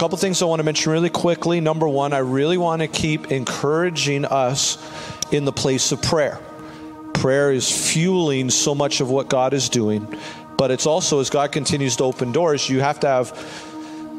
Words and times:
couple 0.00 0.16
things 0.16 0.40
I 0.40 0.46
want 0.46 0.60
to 0.60 0.64
mention 0.64 0.92
really 0.92 1.10
quickly. 1.10 1.60
Number 1.60 1.86
one, 1.86 2.14
I 2.14 2.20
really 2.20 2.56
want 2.56 2.80
to 2.80 2.88
keep 2.88 3.30
encouraging 3.30 4.24
us 4.24 4.78
in 5.30 5.44
the 5.44 5.52
place 5.52 5.92
of 5.92 6.00
prayer. 6.00 6.40
Prayer 7.12 7.52
is 7.52 7.70
fueling 7.70 8.48
so 8.48 8.74
much 8.74 9.02
of 9.02 9.10
what 9.10 9.28
God 9.28 9.52
is 9.52 9.68
doing, 9.68 10.08
but 10.56 10.70
it's 10.70 10.86
also 10.86 11.20
as 11.20 11.28
God 11.28 11.52
continues 11.52 11.96
to 11.96 12.04
open 12.04 12.32
doors, 12.32 12.66
you 12.66 12.80
have 12.80 12.98
to 13.00 13.08
have, 13.08 13.28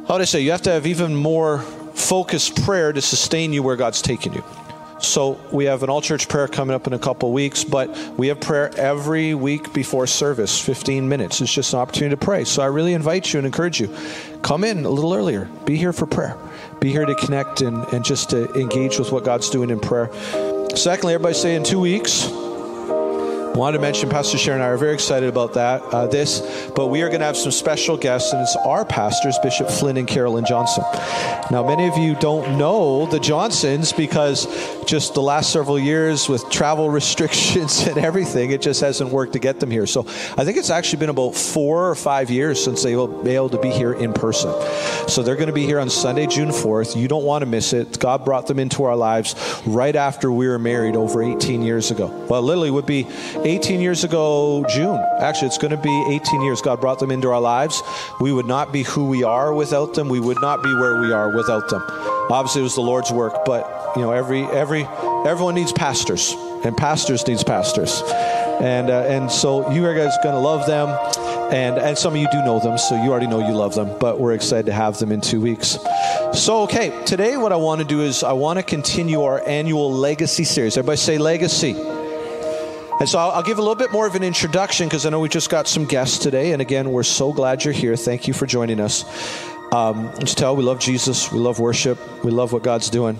how 0.07 0.13
would 0.13 0.21
I 0.21 0.25
say, 0.25 0.41
you 0.41 0.51
have 0.51 0.61
to 0.61 0.71
have 0.71 0.85
even 0.85 1.15
more 1.15 1.61
focused 1.95 2.63
prayer 2.63 2.93
to 2.93 3.01
sustain 3.01 3.51
you 3.51 3.63
where 3.63 3.75
God's 3.75 4.03
taking 4.03 4.35
you. 4.35 4.43
So 5.01 5.39
we 5.51 5.65
have 5.65 5.83
an 5.83 5.89
all 5.89 6.01
church 6.01 6.27
prayer 6.27 6.47
coming 6.47 6.75
up 6.75 6.85
in 6.87 6.93
a 6.93 6.99
couple 6.99 7.31
weeks, 7.31 7.63
but 7.63 7.89
we 8.17 8.27
have 8.27 8.39
prayer 8.39 8.71
every 8.77 9.33
week 9.33 9.73
before 9.73 10.05
service, 10.05 10.59
15 10.59 11.09
minutes. 11.09 11.41
It's 11.41 11.53
just 11.53 11.73
an 11.73 11.79
opportunity 11.79 12.15
to 12.15 12.23
pray. 12.23 12.43
So 12.43 12.61
I 12.61 12.67
really 12.67 12.93
invite 12.93 13.33
you 13.33 13.39
and 13.39 13.45
encourage 13.45 13.79
you. 13.79 13.95
Come 14.43 14.63
in 14.63 14.85
a 14.85 14.89
little 14.89 15.13
earlier. 15.13 15.45
Be 15.65 15.75
here 15.75 15.91
for 15.91 16.05
prayer. 16.05 16.37
Be 16.79 16.91
here 16.91 17.05
to 17.05 17.15
connect 17.15 17.61
and, 17.61 17.83
and 17.93 18.05
just 18.05 18.29
to 18.29 18.51
engage 18.53 18.99
with 18.99 19.11
what 19.11 19.23
God's 19.23 19.49
doing 19.49 19.69
in 19.69 19.79
prayer. 19.79 20.09
Secondly, 20.75 21.13
everybody 21.13 21.35
say 21.35 21.55
in 21.55 21.63
two 21.63 21.79
weeks. 21.79 22.29
Wanted 23.55 23.79
to 23.79 23.81
mention 23.81 24.09
Pastor 24.09 24.37
Sharon 24.37 24.61
and 24.61 24.65
I 24.65 24.71
are 24.71 24.77
very 24.77 24.93
excited 24.93 25.27
about 25.27 25.55
that, 25.55 25.81
uh, 25.81 26.07
this, 26.07 26.39
but 26.73 26.87
we 26.87 27.01
are 27.01 27.09
going 27.09 27.19
to 27.19 27.25
have 27.25 27.35
some 27.35 27.51
special 27.51 27.97
guests, 27.97 28.31
and 28.31 28.41
it's 28.41 28.55
our 28.55 28.85
pastors, 28.85 29.37
Bishop 29.43 29.69
Flynn 29.69 29.97
and 29.97 30.07
Carolyn 30.07 30.45
Johnson. 30.45 30.85
Now, 31.51 31.61
many 31.67 31.85
of 31.89 31.97
you 31.97 32.15
don't 32.15 32.57
know 32.57 33.07
the 33.07 33.19
Johnsons 33.19 33.91
because 33.91 34.47
just 34.85 35.15
the 35.15 35.21
last 35.21 35.51
several 35.51 35.77
years 35.77 36.29
with 36.29 36.49
travel 36.49 36.89
restrictions 37.01 37.85
and 37.87 37.97
everything, 37.97 38.51
it 38.51 38.61
just 38.61 38.79
hasn't 38.79 39.09
worked 39.09 39.33
to 39.33 39.39
get 39.39 39.59
them 39.59 39.69
here. 39.69 39.85
So 39.85 40.01
I 40.37 40.45
think 40.45 40.55
it's 40.55 40.69
actually 40.69 40.99
been 40.99 41.09
about 41.09 41.35
four 41.35 41.89
or 41.89 41.95
five 41.95 42.29
years 42.29 42.63
since 42.63 42.83
they 42.83 42.95
will 42.95 43.07
be 43.07 43.31
able 43.31 43.49
to 43.49 43.59
be 43.59 43.69
here 43.69 43.91
in 43.91 44.13
person. 44.13 44.49
So 45.09 45.23
they're 45.23 45.35
going 45.35 45.47
to 45.47 45.53
be 45.53 45.65
here 45.65 45.79
on 45.79 45.89
Sunday, 45.89 46.25
June 46.25 46.49
4th. 46.49 46.95
You 46.95 47.09
don't 47.09 47.25
want 47.25 47.41
to 47.41 47.45
miss 47.47 47.73
it. 47.73 47.99
God 47.99 48.23
brought 48.23 48.47
them 48.47 48.59
into 48.59 48.85
our 48.85 48.95
lives 48.95 49.35
right 49.65 49.95
after 49.95 50.31
we 50.31 50.47
were 50.47 50.59
married 50.59 50.95
over 50.95 51.21
18 51.21 51.63
years 51.63 51.91
ago. 51.91 52.07
Well, 52.29 52.41
literally 52.41 52.71
would 52.71 52.85
be 52.85 53.07
18 53.43 53.81
years 53.81 54.03
ago, 54.03 54.63
June. 54.69 55.03
Actually, 55.19 55.47
it's 55.47 55.57
going 55.57 55.71
to 55.71 55.77
be 55.77 56.05
18 56.09 56.41
years. 56.41 56.61
God 56.61 56.79
brought 56.79 56.99
them 56.99 57.09
into 57.09 57.29
our 57.29 57.41
lives. 57.41 57.81
We 58.19 58.31
would 58.31 58.45
not 58.45 58.71
be 58.71 58.83
who 58.83 59.07
we 59.07 59.23
are 59.23 59.53
without 59.53 59.95
them. 59.95 60.09
We 60.09 60.19
would 60.19 60.39
not 60.41 60.61
be 60.61 60.73
where 60.75 61.01
we 61.01 61.11
are 61.11 61.35
without 61.35 61.67
them. 61.69 61.81
Obviously, 62.29 62.61
it 62.61 62.63
was 62.63 62.75
the 62.75 62.81
Lord's 62.81 63.11
work, 63.11 63.43
but 63.45 63.93
you 63.95 64.03
know, 64.03 64.11
every 64.11 64.43
every 64.43 64.83
everyone 65.25 65.55
needs 65.55 65.71
pastors, 65.73 66.33
and 66.63 66.77
pastors 66.77 67.27
needs 67.27 67.43
pastors, 67.43 68.03
and 68.61 68.89
uh, 68.89 69.01
and 69.07 69.31
so 69.31 69.71
you 69.71 69.81
guys 69.81 70.15
are 70.15 70.23
going 70.23 70.35
to 70.35 70.39
love 70.39 70.67
them, 70.67 70.89
and 71.51 71.77
and 71.77 71.97
some 71.97 72.13
of 72.13 72.21
you 72.21 72.27
do 72.31 72.41
know 72.43 72.59
them, 72.59 72.77
so 72.77 72.95
you 73.03 73.11
already 73.11 73.27
know 73.27 73.39
you 73.39 73.53
love 73.53 73.73
them. 73.73 73.97
But 73.99 74.19
we're 74.19 74.33
excited 74.33 74.67
to 74.67 74.73
have 74.73 74.99
them 74.99 75.11
in 75.11 75.19
two 75.19 75.41
weeks. 75.41 75.77
So, 76.33 76.61
okay, 76.63 77.03
today 77.05 77.35
what 77.37 77.51
I 77.51 77.57
want 77.57 77.81
to 77.81 77.87
do 77.87 78.01
is 78.01 78.23
I 78.23 78.33
want 78.33 78.59
to 78.59 78.63
continue 78.63 79.23
our 79.23 79.45
annual 79.45 79.91
legacy 79.91 80.43
series. 80.45 80.77
Everybody 80.77 80.97
say 80.97 81.17
legacy. 81.17 81.75
And 83.01 83.09
so 83.09 83.17
I'll, 83.17 83.41
give 83.41 83.57
a 83.57 83.61
little 83.61 83.73
bit 83.73 83.91
more 83.91 84.05
of 84.05 84.13
an 84.13 84.21
introduction 84.21 84.87
because 84.87 85.07
I 85.07 85.09
know 85.09 85.19
we 85.19 85.27
just 85.27 85.49
got 85.49 85.67
some 85.67 85.85
guests 85.85 86.19
today. 86.19 86.51
And 86.51 86.61
again, 86.61 86.91
we're 86.91 87.01
so 87.01 87.33
glad 87.33 87.65
you're 87.65 87.73
here. 87.73 87.95
Thank 87.95 88.27
you 88.27 88.33
for 88.35 88.45
joining 88.45 88.79
us. 88.79 89.03
Um, 89.71 90.11
just 90.19 90.37
tell 90.37 90.55
we 90.55 90.61
love 90.61 90.77
Jesus, 90.77 91.31
we 91.31 91.39
love 91.39 91.59
worship, 91.59 91.97
we 92.23 92.29
love 92.29 92.53
what 92.53 92.61
God's 92.61 92.91
doing, 92.91 93.19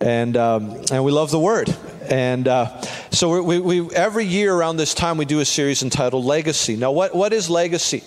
and 0.00 0.36
um, 0.36 0.76
and 0.90 1.04
we 1.04 1.12
love 1.12 1.30
the 1.30 1.38
Word. 1.38 1.72
And 2.10 2.48
uh, 2.48 2.80
so 3.12 3.40
we, 3.40 3.60
we, 3.60 3.94
every 3.94 4.24
year 4.24 4.52
around 4.52 4.76
this 4.76 4.92
time 4.92 5.18
we 5.18 5.24
do 5.24 5.38
a 5.38 5.44
series 5.44 5.84
entitled 5.84 6.24
Legacy. 6.24 6.74
Now, 6.74 6.90
what, 6.90 7.14
what 7.14 7.32
is 7.32 7.48
legacy? 7.48 8.02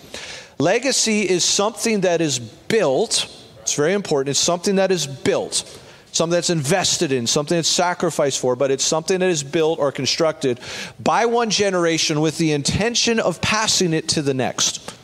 Legacy 0.58 1.22
is 1.22 1.44
something 1.44 2.02
that 2.02 2.20
is 2.20 2.38
built. 2.38 3.26
It's 3.62 3.74
very 3.74 3.94
important. 3.94 4.32
It's 4.32 4.38
something 4.38 4.76
that 4.76 4.92
is 4.92 5.06
built 5.06 5.64
something 6.16 6.34
that's 6.34 6.50
invested 6.50 7.12
in, 7.12 7.26
something 7.26 7.56
that's 7.56 7.68
sacrificed 7.68 8.40
for, 8.40 8.56
but 8.56 8.70
it's 8.70 8.84
something 8.84 9.20
that 9.20 9.28
is 9.28 9.42
built 9.42 9.78
or 9.78 9.92
constructed 9.92 10.58
by 10.98 11.26
one 11.26 11.50
generation 11.50 12.20
with 12.20 12.38
the 12.38 12.52
intention 12.52 13.20
of 13.20 13.40
passing 13.40 13.92
it 13.92 14.08
to 14.08 14.22
the 14.22 14.34
next. 14.34 14.94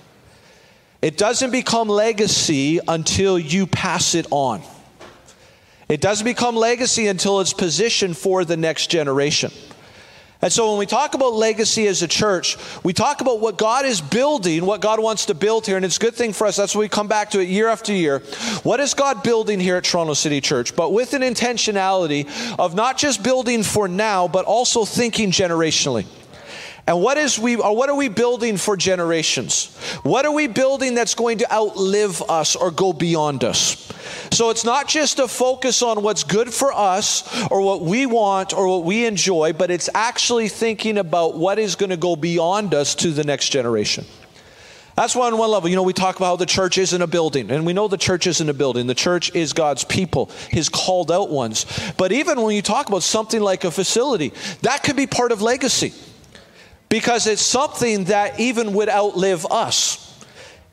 It 1.03 1.19
doesn't 1.19 1.51
become 1.51 1.89
legacy 1.89 2.81
until 2.87 3.39
you 3.39 3.67
pass 3.67 4.15
it 4.15 4.27
on. 4.31 4.63
It 5.89 6.01
doesn't 6.01 6.25
become 6.25 6.57
legacy 6.57 7.09
until 7.09 7.41
it's 7.41 7.53
positioned 7.53 8.17
for 8.17 8.45
the 8.45 8.57
next 8.57 8.89
generation. 8.89 9.53
And 10.43 10.53
so 10.53 10.71
when 10.71 10.79
we 10.79 10.87
talk 10.87 11.15
about 11.15 11.35
legacy 11.35 11.87
as 11.87 12.03
a 12.03 12.09
church, 12.09 12.57
we 12.83 12.93
talk 12.93 13.21
about 13.21 13.39
what 13.39 13.57
God 13.57 13.87
is 13.87 14.01
building, 14.01 14.67
what 14.67 14.81
God 14.81 15.01
wants 15.01 15.27
to 15.27 15.35
build 15.35 15.67
here. 15.67 15.77
And 15.77 15.85
it's 15.85 15.99
a 15.99 16.01
good 16.01 16.15
thing 16.15 16.33
for 16.33 16.49
us. 16.49 16.57
That's 16.57 16.75
why 16.75 16.81
we 16.81 16.89
come 16.89 17.07
back 17.07 17.31
to 17.31 17.41
it 17.41 17.49
year 17.49 17.69
after 17.69 17.93
year. 17.93 18.19
What 18.65 18.81
is 18.81 18.93
God 18.93 19.23
building 19.23 19.61
here 19.61 19.77
at 19.77 19.85
Toronto 19.85 20.15
City 20.15 20.41
Church? 20.41 20.75
But 20.75 20.93
with 20.93 21.15
an 21.15 21.23
intentionality 21.23 22.29
of 22.59 22.75
not 22.75 22.99
just 22.99 23.23
building 23.23 23.63
for 23.63 23.87
now, 23.87 24.27
but 24.27 24.45
also 24.45 24.85
thinking 24.85 25.31
generationally. 25.31 26.07
And 26.87 27.01
what 27.01 27.17
is 27.17 27.39
we 27.39 27.57
or 27.57 27.77
what 27.77 27.89
are 27.91 27.97
we 27.97 28.09
building 28.09 28.57
for 28.57 28.77
generations? 28.77 29.77
What 30.03 30.27
are 30.27 30.33
we 30.33 30.49
building 30.49 30.95
that's 30.95 31.15
going 31.15 31.39
to 31.39 31.53
outlive 31.53 32.23
us 32.23 32.57
or 32.57 32.73
go 32.73 32.93
beyond 32.93 33.45
us? 33.45 33.89
So 34.33 34.51
it's 34.51 34.65
not 34.65 34.89
just 34.89 35.19
a 35.21 35.29
focus 35.29 35.83
on 35.83 36.03
what's 36.03 36.25
good 36.25 36.53
for 36.53 36.73
us 36.73 37.49
or 37.51 37.61
what 37.61 37.83
we 37.83 38.07
want 38.07 38.53
or 38.53 38.67
what 38.67 38.85
we 38.85 39.07
enjoy, 39.07 39.53
but 39.53 39.71
it's 39.71 39.89
actually 39.95 40.49
thinking 40.49 40.99
about 40.99 41.37
what 41.37 41.59
is 41.59 41.77
going 41.77 41.91
to 41.91 41.97
go 41.97 42.17
beyond 42.17 42.75
us 42.75 42.97
to 42.97 43.11
the 43.11 43.23
next 43.23 43.51
generation. 43.51 44.05
That's 44.97 45.15
why 45.15 45.29
on 45.29 45.39
one 45.39 45.51
level, 45.51 45.71
you 45.71 45.77
know, 45.77 45.83
we 45.85 45.93
talk 45.93 46.17
about 46.17 46.27
how 46.27 46.37
the 46.37 46.47
church 46.47 46.77
isn't 46.77 47.01
a 47.01 47.07
building, 47.07 47.51
and 47.51 47.65
we 47.65 47.73
know 47.73 47.89
the 47.89 47.97
church 47.97 48.27
isn't 48.27 48.49
a 48.49 48.53
building. 48.53 48.87
The 48.87 48.95
church 48.95 49.35
is 49.35 49.55
God's 49.55 49.85
people, 49.85 50.31
His 50.51 50.69
called 50.69 51.11
out 51.11 51.31
ones. 51.31 51.65
But 51.97 52.13
even 52.13 52.43
when 52.43 52.55
you 52.55 52.61
talk 52.61 52.89
about 52.89 53.03
something 53.03 53.41
like 53.41 53.65
a 53.65 53.71
facility, 53.71 54.35
that 54.61 54.83
could 54.83 54.97
be 54.97 55.07
part 55.07 55.33
of 55.33 55.41
legacy 55.41 55.95
because 56.93 57.27
it's 57.27 57.41
something 57.41 58.05
that 58.05 58.39
even 58.39 58.75
would 58.75 58.91
outlive 58.91 59.47
us. 59.51 60.23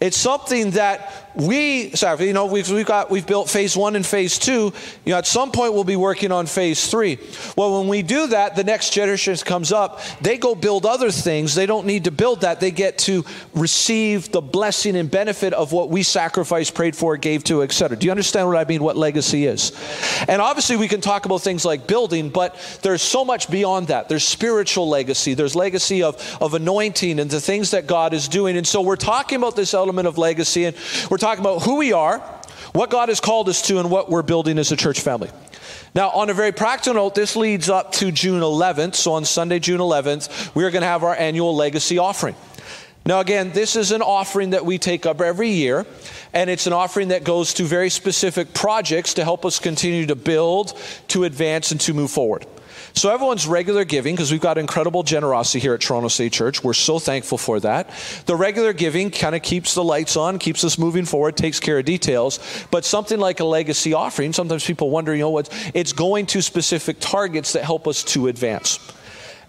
It's 0.01 0.17
something 0.17 0.71
that 0.71 1.28
we, 1.35 1.91
sorry, 1.91 2.27
you 2.27 2.33
know, 2.33 2.45
we've, 2.45 2.69
we've 2.69 2.85
got, 2.85 3.09
we've 3.11 3.27
built 3.27 3.49
phase 3.49 3.77
one 3.77 3.95
and 3.95 4.05
phase 4.05 4.39
two. 4.39 4.73
You 5.05 5.13
know, 5.13 5.17
at 5.17 5.27
some 5.27 5.51
point 5.51 5.73
we'll 5.73 5.83
be 5.83 5.95
working 5.95 6.31
on 6.31 6.45
phase 6.45 6.89
three. 6.89 7.19
Well, 7.55 7.79
when 7.79 7.87
we 7.87 8.01
do 8.01 8.27
that, 8.27 8.55
the 8.55 8.63
next 8.63 8.91
generation 8.91 9.35
comes 9.37 9.71
up, 9.71 10.01
they 10.21 10.37
go 10.37 10.55
build 10.55 10.85
other 10.85 11.11
things. 11.11 11.55
They 11.55 11.65
don't 11.65 11.85
need 11.85 12.05
to 12.05 12.11
build 12.11 12.41
that. 12.41 12.59
They 12.59 12.71
get 12.71 12.97
to 12.99 13.23
receive 13.53 14.31
the 14.31 14.41
blessing 14.41 14.95
and 14.95 15.09
benefit 15.09 15.53
of 15.53 15.71
what 15.71 15.89
we 15.89 16.03
sacrificed, 16.03 16.73
prayed 16.73 16.95
for, 16.95 17.15
gave 17.17 17.43
to, 17.45 17.61
etc. 17.61 17.97
Do 17.97 18.05
you 18.05 18.11
understand 18.11 18.47
what 18.47 18.57
I 18.57 18.65
mean, 18.65 18.81
what 18.81 18.97
legacy 18.97 19.45
is? 19.45 19.71
And 20.27 20.41
obviously 20.41 20.77
we 20.77 20.87
can 20.87 21.01
talk 21.01 21.25
about 21.25 21.41
things 21.41 21.63
like 21.65 21.87
building, 21.87 22.29
but 22.29 22.55
there's 22.81 23.01
so 23.01 23.23
much 23.23 23.49
beyond 23.49 23.87
that. 23.87 24.09
There's 24.09 24.23
spiritual 24.23 24.89
legacy. 24.89 25.33
There's 25.33 25.55
legacy 25.55 26.01
of, 26.01 26.37
of 26.41 26.53
anointing 26.53 27.19
and 27.19 27.29
the 27.29 27.41
things 27.41 27.71
that 27.71 27.87
God 27.87 28.13
is 28.13 28.27
doing. 28.27 28.57
And 28.57 28.65
so 28.65 28.81
we're 28.81 28.95
talking 28.95 29.37
about 29.37 29.55
this 29.55 29.73
element 29.73 30.07
of 30.07 30.17
legacy 30.17 30.65
and 30.65 30.75
we're 31.09 31.17
talking 31.19 31.43
about 31.43 31.63
who 31.63 31.75
we 31.75 31.93
are, 31.93 32.19
what 32.73 32.89
God 32.89 33.09
has 33.09 33.19
called 33.19 33.49
us 33.49 33.61
to, 33.63 33.79
and 33.79 33.91
what 33.91 34.09
we're 34.09 34.23
building 34.23 34.57
as 34.57 34.71
a 34.71 34.75
church 34.75 35.01
family. 35.01 35.29
Now, 35.95 36.09
on 36.09 36.29
a 36.29 36.33
very 36.33 36.51
practical 36.51 36.95
note, 36.95 37.15
this 37.15 37.35
leads 37.35 37.69
up 37.69 37.91
to 37.93 38.11
June 38.11 38.41
11th. 38.41 38.95
So, 38.95 39.13
on 39.13 39.25
Sunday, 39.25 39.59
June 39.59 39.79
11th, 39.79 40.55
we 40.55 40.63
are 40.63 40.71
going 40.71 40.81
to 40.81 40.87
have 40.87 41.03
our 41.03 41.15
annual 41.15 41.55
legacy 41.55 41.97
offering. 41.97 42.35
Now, 43.05 43.21
again, 43.21 43.51
this 43.53 43.75
is 43.75 43.91
an 43.91 44.01
offering 44.01 44.51
that 44.51 44.65
we 44.65 44.77
take 44.77 45.05
up 45.05 45.19
every 45.21 45.49
year, 45.49 45.85
and 46.33 46.49
it's 46.49 46.67
an 46.67 46.73
offering 46.73 47.07
that 47.07 47.23
goes 47.23 47.55
to 47.55 47.63
very 47.63 47.89
specific 47.89 48.53
projects 48.53 49.15
to 49.15 49.23
help 49.23 49.45
us 49.45 49.57
continue 49.57 50.05
to 50.05 50.15
build, 50.15 50.77
to 51.07 51.23
advance, 51.23 51.71
and 51.71 51.81
to 51.81 51.93
move 51.93 52.11
forward. 52.11 52.45
So 52.99 53.09
everyone's 53.09 53.47
regular 53.47 53.85
giving, 53.85 54.13
because 54.13 54.29
we've 54.29 54.41
got 54.41 54.57
incredible 54.57 55.03
generosity 55.03 55.59
here 55.59 55.73
at 55.73 55.79
Toronto 55.79 56.09
City 56.09 56.29
Church. 56.29 56.61
We're 56.65 56.73
so 56.73 56.99
thankful 56.99 57.37
for 57.37 57.57
that. 57.61 57.89
The 58.25 58.35
regular 58.35 58.73
giving 58.73 59.09
kind 59.09 59.35
of 59.35 59.41
keeps 59.41 59.73
the 59.73 59.85
lights 59.85 60.17
on, 60.17 60.37
keeps 60.37 60.65
us 60.65 60.77
moving 60.77 61.05
forward, 61.05 61.37
takes 61.37 61.61
care 61.61 61.79
of 61.79 61.85
details. 61.85 62.41
But 62.71 62.83
something 62.83 63.17
like 63.17 63.39
a 63.39 63.45
legacy 63.45 63.93
offering, 63.93 64.33
sometimes 64.33 64.65
people 64.65 64.89
wonder, 64.89 65.15
you 65.15 65.21
know 65.21 65.29
what, 65.29 65.47
it's 65.73 65.93
going 65.93 66.25
to 66.25 66.41
specific 66.41 66.97
targets 66.99 67.53
that 67.53 67.63
help 67.63 67.87
us 67.87 68.03
to 68.03 68.27
advance. 68.27 68.79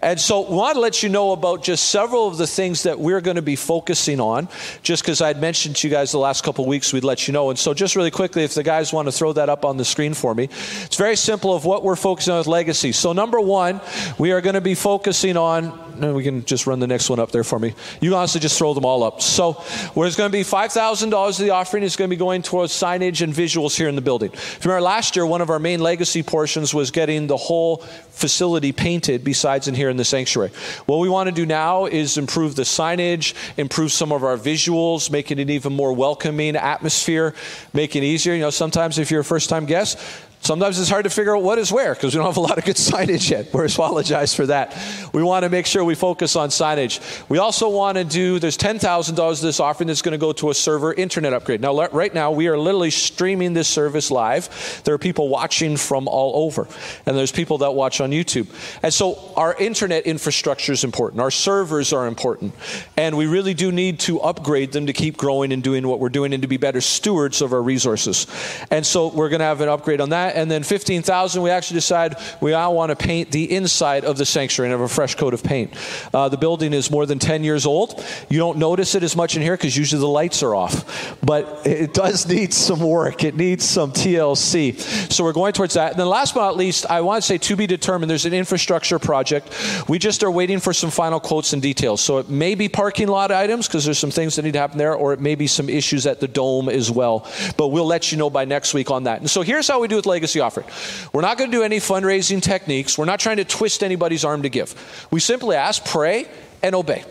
And 0.01 0.19
so 0.19 0.49
we 0.49 0.55
want 0.55 0.75
to 0.75 0.81
let 0.81 1.03
you 1.03 1.09
know 1.09 1.31
about 1.31 1.63
just 1.63 1.89
several 1.89 2.27
of 2.27 2.37
the 2.37 2.47
things 2.47 2.83
that 2.83 2.99
we're 2.99 3.21
going 3.21 3.35
to 3.35 3.41
be 3.41 3.55
focusing 3.55 4.19
on, 4.19 4.47
just 4.81 5.03
because 5.03 5.21
I'd 5.21 5.39
mentioned 5.39 5.75
to 5.77 5.87
you 5.87 5.93
guys 5.93 6.11
the 6.11 6.17
last 6.17 6.43
couple 6.43 6.65
weeks, 6.65 6.91
we'd 6.91 7.03
let 7.03 7.27
you 7.27 7.33
know. 7.33 7.49
And 7.51 7.59
so 7.59 7.73
just 7.73 7.95
really 7.95 8.11
quickly, 8.11 8.43
if 8.43 8.55
the 8.55 8.63
guys 8.63 8.91
want 8.91 9.07
to 9.07 9.11
throw 9.11 9.33
that 9.33 9.49
up 9.49 9.63
on 9.63 9.77
the 9.77 9.85
screen 9.85 10.13
for 10.13 10.33
me, 10.33 10.45
it's 10.45 10.95
very 10.95 11.15
simple 11.15 11.53
of 11.53 11.65
what 11.65 11.83
we're 11.83 11.95
focusing 11.95 12.33
on 12.33 12.39
with 12.39 12.47
legacy. 12.47 12.91
So 12.91 13.13
number 13.13 13.39
one, 13.39 13.79
we 14.17 14.31
are 14.31 14.41
going 14.41 14.55
to 14.55 14.61
be 14.61 14.75
focusing 14.75 15.37
on 15.37 15.91
no, 16.01 16.13
we 16.13 16.23
can 16.23 16.43
just 16.45 16.65
run 16.65 16.79
the 16.79 16.87
next 16.87 17.09
one 17.09 17.19
up 17.19 17.31
there 17.31 17.43
for 17.43 17.59
me. 17.59 17.75
You 18.01 18.09
can 18.09 18.17
honestly 18.17 18.41
just 18.41 18.57
throw 18.57 18.73
them 18.73 18.85
all 18.85 19.03
up. 19.03 19.21
So, 19.21 19.63
there's 19.95 20.15
going 20.15 20.31
to 20.31 20.35
be 20.35 20.43
$5,000 20.43 21.29
of 21.29 21.37
the 21.37 21.51
offering 21.51 21.83
is 21.83 21.95
going 21.95 22.09
to 22.09 22.15
be 22.15 22.19
going 22.19 22.41
towards 22.41 22.73
signage 22.73 23.21
and 23.21 23.31
visuals 23.31 23.77
here 23.77 23.87
in 23.87 23.95
the 23.95 24.01
building. 24.01 24.31
If 24.33 24.65
you 24.65 24.71
remember 24.71 24.81
last 24.81 25.15
year, 25.15 25.27
one 25.27 25.41
of 25.41 25.51
our 25.51 25.59
main 25.59 25.79
legacy 25.79 26.23
portions 26.23 26.73
was 26.73 26.89
getting 26.89 27.27
the 27.27 27.37
whole 27.37 27.77
facility 27.77 28.71
painted, 28.71 29.23
besides 29.23 29.67
in 29.67 29.75
here 29.75 29.90
in 29.91 29.97
the 29.97 30.05
sanctuary. 30.05 30.51
What 30.87 30.97
we 30.97 31.09
want 31.09 31.27
to 31.27 31.31
do 31.31 31.45
now 31.45 31.85
is 31.85 32.17
improve 32.17 32.55
the 32.55 32.63
signage, 32.63 33.35
improve 33.57 33.91
some 33.91 34.11
of 34.11 34.23
our 34.23 34.37
visuals, 34.37 35.11
making 35.11 35.37
it 35.37 35.43
an 35.43 35.49
even 35.49 35.73
more 35.73 35.93
welcoming 35.93 36.55
atmosphere, 36.55 37.35
make 37.73 37.95
it 37.95 38.03
easier. 38.03 38.33
You 38.33 38.41
know, 38.41 38.49
sometimes 38.49 38.97
if 38.97 39.11
you're 39.11 39.21
a 39.21 39.25
first 39.25 39.49
time 39.49 39.65
guest, 39.65 39.99
Sometimes 40.43 40.79
it's 40.79 40.89
hard 40.89 41.03
to 41.03 41.11
figure 41.11 41.37
out 41.37 41.43
what 41.43 41.59
is 41.59 41.71
where 41.71 41.93
because 41.93 42.15
we 42.15 42.17
don't 42.17 42.25
have 42.25 42.37
a 42.37 42.41
lot 42.41 42.57
of 42.57 42.65
good 42.65 42.75
signage 42.75 43.29
yet. 43.29 43.53
We 43.53 43.63
apologize 43.63 44.33
for 44.33 44.47
that. 44.47 44.75
We 45.13 45.21
want 45.21 45.43
to 45.43 45.49
make 45.49 45.67
sure 45.67 45.83
we 45.83 45.93
focus 45.93 46.35
on 46.35 46.49
signage. 46.49 46.99
We 47.29 47.37
also 47.37 47.69
want 47.69 47.99
to 47.99 48.03
do, 48.03 48.39
there's 48.39 48.57
$10,000 48.57 49.19
of 49.19 49.41
this 49.41 49.59
offering 49.59 49.87
that's 49.87 50.01
going 50.01 50.13
to 50.13 50.17
go 50.17 50.33
to 50.33 50.49
a 50.49 50.53
server 50.55 50.93
internet 50.93 51.33
upgrade. 51.33 51.61
Now, 51.61 51.87
right 51.89 52.11
now, 52.11 52.31
we 52.31 52.47
are 52.47 52.57
literally 52.57 52.89
streaming 52.89 53.53
this 53.53 53.67
service 53.67 54.09
live. 54.09 54.81
There 54.83 54.95
are 54.95 54.97
people 54.97 55.29
watching 55.29 55.77
from 55.77 56.07
all 56.07 56.45
over, 56.45 56.67
and 57.05 57.15
there's 57.15 57.31
people 57.31 57.59
that 57.59 57.75
watch 57.75 58.01
on 58.01 58.09
YouTube. 58.09 58.47
And 58.81 58.91
so 58.91 59.33
our 59.35 59.55
internet 59.55 60.07
infrastructure 60.07 60.71
is 60.71 60.83
important. 60.83 61.21
Our 61.21 61.29
servers 61.29 61.93
are 61.93 62.07
important. 62.07 62.55
And 62.97 63.15
we 63.15 63.27
really 63.27 63.53
do 63.53 63.71
need 63.71 63.99
to 64.01 64.19
upgrade 64.21 64.71
them 64.71 64.87
to 64.87 64.93
keep 64.93 65.17
growing 65.17 65.51
and 65.51 65.61
doing 65.61 65.87
what 65.87 65.99
we're 65.99 66.09
doing 66.09 66.33
and 66.33 66.41
to 66.41 66.47
be 66.47 66.57
better 66.57 66.81
stewards 66.81 67.43
of 67.43 67.53
our 67.53 67.61
resources. 67.61 68.25
And 68.71 68.83
so 68.83 69.09
we're 69.09 69.29
going 69.29 69.39
to 69.39 69.45
have 69.45 69.61
an 69.61 69.69
upgrade 69.69 70.01
on 70.01 70.09
that 70.09 70.30
and 70.35 70.49
then 70.49 70.63
15,000, 70.63 71.41
we 71.41 71.49
actually 71.49 71.75
decide 71.75 72.15
we 72.39 72.53
all 72.53 72.75
want 72.75 72.89
to 72.89 72.95
paint 72.95 73.31
the 73.31 73.53
inside 73.53 74.05
of 74.05 74.17
the 74.17 74.25
sanctuary 74.25 74.71
and 74.71 74.79
have 74.79 74.89
a 74.89 74.93
fresh 74.93 75.15
coat 75.15 75.33
of 75.33 75.43
paint. 75.43 75.73
Uh, 76.13 76.29
the 76.29 76.37
building 76.37 76.73
is 76.73 76.91
more 76.91 77.05
than 77.05 77.19
10 77.19 77.43
years 77.43 77.65
old. 77.65 78.03
You 78.29 78.39
don't 78.39 78.57
notice 78.57 78.95
it 78.95 79.03
as 79.03 79.15
much 79.15 79.35
in 79.35 79.41
here 79.41 79.55
because 79.55 79.75
usually 79.75 79.99
the 79.99 80.07
lights 80.07 80.43
are 80.43 80.55
off, 80.55 81.17
but 81.23 81.65
it 81.65 81.93
does 81.93 82.27
need 82.35 82.53
some 82.53 82.79
work. 82.79 83.23
It 83.23 83.35
needs 83.35 83.65
some 83.65 83.91
TLC. 83.91 84.79
So 85.11 85.23
we're 85.23 85.33
going 85.33 85.53
towards 85.53 85.75
that. 85.75 85.91
And 85.91 85.99
then 85.99 86.07
last 86.07 86.33
but 86.33 86.41
not 86.41 86.57
least, 86.57 86.85
I 86.89 87.01
want 87.01 87.21
to 87.21 87.27
say 87.27 87.37
to 87.37 87.55
be 87.55 87.67
determined, 87.67 88.09
there's 88.09 88.25
an 88.25 88.33
infrastructure 88.33 88.99
project. 88.99 89.49
We 89.87 89.99
just 89.99 90.23
are 90.23 90.31
waiting 90.31 90.59
for 90.59 90.73
some 90.73 90.91
final 90.91 91.19
quotes 91.19 91.53
and 91.53 91.61
details. 91.61 92.01
So 92.01 92.17
it 92.17 92.29
may 92.29 92.55
be 92.55 92.69
parking 92.69 93.07
lot 93.07 93.31
items 93.31 93.67
because 93.67 93.85
there's 93.85 93.99
some 93.99 94.11
things 94.11 94.35
that 94.35 94.43
need 94.43 94.53
to 94.53 94.59
happen 94.59 94.77
there, 94.77 94.93
or 94.95 95.13
it 95.13 95.19
may 95.19 95.35
be 95.35 95.47
some 95.47 95.69
issues 95.69 96.05
at 96.07 96.19
the 96.19 96.27
dome 96.27 96.69
as 96.69 96.89
well. 96.91 97.27
But 97.57 97.69
we'll 97.69 97.85
let 97.85 98.11
you 98.11 98.17
know 98.17 98.29
by 98.29 98.45
next 98.45 98.73
week 98.73 98.91
on 98.91 99.03
that. 99.03 99.19
And 99.19 99.29
so 99.29 99.41
here's 99.41 99.67
how 99.67 99.79
we 99.79 99.87
do 99.87 99.97
it 99.97 100.05
legacy 100.21 100.39
offering. 100.39 100.67
We're 101.13 101.21
not 101.21 101.39
going 101.39 101.49
to 101.49 101.57
do 101.57 101.63
any 101.63 101.77
fundraising 101.77 102.43
techniques. 102.43 102.95
We're 102.95 103.05
not 103.05 103.19
trying 103.19 103.37
to 103.37 103.43
twist 103.43 103.81
anybody's 103.81 104.23
arm 104.23 104.43
to 104.43 104.49
give. 104.49 105.07
We 105.09 105.19
simply 105.19 105.55
ask, 105.55 105.83
pray, 105.83 106.27
and 106.61 106.75
obey. 106.75 107.03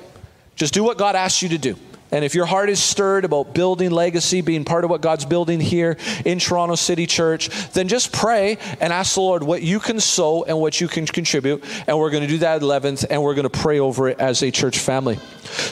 Just 0.54 0.72
do 0.74 0.84
what 0.84 0.96
God 0.96 1.16
asks 1.16 1.42
you 1.42 1.48
to 1.48 1.58
do. 1.58 1.76
And 2.12 2.24
if 2.24 2.34
your 2.34 2.46
heart 2.46 2.70
is 2.70 2.82
stirred 2.82 3.24
about 3.24 3.54
building 3.54 3.90
legacy, 3.90 4.40
being 4.40 4.64
part 4.64 4.84
of 4.84 4.90
what 4.90 5.00
God's 5.00 5.24
building 5.24 5.60
here 5.60 5.96
in 6.24 6.38
Toronto 6.38 6.74
City 6.74 7.06
Church, 7.06 7.48
then 7.72 7.88
just 7.88 8.12
pray 8.12 8.58
and 8.80 8.92
ask 8.92 9.14
the 9.14 9.20
Lord 9.20 9.42
what 9.42 9.62
you 9.62 9.80
can 9.80 10.00
sow 10.00 10.44
and 10.44 10.58
what 10.58 10.80
you 10.80 10.88
can 10.88 11.06
contribute. 11.06 11.64
And 11.86 11.98
we're 11.98 12.10
going 12.10 12.22
to 12.22 12.28
do 12.28 12.38
that 12.38 12.56
at 12.56 12.62
11th, 12.62 13.06
and 13.10 13.22
we're 13.22 13.34
going 13.34 13.48
to 13.48 13.58
pray 13.58 13.78
over 13.78 14.08
it 14.08 14.18
as 14.18 14.42
a 14.42 14.50
church 14.50 14.78
family. 14.78 15.18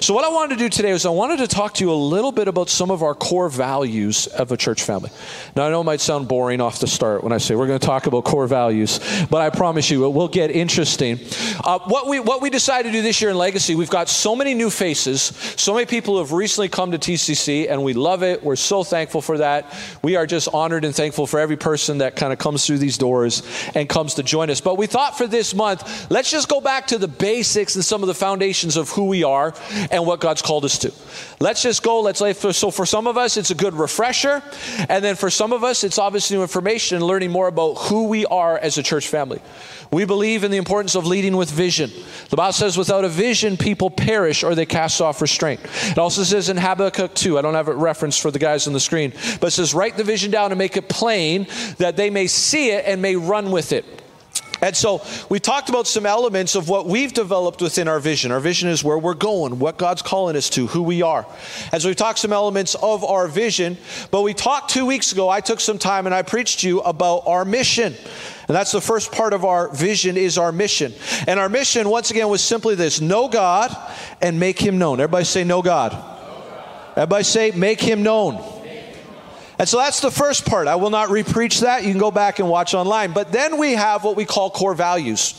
So, 0.01 0.13
what 0.13 0.25
I 0.25 0.29
wanted 0.29 0.55
to 0.55 0.65
do 0.65 0.69
today 0.69 0.91
is 0.91 1.07
I 1.07 1.11
wanted 1.11 1.39
to 1.39 1.47
talk 1.47 1.75
to 1.75 1.85
you 1.85 1.93
a 1.93 1.95
little 1.95 2.33
bit 2.33 2.49
about 2.49 2.69
some 2.69 2.91
of 2.91 3.03
our 3.03 3.15
core 3.15 3.49
values 3.49 4.27
of 4.27 4.51
a 4.51 4.57
church 4.57 4.83
family. 4.83 5.11
Now, 5.55 5.67
I 5.67 5.71
know 5.71 5.81
it 5.83 5.85
might 5.85 6.01
sound 6.01 6.27
boring 6.27 6.61
off 6.61 6.81
the 6.81 6.87
start 6.87 7.23
when 7.23 7.33
I 7.33 7.39
say 7.39 7.55
we're 7.55 7.67
going 7.69 7.79
to 7.79 7.87
talk 7.87 8.07
about 8.07 8.25
core 8.25 8.47
values, 8.47 8.99
but 9.31 9.41
I 9.41 9.51
promise 9.51 9.91
you 9.91 10.07
it 10.07 10.11
will 10.11 10.29
get 10.29 10.51
interesting. 10.51 11.21
Uh, 11.63 11.79
what, 11.87 12.09
we, 12.09 12.19
what 12.19 12.43
we 12.43 12.51
decided 12.51 12.89
to 12.89 12.93
do 12.93 13.03
this 13.03 13.21
year 13.21 13.31
in 13.31 13.37
Legacy, 13.37 13.75
we've 13.77 13.91
got 13.91 14.09
so 14.09 14.35
many 14.35 14.55
new 14.55 14.71
faces, 14.71 15.23
so 15.57 15.75
many 15.75 15.87
people 15.87 16.15
who 16.15 16.21
have 16.21 16.28
recently 16.33 16.69
come 16.69 16.93
to 16.93 16.99
TCC, 16.99 17.71
and 17.71 17.83
we 17.83 17.93
love 17.93 18.23
it. 18.23 18.43
We're 18.43 18.57
so 18.57 18.85
thankful 18.85 19.21
for 19.21 19.39
that. 19.39 19.75
We 20.03 20.17
are 20.17 20.27
just 20.27 20.49
honored 20.53 20.85
and 20.85 20.95
thankful 20.95 21.27
for 21.27 21.41
every 21.41 21.57
person 21.57 21.99
that 21.99 22.17
kind 22.17 22.33
of 22.33 22.39
comes 22.39 22.67
through 22.67 22.79
these 22.79 22.99
doors 22.99 23.43
and 23.75 23.89
comes 23.89 24.15
to 24.15 24.23
join 24.23 24.51
us. 24.51 24.61
But 24.61 24.77
we 24.77 24.87
thought 24.87 25.17
for 25.17 25.27
this 25.27 25.55
month, 25.55 26.11
let's 26.11 26.31
just 26.31 26.49
go 26.49 26.61
back 26.61 26.89
to 26.89 26.99
the 26.99 27.09
basics 27.09 27.75
and 27.75 27.85
some 27.85 28.03
of 28.03 28.07
the 28.07 28.15
foundations 28.15 28.77
of 28.77 28.91
who 28.91 29.07
we 29.07 29.25
are 29.25 29.55
and 29.91 30.07
what 30.07 30.21
God's 30.21 30.43
called 30.43 30.65
us 30.65 30.79
to. 30.79 30.93
Let's 31.41 31.63
just 31.63 31.83
go. 31.83 32.01
Let's. 32.01 32.19
So 32.19 32.71
for 32.71 32.87
some 32.87 33.07
of 33.07 33.17
us, 33.17 33.37
it's 33.37 33.51
a 33.51 33.55
good 33.55 33.75
refresher, 33.75 34.43
and 34.89 35.05
then 35.05 35.17
for 35.17 35.31
some 35.31 35.53
of 35.53 35.65
us, 35.65 35.85
it's 35.85 35.99
obviously 35.99 36.37
new 36.37 36.43
information 36.43 36.97
and 36.97 37.07
learning 37.07 37.31
more 37.31 37.49
about 37.49 37.75
who 37.75 38.09
we 38.09 38.27
are 38.27 38.59
as 38.59 38.79
a 38.79 38.83
church 38.83 39.09
family. 39.09 39.41
We 39.91 40.05
believe 40.05 40.45
in 40.45 40.51
the 40.51 40.59
importance 40.59 40.95
of 40.95 41.07
leading 41.07 41.37
with 41.37 41.51
vision. 41.51 41.91
The 42.29 42.37
Bible 42.37 42.53
says, 42.53 42.77
without 42.77 43.05
a 43.05 43.09
vision, 43.09 43.57
people 43.57 43.89
perish 43.89 44.45
or 44.45 44.55
they 44.55 44.67
cast 44.67 45.01
off 45.01 45.23
restraint. 45.23 45.61
It 45.85 45.97
also 45.97 46.18
says 46.25 46.49
in 46.49 46.57
Habakkuk 46.57 47.15
2, 47.15 47.39
I 47.39 47.43
don't 47.43 47.55
have 47.55 47.69
a 47.69 47.75
reference 47.75 48.19
for 48.19 48.31
the 48.31 48.39
guys 48.39 48.67
on 48.67 48.73
the 48.73 48.81
screen, 48.81 49.13
but 49.41 49.49
it 49.49 49.51
says, 49.53 49.75
write 49.75 49.97
the 49.97 50.05
vision 50.05 50.31
down 50.31 50.53
and 50.53 50.59
make 50.59 50.77
it 50.77 50.89
plain 50.89 51.47
that 51.79 51.97
they 51.97 52.11
may 52.11 52.27
see 52.27 52.71
it 52.71 52.85
and 52.87 53.03
may 53.03 53.17
run 53.17 53.51
with 53.51 53.73
it. 53.73 53.85
And 54.61 54.77
so 54.77 55.05
we 55.29 55.39
talked 55.39 55.69
about 55.69 55.87
some 55.87 56.05
elements 56.05 56.55
of 56.55 56.69
what 56.69 56.87
we've 56.87 57.13
developed 57.13 57.63
within 57.63 57.87
our 57.87 58.01
vision. 58.01 58.33
Our 58.33 58.41
vision 58.41 58.69
is 58.69 58.83
where 58.83 58.99
we're 58.99 59.15
going, 59.15 59.59
what 59.59 59.79
God's 59.79 60.03
calling 60.03 60.37
us 60.37 60.51
to, 60.51 60.67
who 60.67 60.83
we 60.83 61.03
are. 61.03 61.27
And 61.73 61.81
so 61.81 61.89
we 61.89 61.95
talked 61.95 62.19
some 62.19 62.33
elements 62.33 62.75
of 62.75 63.05
our 63.05 63.29
vision, 63.29 63.77
but 64.11 64.23
we 64.23 64.35
talked 64.35 64.71
two 64.71 64.85
weeks 64.85 65.13
ago. 65.13 65.29
I 65.29 65.41
took 65.41 65.61
some 65.61 65.79
time 65.79 66.07
and 66.07 66.15
I 66.15 66.23
preached 66.23 66.61
to 66.61 66.69
you 66.69 66.81
about 66.81 67.23
our 67.27 67.45
mission. 67.45 67.95
And 68.49 68.57
that's 68.57 68.73
the 68.73 68.81
first 68.81 69.13
part 69.13 69.35
of 69.35 69.45
our 69.45 69.69
vision 69.69 70.17
is 70.17 70.39
our 70.39 70.53
mission. 70.53 70.95
And 71.27 71.39
our 71.39 71.51
mission, 71.51 71.89
once 71.89 72.11
again, 72.11 72.29
was 72.29 72.43
simply 72.43 72.75
this 72.75 73.01
know 73.01 73.29
God 73.29 73.77
and 74.23 74.41
make 74.41 74.59
him 74.59 74.79
known. 74.79 75.01
Everybody 75.01 75.27
say, 75.27 75.45
know 75.45 75.61
God. 75.61 75.93
Know 75.93 75.99
God. 75.99 76.93
Everybody 76.97 77.25
say, 77.25 77.51
make 77.51 77.81
him 77.81 78.03
known. 78.03 78.43
And 79.59 79.69
so 79.69 79.77
that's 79.79 80.01
the 80.01 80.11
first 80.11 80.47
part. 80.47 80.69
I 80.69 80.77
will 80.77 80.91
not 80.91 81.09
repreach 81.09 81.61
that. 81.63 81.83
You 81.83 81.91
can 81.91 81.99
go 81.99 82.13
back 82.13 82.39
and 82.39 82.49
watch 82.49 82.75
online. 82.75 83.13
But 83.13 83.33
then 83.33 83.59
we 83.59 83.73
have 83.73 84.05
what 84.05 84.17
we 84.17 84.25
call 84.25 84.51
core 84.51 84.75
values. 84.75 85.35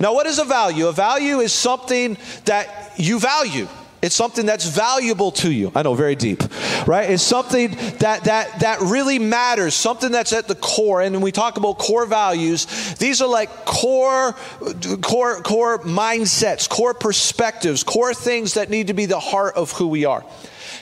Now, 0.00 0.14
what 0.14 0.26
is 0.26 0.38
a 0.38 0.44
value? 0.44 0.88
A 0.88 0.92
value 0.92 1.40
is 1.40 1.52
something 1.52 2.16
that 2.46 2.94
you 2.96 3.20
value. 3.20 3.68
It's 4.00 4.14
something 4.14 4.46
that's 4.46 4.64
valuable 4.64 5.32
to 5.32 5.50
you. 5.50 5.72
I 5.74 5.82
know, 5.82 5.94
very 5.94 6.14
deep, 6.14 6.42
right? 6.86 7.10
It's 7.10 7.22
something 7.22 7.72
that 7.98 8.24
that 8.24 8.60
that 8.60 8.80
really 8.80 9.18
matters. 9.18 9.74
Something 9.74 10.12
that's 10.12 10.32
at 10.32 10.46
the 10.46 10.54
core. 10.54 11.02
And 11.02 11.14
when 11.14 11.22
we 11.22 11.32
talk 11.32 11.56
about 11.56 11.78
core 11.78 12.06
values, 12.06 12.66
these 12.94 13.20
are 13.20 13.28
like 13.28 13.50
core, 13.64 14.34
core, 15.02 15.42
core 15.42 15.80
mindsets, 15.80 16.68
core 16.68 16.94
perspectives, 16.94 17.82
core 17.82 18.14
things 18.14 18.54
that 18.54 18.70
need 18.70 18.86
to 18.86 18.94
be 18.94 19.06
the 19.06 19.18
heart 19.18 19.56
of 19.56 19.72
who 19.72 19.88
we 19.88 20.04
are. 20.04 20.24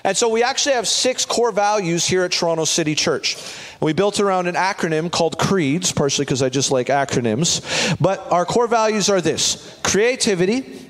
And 0.05 0.17
so 0.17 0.29
we 0.29 0.43
actually 0.43 0.75
have 0.75 0.87
six 0.87 1.25
core 1.25 1.51
values 1.53 2.07
here 2.07 2.23
at 2.25 2.33
Toronto 2.33 2.65
City 2.65 2.95
Church. 2.95 3.37
We 3.81 3.93
built 3.93 4.21
around 4.21 4.47
an 4.47 4.55
acronym 4.55 5.11
called 5.11 5.39
CREEDS, 5.39 5.93
partially 5.93 6.27
because 6.27 6.43
I 6.43 6.49
just 6.49 6.71
like 6.71 6.89
acronyms. 6.89 7.97
But 8.01 8.31
our 8.31 8.45
core 8.45 8.69
values 8.69 9.09
are 9.09 9.21
this 9.21 9.81
creativity, 9.83 10.89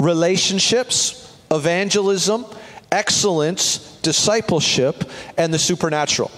relationships, 0.00 1.27
evangelism, 1.50 2.44
excellence, 2.92 3.98
discipleship, 4.02 5.10
and 5.36 5.52
the 5.52 5.58
supernatural. 5.58 6.30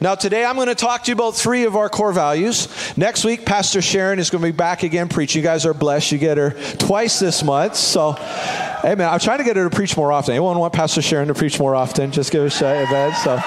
Now, 0.00 0.14
today 0.14 0.44
I'm 0.44 0.54
going 0.54 0.68
to 0.68 0.74
talk 0.74 1.04
to 1.04 1.10
you 1.10 1.14
about 1.14 1.34
three 1.34 1.64
of 1.64 1.76
our 1.76 1.88
core 1.88 2.12
values. 2.12 2.68
Next 2.96 3.24
week, 3.24 3.44
Pastor 3.44 3.82
Sharon 3.82 4.18
is 4.18 4.30
going 4.30 4.42
to 4.42 4.48
be 4.48 4.56
back 4.56 4.82
again 4.82 5.08
preaching. 5.08 5.42
You 5.42 5.48
guys 5.48 5.66
are 5.66 5.74
blessed. 5.74 6.12
You 6.12 6.18
get 6.18 6.38
her 6.38 6.50
twice 6.76 7.18
this 7.18 7.42
month. 7.42 7.74
So, 7.74 8.12
hey, 8.12 8.94
man, 8.94 9.08
I'm 9.12 9.20
trying 9.20 9.38
to 9.38 9.44
get 9.44 9.56
her 9.56 9.68
to 9.68 9.74
preach 9.74 9.96
more 9.96 10.12
often. 10.12 10.34
Anyone 10.34 10.58
want 10.58 10.72
Pastor 10.72 11.02
Sharon 11.02 11.28
to 11.28 11.34
preach 11.34 11.58
more 11.58 11.74
often? 11.74 12.12
Just 12.12 12.30
give 12.30 12.44
a 12.44 12.50
shout, 12.50 12.76
amen. 12.76 13.14
So, 13.14 13.40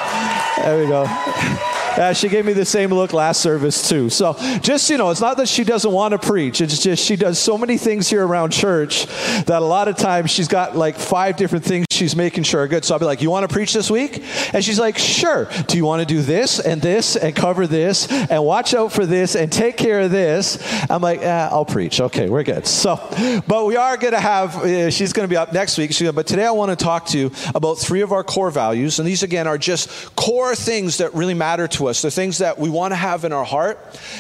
there 0.64 0.80
we 0.80 0.88
go. 0.88 1.06
Uh, 2.02 2.14
she 2.14 2.28
gave 2.28 2.44
me 2.44 2.54
the 2.54 2.66
same 2.66 2.92
look 2.92 3.14
last 3.14 3.42
service 3.42 3.88
too. 3.88 4.10
So 4.10 4.34
just 4.62 4.90
you 4.90 4.98
know, 4.98 5.12
it's 5.12 5.22
not 5.22 5.38
that 5.38 5.48
she 5.48 5.64
doesn't 5.64 5.92
want 5.92 6.14
to 6.14 6.18
preach. 6.18 6.60
It's 6.60 6.82
just 6.82 7.06
she 7.06 7.16
does 7.16 7.38
so 7.38 7.60
many 7.60 7.78
things 7.78 8.10
here 8.10 8.26
around 8.26 8.50
church 8.50 9.06
that 9.46 9.62
a 9.62 9.66
lot 9.66 9.88
of 9.88 9.98
times 9.98 10.32
she's 10.32 10.48
got 10.48 10.76
like 10.76 10.98
five 10.98 11.38
different 11.38 11.64
things 11.64 11.86
she's 12.02 12.16
making 12.16 12.42
sure 12.44 12.68
good. 12.68 12.84
So 12.84 12.96
I'll 12.96 13.00
be 13.00 13.06
like, 13.06 13.22
"You 13.22 13.30
want 13.30 13.48
to 13.48 13.54
preach 13.54 13.74
this 13.74 13.92
week?" 13.92 14.24
And 14.54 14.66
she's 14.66 14.80
like, 14.80 14.98
"Sure." 14.98 15.48
Do 15.68 15.78
you 15.78 15.86
want 15.86 16.00
to 16.02 16.06
do 16.06 16.22
this 16.24 16.60
and 16.60 16.82
this 16.82 17.16
and 17.16 17.36
cover 17.36 17.68
this 17.68 18.08
and 18.12 18.44
watch 18.44 18.74
out 18.74 18.92
for 18.92 19.06
this 19.06 19.36
and 19.36 19.52
take 19.52 19.78
care 19.78 20.02
of 20.02 20.12
this? 20.12 20.58
I'm 20.90 21.02
like, 21.02 21.22
eh, 21.22 21.50
"I'll 21.52 21.66
preach." 21.66 22.02
Okay, 22.02 22.28
we're 22.28 22.44
good. 22.44 22.66
So, 22.66 23.00
but 23.48 23.68
we 23.68 23.76
are 23.76 23.98
going 23.98 24.14
to 24.14 24.20
have. 24.20 24.56
Uh, 24.56 24.90
she's 24.90 25.14
going 25.14 25.28
to 25.28 25.30
be 25.30 25.38
up 25.38 25.54
next 25.54 25.78
week. 25.78 25.92
but 26.16 26.26
today 26.26 26.46
I 26.46 26.52
want 26.52 26.78
to 26.78 26.84
talk 26.84 27.06
to 27.08 27.20
you 27.20 27.32
about 27.54 27.78
three 27.78 28.02
of 28.02 28.12
our 28.12 28.24
core 28.24 28.50
values, 28.50 28.98
and 28.98 29.08
these 29.08 29.22
again 29.22 29.46
are 29.46 29.60
just 29.60 30.16
core 30.16 30.56
things 30.56 30.98
that 30.98 31.14
really 31.14 31.36
matter 31.36 31.68
to 31.68 31.88
us. 31.88 32.02
They're 32.02 32.10
things 32.10 32.40
that 32.40 32.58
we 32.58 32.70
want 32.72 32.94
to 32.94 32.96
have 32.96 33.26
in 33.26 33.32
our 33.32 33.46
heart, 33.46 33.78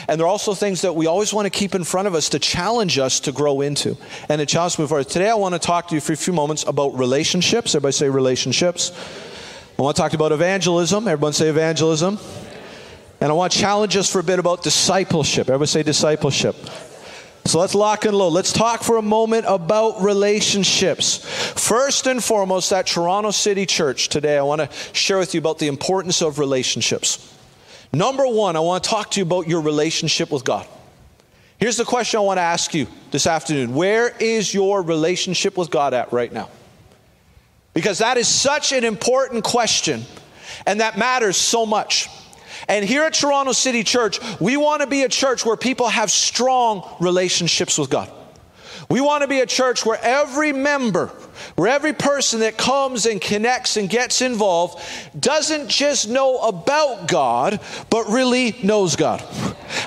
and 0.08 0.20
they're 0.20 0.28
also 0.28 0.54
things 0.54 0.82
that 0.82 0.94
we 0.94 1.08
always 1.08 1.34
want 1.34 1.48
to 1.48 1.50
keep 1.50 1.74
in 1.74 1.84
front 1.84 2.08
of 2.08 2.14
us 2.14 2.30
to 2.30 2.40
challenge 2.40 3.00
us 3.00 3.20
to 3.22 3.32
grow 3.32 3.62
into 3.62 3.98
and 4.30 4.38
to 4.40 4.46
challenge 4.46 4.74
us 4.74 4.80
move 4.80 4.90
forward. 4.90 5.10
Today, 5.10 5.30
I 5.30 5.34
want 5.34 5.56
to 5.56 5.60
talk 5.60 5.88
to 5.88 5.96
you 5.96 6.02
for 6.02 6.14
a 6.14 6.18
few 6.18 6.34
moments 6.34 6.64
about 6.68 6.96
relationships. 6.98 7.71
Everybody 7.75 7.94
say 7.94 8.10
relationships. 8.10 8.92
I 9.78 9.82
want 9.82 9.96
to 9.96 10.01
talk 10.01 10.13
about 10.13 10.32
evangelism. 10.32 11.08
Everyone 11.08 11.34
say 11.34 11.48
evangelism. 11.48 12.20
And 13.20 13.32
I 13.32 13.34
want 13.34 13.54
to 13.54 13.60
challenge 13.60 13.96
us 13.98 14.12
for 14.12 14.20
a 14.20 14.24
bit 14.24 14.40
about 14.40 14.63
discipleship. 14.63 15.50
Everybody 15.50 15.68
say 15.68 15.84
discipleship. 15.84 16.56
So 17.46 17.60
let's 17.60 17.74
lock 17.74 18.06
and 18.06 18.16
load. 18.16 18.30
Let's 18.30 18.54
talk 18.54 18.84
for 18.84 18.98
a 18.98 19.01
moment 19.01 19.46
about 19.48 20.01
relationships. 20.01 21.18
First 21.60 22.08
and 22.08 22.24
foremost, 22.24 22.72
at 22.72 22.88
Toronto 22.88 23.32
City 23.32 23.66
Church 23.66 24.10
today, 24.10 24.38
I 24.38 24.44
want 24.44 24.62
to 24.62 24.70
share 24.94 25.18
with 25.18 25.34
you 25.34 25.40
about 25.40 25.58
the 25.58 25.68
importance 25.68 26.22
of 26.22 26.40
relationships. 26.40 27.36
Number 27.92 28.28
one, 28.28 28.56
I 28.56 28.60
want 28.60 28.84
to 28.84 28.90
talk 28.90 29.12
to 29.12 29.20
you 29.20 29.25
about 29.25 29.48
your 29.48 29.62
relationship 29.62 30.32
with 30.32 30.46
God. 30.46 30.68
Here's 31.58 31.78
the 31.78 31.86
question 31.86 32.20
I 32.20 32.22
want 32.22 32.38
to 32.38 32.44
ask 32.44 32.74
you 32.74 32.88
this 33.12 33.28
afternoon 33.28 33.75
Where 33.75 34.10
is 34.20 34.54
your 34.54 34.82
relationship 34.82 35.58
with 35.58 35.70
God 35.70 35.94
at 35.94 36.13
right 36.13 36.32
now? 36.32 36.50
Because 37.74 38.00
that 38.00 38.18
is 38.18 38.28
such 38.28 38.72
an 38.72 38.84
important 38.84 39.44
question 39.44 40.04
and 40.66 40.82
that 40.82 40.98
matters 40.98 41.38
so 41.38 41.66
much. 41.66 42.10
And 42.68 42.86
here 42.86 43.04
at 43.04 43.13
Toronto 43.13 43.54
City 43.54 43.84
Church, 43.84 44.20
we 44.40 44.58
want 44.58 44.82
to 44.82 44.88
be 44.88 45.04
a 45.04 45.10
church 45.10 45.46
where 45.46 45.58
people 45.58 45.88
have 45.90 46.12
strong 46.12 46.88
relationships 47.00 47.78
with 47.78 47.90
God. 47.90 48.12
We 48.90 49.00
want 49.00 49.22
to 49.22 49.28
be 49.28 49.40
a 49.40 49.46
church 49.46 49.86
where 49.86 49.98
every 50.01 50.51
member, 50.51 51.08
where 51.56 51.70
every 51.70 51.94
person 51.94 52.42
that 52.42 52.58
comes 52.58 53.06
and 53.06 53.22
connects 53.22 53.78
and 53.78 53.90
gets 53.90 54.22
involved 54.22 54.84
doesn't 55.18 55.70
just 55.70 56.10
know 56.10 56.40
about 56.40 57.08
God, 57.08 57.62
but 57.90 58.10
really 58.10 58.58
knows 58.63 58.98
God. 58.98 59.22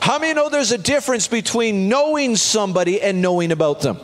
How 0.00 0.18
many 0.18 0.32
know 0.32 0.48
there's 0.48 0.72
a 0.72 0.78
difference 0.78 1.28
between 1.28 1.88
knowing 1.88 2.34
somebody 2.36 3.00
and 3.02 3.20
knowing 3.20 3.52
about 3.52 3.82
them? 3.82 3.98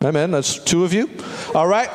Amen. 0.00 0.30
That's 0.30 0.58
two 0.58 0.84
of 0.84 0.92
you. 0.92 1.10
All 1.54 1.66
right. 1.66 1.90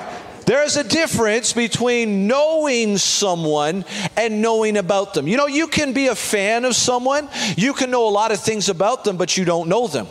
There's 0.47 0.77
a 0.77 0.83
difference 0.85 1.51
between 1.51 2.25
knowing 2.25 2.97
someone 2.97 3.83
and 4.15 4.41
knowing 4.41 4.77
about 4.77 5.13
them. 5.13 5.27
You 5.27 5.35
know, 5.35 5.47
you 5.47 5.67
can 5.67 5.91
be 5.91 6.07
a 6.07 6.15
fan 6.15 6.63
of 6.63 6.73
someone, 6.73 7.27
you 7.57 7.73
can 7.73 7.91
know 7.91 8.07
a 8.07 8.09
lot 8.09 8.31
of 8.31 8.39
things 8.39 8.69
about 8.69 9.03
them, 9.03 9.17
but 9.17 9.35
you 9.35 9.43
don't 9.43 9.67
know 9.67 9.87
them. 9.87 10.07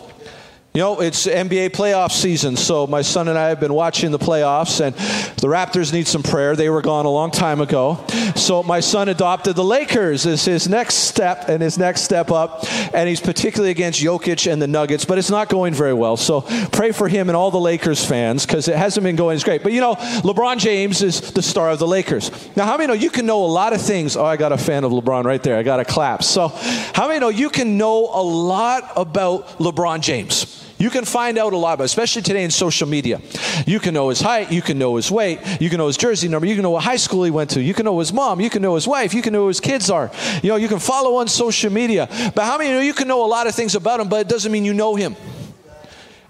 You 0.77 0.83
know, 0.83 1.01
it's 1.01 1.27
NBA 1.27 1.71
playoff 1.71 2.13
season, 2.13 2.55
so 2.55 2.87
my 2.87 3.01
son 3.01 3.29
and 3.29 3.39
I 3.39 3.49
have 3.49 3.59
been 3.59 3.73
watching 3.73 4.11
the 4.11 4.19
playoffs, 4.19 4.85
and 4.85 4.95
the 5.37 5.47
Raptors 5.47 5.91
need 5.91 6.07
some 6.07 6.23
prayer. 6.23 6.55
They 6.55 6.69
were 6.69 6.83
gone 6.83 7.07
a 7.07 7.11
long 7.11 7.31
time 7.31 7.63
ago. 7.63 8.05
So 8.35 8.63
my 8.63 8.81
son 8.81 9.09
adopted 9.09 9.57
the 9.57 9.65
Lakers 9.65 10.27
as 10.27 10.45
his 10.45 10.69
next 10.69 10.97
step 10.97 11.49
and 11.49 11.63
his 11.63 11.79
next 11.79 12.03
step 12.03 12.31
up, 12.31 12.67
and 12.93 13.09
he's 13.09 13.23
particularly 13.23 13.71
against 13.71 14.03
Jokic 14.03 14.53
and 14.53 14.61
the 14.61 14.67
Nuggets, 14.67 15.07
but 15.07 15.17
it's 15.17 15.31
not 15.31 15.49
going 15.49 15.73
very 15.73 15.95
well. 15.95 16.19
So 16.19 16.43
pray 16.73 16.93
for 16.93 17.09
him 17.09 17.31
and 17.31 17.37
all 17.37 17.51
the 17.51 17.57
Lakers 17.59 18.05
fans 18.05 18.45
because 18.45 18.69
it 18.69 18.77
hasn't 18.77 19.03
been 19.03 19.17
going 19.17 19.37
as 19.37 19.45
great. 19.45 19.63
But 19.63 19.73
you 19.73 19.81
know, 19.81 19.95
LeBron 19.95 20.59
James 20.59 21.01
is 21.01 21.33
the 21.33 21.41
star 21.41 21.71
of 21.71 21.79
the 21.79 21.89
Lakers. 21.89 22.31
Now, 22.55 22.67
how 22.67 22.77
many 22.77 22.89
know 22.89 22.93
you 22.93 23.09
can 23.09 23.25
know 23.25 23.47
a 23.47 23.47
lot 23.47 23.73
of 23.73 23.81
things? 23.81 24.15
Oh, 24.15 24.27
I 24.27 24.37
got 24.37 24.53
a 24.53 24.59
fan 24.59 24.85
of 24.85 24.93
LeBron 24.93 25.25
right 25.25 25.43
there. 25.43 25.57
I 25.57 25.63
got 25.63 25.81
a 25.81 25.87
clap. 25.87 26.23
So, 26.23 26.49
how 26.49 27.09
many 27.09 27.21
know 27.21 27.31
you 27.31 27.49
can 27.49 27.79
know 27.79 28.11
a 28.13 28.21
lot 28.21 28.93
about 28.95 29.59
LeBron 29.59 30.03
James? 30.03 30.66
You 30.79 30.91
can 30.91 31.07
find 31.07 31.39
out 31.39 31.55
a 31.55 31.57
lot 31.57 31.75
about, 31.75 31.85
especially 31.85 32.23
today 32.23 32.45
in 32.45 32.51
social 32.51 32.87
media. 32.87 33.21
You 33.67 33.81
can 33.81 33.95
know 33.95 34.11
his 34.11 34.21
height, 34.21 34.53
you 34.53 34.61
can 34.61 34.79
know 34.79 34.97
his 34.97 35.11
weight, 35.11 35.41
you 35.61 35.71
can 35.71 35.79
know 35.79 35.87
his 35.87 35.97
jersey 35.97 36.29
number, 36.29 36.47
you 36.47 36.55
can 36.55 36.63
know 36.63 36.71
what 36.71 36.85
high 36.85 36.97
school 36.97 37.25
he 37.25 37.31
went 37.31 37.51
to, 37.51 37.63
you 37.63 37.73
can 37.73 37.87
know 37.87 37.99
his 37.99 38.13
mom, 38.13 38.41
you 38.41 38.51
can 38.51 38.61
know 38.61 38.75
his 38.75 38.87
wife, 38.87 39.15
you 39.15 39.23
can 39.23 39.33
know 39.33 39.43
who 39.43 39.49
his 39.49 39.61
kids 39.61 39.89
are. 39.89 40.11
You 40.43 40.51
know, 40.51 40.57
you 40.57 40.69
can 40.69 40.79
follow 40.79 41.17
on 41.17 41.29
social 41.29 41.73
media. 41.73 42.09
But 42.35 42.45
how 42.45 42.59
many 42.59 42.71
know 42.71 42.81
you 42.81 42.93
can 42.93 43.09
know 43.09 43.25
a 43.25 43.29
lot 43.29 43.47
of 43.47 43.55
things 43.55 43.75
about 43.75 44.01
him, 44.01 44.09
but 44.09 44.21
it 44.21 44.29
doesn't 44.29 44.53
mean 44.53 44.65
you 44.65 44.75
know 44.75 44.95
him? 44.97 45.17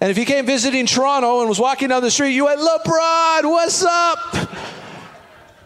And 0.00 0.10
if 0.10 0.16
he 0.16 0.24
came 0.24 0.46
visiting 0.46 0.86
Toronto 0.86 1.40
and 1.40 1.48
was 1.48 1.58
walking 1.58 1.88
down 1.88 2.02
the 2.02 2.10
street, 2.10 2.32
you 2.32 2.44
went, 2.44 2.60
LeBron, 2.60 3.44
what's 3.44 3.82
up? 3.82 4.48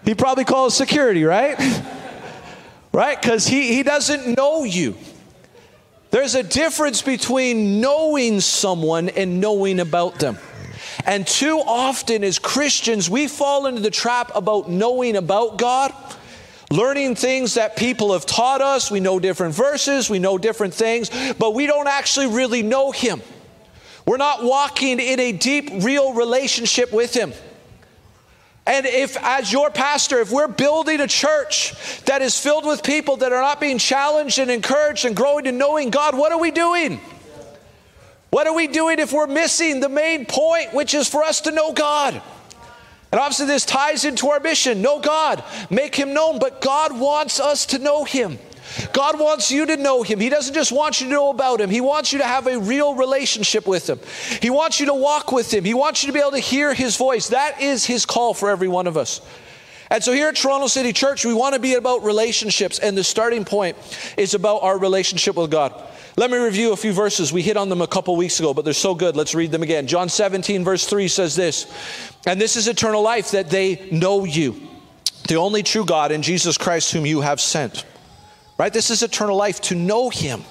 He 0.04 0.14
probably 0.14 0.44
calls 0.44 0.74
security, 0.74 1.24
right? 1.24 1.58
right? 2.92 3.20
Because 3.20 3.46
he, 3.46 3.74
he 3.74 3.82
doesn't 3.82 4.36
know 4.36 4.64
you. 4.64 4.96
There's 6.10 6.34
a 6.34 6.42
difference 6.42 7.02
between 7.02 7.80
knowing 7.80 8.40
someone 8.40 9.08
and 9.10 9.40
knowing 9.40 9.78
about 9.78 10.18
them. 10.18 10.38
And 11.06 11.26
too 11.26 11.58
often, 11.58 12.24
as 12.24 12.38
Christians, 12.38 13.08
we 13.08 13.28
fall 13.28 13.66
into 13.66 13.80
the 13.80 13.90
trap 13.90 14.32
about 14.34 14.68
knowing 14.68 15.16
about 15.16 15.56
God, 15.56 15.94
learning 16.70 17.14
things 17.14 17.54
that 17.54 17.76
people 17.76 18.12
have 18.12 18.26
taught 18.26 18.60
us. 18.60 18.90
We 18.90 19.00
know 19.00 19.20
different 19.20 19.54
verses, 19.54 20.10
we 20.10 20.18
know 20.18 20.36
different 20.36 20.74
things, 20.74 21.10
but 21.38 21.54
we 21.54 21.66
don't 21.66 21.88
actually 21.88 22.26
really 22.26 22.62
know 22.62 22.90
Him. 22.90 23.22
We're 24.04 24.16
not 24.16 24.42
walking 24.42 24.98
in 24.98 25.20
a 25.20 25.30
deep, 25.32 25.70
real 25.84 26.12
relationship 26.12 26.92
with 26.92 27.14
Him. 27.14 27.32
And 28.66 28.86
if, 28.86 29.16
as 29.22 29.50
your 29.50 29.70
pastor, 29.70 30.20
if 30.20 30.30
we're 30.30 30.48
building 30.48 31.00
a 31.00 31.06
church 31.06 31.74
that 32.04 32.22
is 32.22 32.38
filled 32.38 32.66
with 32.66 32.82
people 32.82 33.16
that 33.18 33.32
are 33.32 33.40
not 33.40 33.60
being 33.60 33.78
challenged 33.78 34.38
and 34.38 34.50
encouraged 34.50 35.04
and 35.04 35.16
growing 35.16 35.44
to 35.44 35.52
knowing 35.52 35.90
God, 35.90 36.16
what 36.16 36.30
are 36.30 36.38
we 36.38 36.50
doing? 36.50 37.00
What 38.30 38.46
are 38.46 38.54
we 38.54 38.68
doing 38.68 38.98
if 38.98 39.12
we're 39.12 39.26
missing 39.26 39.80
the 39.80 39.88
main 39.88 40.24
point, 40.24 40.72
which 40.72 40.94
is 40.94 41.08
for 41.08 41.24
us 41.24 41.40
to 41.42 41.50
know 41.50 41.72
God? 41.72 42.22
And 43.12 43.20
obviously, 43.20 43.46
this 43.46 43.64
ties 43.64 44.04
into 44.04 44.28
our 44.28 44.38
mission 44.38 44.82
know 44.82 45.00
God, 45.00 45.42
make 45.68 45.96
Him 45.96 46.14
known, 46.14 46.38
but 46.38 46.60
God 46.60 46.96
wants 46.98 47.40
us 47.40 47.66
to 47.66 47.78
know 47.78 48.04
Him. 48.04 48.38
God 48.92 49.18
wants 49.18 49.50
you 49.50 49.66
to 49.66 49.76
know 49.76 50.02
Him. 50.02 50.20
He 50.20 50.28
doesn't 50.28 50.54
just 50.54 50.72
want 50.72 51.00
you 51.00 51.06
to 51.06 51.12
know 51.12 51.30
about 51.30 51.60
Him, 51.60 51.70
He 51.70 51.80
wants 51.80 52.12
you 52.12 52.18
to 52.18 52.26
have 52.26 52.46
a 52.46 52.58
real 52.58 52.94
relationship 52.94 53.66
with 53.66 53.88
Him. 53.88 54.00
He 54.40 54.50
wants 54.50 54.80
you 54.80 54.86
to 54.86 54.94
walk 54.94 55.32
with 55.32 55.52
Him. 55.52 55.64
He 55.64 55.74
wants 55.74 56.02
you 56.02 56.08
to 56.08 56.12
be 56.12 56.20
able 56.20 56.32
to 56.32 56.38
hear 56.38 56.74
His 56.74 56.96
voice. 56.96 57.28
That 57.28 57.60
is 57.60 57.84
His 57.84 58.06
call 58.06 58.34
for 58.34 58.50
every 58.50 58.68
one 58.68 58.86
of 58.86 58.96
us. 58.96 59.20
And 59.92 60.04
so 60.04 60.12
here 60.12 60.28
at 60.28 60.36
Toronto 60.36 60.68
City 60.68 60.92
Church, 60.92 61.24
we 61.24 61.34
want 61.34 61.54
to 61.54 61.60
be 61.60 61.74
about 61.74 62.04
relationships, 62.04 62.78
and 62.78 62.96
the 62.96 63.02
starting 63.02 63.44
point 63.44 63.76
is 64.16 64.34
about 64.34 64.62
our 64.62 64.78
relationship 64.78 65.34
with 65.34 65.50
God. 65.50 65.74
Let 66.16 66.30
me 66.30 66.38
review 66.38 66.72
a 66.72 66.76
few 66.76 66.92
verses. 66.92 67.32
We 67.32 67.42
hit 67.42 67.56
on 67.56 67.68
them 67.68 67.82
a 67.82 67.88
couple 67.88 68.14
weeks 68.14 68.38
ago, 68.38 68.54
but 68.54 68.64
they're 68.64 68.72
so 68.72 68.94
good. 68.94 69.16
Let's 69.16 69.34
read 69.34 69.50
them 69.50 69.64
again. 69.64 69.88
John 69.88 70.08
17, 70.08 70.64
verse 70.64 70.86
3 70.86 71.08
says 71.08 71.34
this 71.34 71.66
And 72.26 72.40
this 72.40 72.56
is 72.56 72.68
eternal 72.68 73.02
life, 73.02 73.32
that 73.32 73.50
they 73.50 73.88
know 73.90 74.24
you, 74.24 74.60
the 75.26 75.36
only 75.36 75.64
true 75.64 75.84
God, 75.84 76.12
and 76.12 76.22
Jesus 76.22 76.56
Christ, 76.56 76.92
whom 76.92 77.04
you 77.04 77.20
have 77.22 77.40
sent. 77.40 77.84
Right? 78.60 78.74
This 78.74 78.90
is 78.90 79.02
eternal 79.02 79.36
life 79.36 79.62
to 79.62 79.74
know 79.74 80.10
him. 80.10 80.44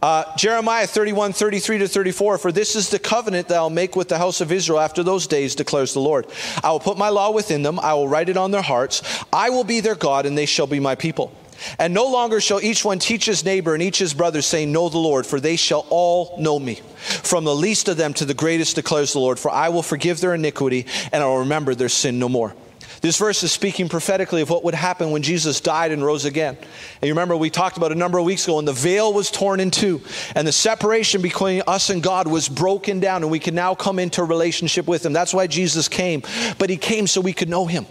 Uh, 0.00 0.34
Jeremiah 0.34 0.86
31, 0.86 1.34
33 1.34 1.76
to 1.80 1.86
34, 1.86 2.38
for 2.38 2.50
this 2.50 2.74
is 2.74 2.88
the 2.88 2.98
covenant 2.98 3.48
that 3.48 3.56
I'll 3.56 3.68
make 3.68 3.94
with 3.96 4.08
the 4.08 4.16
house 4.16 4.40
of 4.40 4.50
Israel 4.50 4.80
after 4.80 5.02
those 5.02 5.26
days, 5.26 5.54
declares 5.54 5.92
the 5.92 6.00
Lord. 6.00 6.26
I 6.64 6.70
will 6.70 6.80
put 6.80 6.96
my 6.96 7.10
law 7.10 7.30
within 7.30 7.62
them, 7.62 7.78
I 7.78 7.92
will 7.92 8.08
write 8.08 8.30
it 8.30 8.38
on 8.38 8.50
their 8.50 8.62
hearts. 8.62 9.02
I 9.30 9.50
will 9.50 9.62
be 9.62 9.80
their 9.80 9.94
God, 9.94 10.24
and 10.24 10.38
they 10.38 10.46
shall 10.46 10.66
be 10.66 10.80
my 10.80 10.94
people. 10.94 11.36
And 11.78 11.92
no 11.92 12.10
longer 12.10 12.40
shall 12.40 12.62
each 12.62 12.82
one 12.82 12.98
teach 12.98 13.26
his 13.26 13.44
neighbor 13.44 13.74
and 13.74 13.82
each 13.82 13.98
his 13.98 14.14
brother, 14.14 14.40
saying, 14.40 14.72
Know 14.72 14.88
the 14.88 14.96
Lord, 14.96 15.26
for 15.26 15.38
they 15.38 15.56
shall 15.56 15.86
all 15.90 16.34
know 16.38 16.58
me. 16.58 16.76
From 16.96 17.44
the 17.44 17.54
least 17.54 17.90
of 17.90 17.98
them 17.98 18.14
to 18.14 18.24
the 18.24 18.32
greatest, 18.32 18.76
declares 18.76 19.12
the 19.12 19.18
Lord, 19.18 19.38
for 19.38 19.50
I 19.50 19.68
will 19.68 19.82
forgive 19.82 20.20
their 20.20 20.32
iniquity, 20.32 20.86
and 21.12 21.22
I 21.22 21.26
will 21.26 21.40
remember 21.40 21.74
their 21.74 21.90
sin 21.90 22.18
no 22.18 22.30
more. 22.30 22.54
This 23.02 23.18
verse 23.18 23.42
is 23.42 23.50
speaking 23.50 23.88
prophetically 23.88 24.42
of 24.42 24.50
what 24.50 24.62
would 24.62 24.74
happen 24.74 25.10
when 25.10 25.22
Jesus 25.22 25.60
died 25.60 25.90
and 25.90 26.04
rose 26.04 26.24
again. 26.24 26.56
And 26.56 27.08
you 27.08 27.12
remember 27.12 27.36
we 27.36 27.50
talked 27.50 27.76
about 27.76 27.90
a 27.90 27.96
number 27.96 28.16
of 28.16 28.24
weeks 28.24 28.44
ago, 28.44 28.60
and 28.60 28.66
the 28.66 28.72
veil 28.72 29.12
was 29.12 29.28
torn 29.28 29.58
in 29.58 29.72
two, 29.72 30.00
and 30.36 30.46
the 30.46 30.52
separation 30.52 31.20
between 31.20 31.62
us 31.66 31.90
and 31.90 32.00
God 32.00 32.28
was 32.28 32.48
broken 32.48 33.00
down, 33.00 33.24
and 33.24 33.30
we 33.30 33.40
can 33.40 33.56
now 33.56 33.74
come 33.74 33.98
into 33.98 34.22
relationship 34.22 34.86
with 34.86 35.04
Him. 35.04 35.12
That's 35.12 35.34
why 35.34 35.48
Jesus 35.48 35.88
came, 35.88 36.22
but 36.58 36.70
He 36.70 36.76
came 36.76 37.08
so 37.08 37.20
we 37.20 37.32
could 37.32 37.48
know 37.48 37.66
Him. 37.66 37.86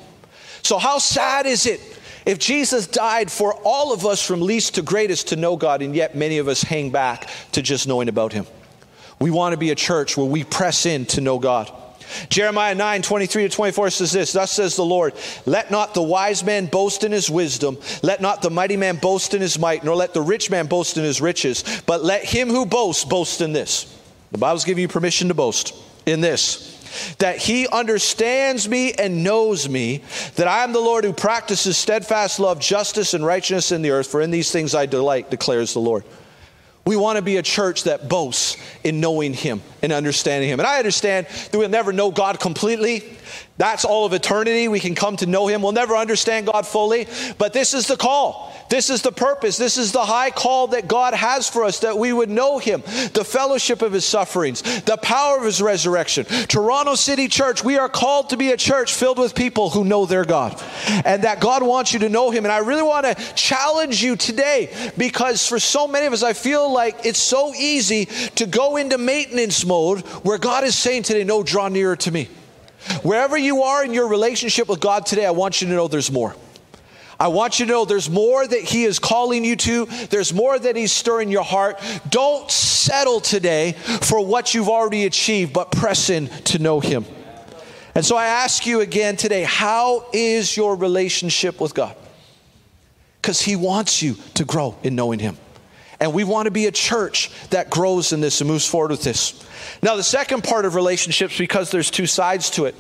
So, 0.64 0.78
how 0.78 0.98
sad 0.98 1.46
is 1.46 1.66
it 1.66 1.82
if 2.26 2.40
Jesus 2.40 2.88
died 2.88 3.30
for 3.30 3.54
all 3.66 3.92
of 3.92 4.06
us 4.06 4.26
from 4.26 4.40
least 4.40 4.76
to 4.76 4.82
greatest 4.82 5.28
to 5.28 5.36
know 5.36 5.58
God, 5.58 5.82
and 5.82 5.94
yet 5.94 6.16
many 6.16 6.38
of 6.38 6.48
us 6.48 6.62
hang 6.62 6.90
back 6.90 7.30
to 7.52 7.62
just 7.62 7.86
knowing 7.86 8.08
about 8.08 8.32
Him? 8.32 8.46
We 9.20 9.30
want 9.30 9.52
to 9.52 9.58
be 9.58 9.72
a 9.72 9.76
church 9.76 10.16
where 10.16 10.26
we 10.26 10.46
press 10.46 10.86
in 10.86 11.06
to 11.08 11.20
know 11.20 11.38
God. 11.38 11.70
Jeremiah 12.30 12.76
9, 12.76 13.02
23 13.02 13.44
to 13.44 13.50
24 13.50 13.90
says 13.90 14.12
this 14.12 14.34
Thus 14.34 14.52
says 14.52 14.76
the 14.76 14.86
Lord, 14.86 15.14
Let 15.46 15.72
not 15.72 15.94
the 15.94 16.02
wise 16.02 16.44
man 16.44 16.66
boast 16.66 17.04
in 17.04 17.12
his 17.12 17.30
wisdom, 17.30 17.78
let 18.02 18.22
not 18.22 18.42
the 18.42 18.50
mighty 18.50 18.78
man 18.78 18.98
boast 18.98 19.34
in 19.34 19.42
his 19.42 19.58
might, 19.60 19.84
nor 19.84 19.96
let 19.96 20.14
the 20.14 20.22
rich 20.22 20.50
man 20.50 20.68
boast 20.68 20.98
in 20.98 21.04
his 21.04 21.22
riches, 21.22 21.82
but 21.86 22.04
let 22.04 22.24
him 22.24 22.50
who 22.50 22.66
boasts 22.66 23.06
boast 23.06 23.42
in 23.42 23.54
this. 23.54 23.98
The 24.32 24.38
Bible's 24.38 24.66
giving 24.66 24.82
you 24.82 24.88
permission 24.88 25.28
to 25.28 25.34
boast 25.34 25.76
in 26.06 26.22
this 26.22 26.80
that 27.20 27.38
he 27.38 27.68
understands 27.68 28.68
me 28.68 28.94
and 28.94 29.24
knows 29.24 29.70
me, 29.70 30.04
that 30.36 30.48
I 30.48 30.64
am 30.64 30.74
the 30.74 30.80
Lord 30.80 31.04
who 31.04 31.14
practices 31.14 31.78
steadfast 31.78 32.40
love, 32.40 32.60
justice, 32.60 33.14
and 33.14 33.26
righteousness 33.26 33.72
in 33.72 33.82
the 33.82 33.92
earth, 33.92 34.08
for 34.08 34.22
in 34.22 34.32
these 34.32 34.52
things 34.52 34.76
I 34.76 34.86
delight, 34.86 35.32
declares 35.32 35.74
the 35.74 35.80
Lord. 35.80 36.04
We 36.86 36.96
want 36.96 37.18
to 37.18 37.22
be 37.22 37.38
a 37.38 37.44
church 37.44 37.84
that 37.84 38.10
boasts 38.10 38.58
in 38.84 39.00
knowing 39.00 39.34
Him 39.34 39.62
and 39.82 39.92
understanding 39.92 40.50
Him. 40.50 40.60
And 40.60 40.68
I 40.68 40.80
understand 40.80 41.28
that 41.28 41.58
we'll 41.58 41.70
never 41.70 41.94
know 41.94 42.12
God 42.12 42.40
completely. 42.40 43.18
That's 43.58 43.86
all 43.86 44.06
of 44.06 44.14
eternity. 44.14 44.68
We 44.68 44.80
can 44.80 44.96
come 44.96 45.18
to 45.18 45.26
know 45.26 45.48
Him. 45.48 45.62
We'll 45.62 45.72
never 45.72 45.96
understand 45.96 46.48
God 46.48 46.66
fully, 46.66 47.08
but 47.38 47.54
this 47.54 47.74
is 47.74 47.88
the 47.88 47.98
call. 47.98 48.52
This 48.72 48.90
is 48.90 49.02
the 49.02 49.12
purpose. 49.12 49.58
This 49.58 49.78
is 49.78 49.92
the 49.92 50.06
high 50.06 50.32
call 50.32 50.68
that 50.68 50.88
God 50.88 51.14
has 51.14 51.50
for 51.50 51.66
us 51.66 51.80
that 51.80 51.98
we 51.98 52.14
would 52.14 52.30
know 52.30 52.58
Him, 52.58 52.82
the 53.14 53.26
fellowship 53.26 53.82
of 53.82 53.92
His 53.92 54.06
sufferings, 54.06 54.62
the 54.84 54.98
power 54.98 55.38
of 55.38 55.44
His 55.44 55.62
resurrection. 55.62 56.26
Toronto 56.48 56.96
City 56.96 57.28
Church, 57.28 57.64
we 57.64 57.78
are 57.78 57.90
called 57.90 58.30
to 58.30 58.38
be 58.38 58.52
a 58.52 58.58
church 58.58 58.94
filled 58.94 59.20
with 59.20 59.36
people 59.36 59.70
who 59.70 59.84
know 59.84 60.06
their 60.06 60.24
God 60.24 60.62
and 61.06 61.26
that 61.26 61.42
God 61.42 61.64
wants 61.64 61.92
you 61.92 62.00
to 62.00 62.10
know 62.10 62.32
Him. 62.32 62.46
And 62.46 62.52
I 62.52 62.60
really 62.60 62.82
want 62.82 63.06
to 63.06 63.16
challenge 63.36 64.02
you 64.02 64.16
today 64.16 64.74
because 64.98 65.46
for 65.46 65.60
so 65.60 65.86
many 65.86 66.06
of 66.06 66.14
us, 66.14 66.24
I 66.24 66.34
feel 66.34 66.72
like 66.72 67.06
it's 67.06 67.20
so 67.20 67.54
easy 67.54 68.06
to 68.36 68.46
go 68.46 68.78
into 68.78 68.98
maintenance 68.98 69.66
mode 69.66 70.00
where 70.24 70.38
God 70.38 70.64
is 70.64 70.76
saying 70.76 71.04
today, 71.04 71.26
No, 71.26 71.44
draw 71.44 71.68
nearer 71.68 71.98
to 71.98 72.12
me. 72.12 72.30
Wherever 73.04 73.38
you 73.38 73.64
are 73.64 73.84
in 73.84 73.94
your 73.94 74.08
relationship 74.08 74.68
with 74.68 74.80
God 74.80 75.06
today, 75.06 75.26
I 75.26 75.32
want 75.32 75.62
you 75.62 75.68
to 75.68 75.74
know 75.74 75.88
there's 75.88 76.12
more. 76.12 76.36
I 77.20 77.28
want 77.28 77.60
you 77.60 77.68
to 77.68 77.72
know 77.72 77.86
there's 77.86 78.10
more 78.10 78.48
that 78.48 78.62
He 78.62 78.84
is 78.84 78.98
calling 78.98 79.46
you 79.46 79.56
to, 79.58 79.86
there's 80.10 80.34
more 80.34 80.58
that 80.58 80.76
He's 80.76 80.92
stirring 80.92 81.30
your 81.30 81.44
heart. 81.44 81.80
Don't 82.10 82.50
settle 82.50 83.20
today 83.22 83.74
for 83.74 84.26
what 84.26 84.56
you've 84.56 84.70
already 84.70 85.06
achieved, 85.06 85.54
but 85.54 85.72
press 85.72 86.10
in 86.10 86.30
to 86.46 86.58
know 86.58 86.80
Him. 86.80 87.06
And 87.94 88.04
so 88.04 88.16
I 88.16 88.26
ask 88.26 88.66
you 88.66 88.82
again 88.82 89.18
today 89.18 89.44
how 89.44 90.08
is 90.14 90.58
your 90.58 90.76
relationship 90.76 91.62
with 91.62 91.76
God? 91.76 91.96
Because 93.22 93.40
He 93.42 93.56
wants 93.56 94.02
you 94.02 94.16
to 94.34 94.44
grow 94.44 94.76
in 94.82 94.96
knowing 94.96 95.20
Him. 95.20 95.38
And 96.02 96.14
we 96.14 96.24
want 96.24 96.48
to 96.48 96.52
be 96.52 96.66
a 96.66 96.72
church 96.72 97.32
that 97.52 97.70
grows 97.70 98.12
in 98.12 98.22
this 98.22 98.42
and 98.42 98.50
moves 98.50 98.66
forward 98.66 98.90
with 98.90 99.04
this. 99.04 99.40
Now, 99.84 99.96
the 99.96 100.04
second 100.04 100.44
part 100.44 100.66
of 100.66 100.74
relationships, 100.74 101.38
because 101.38 101.70
there's 101.70 101.92
two 101.92 102.08
sides 102.08 102.50
to 102.52 102.66
it, 102.66 102.76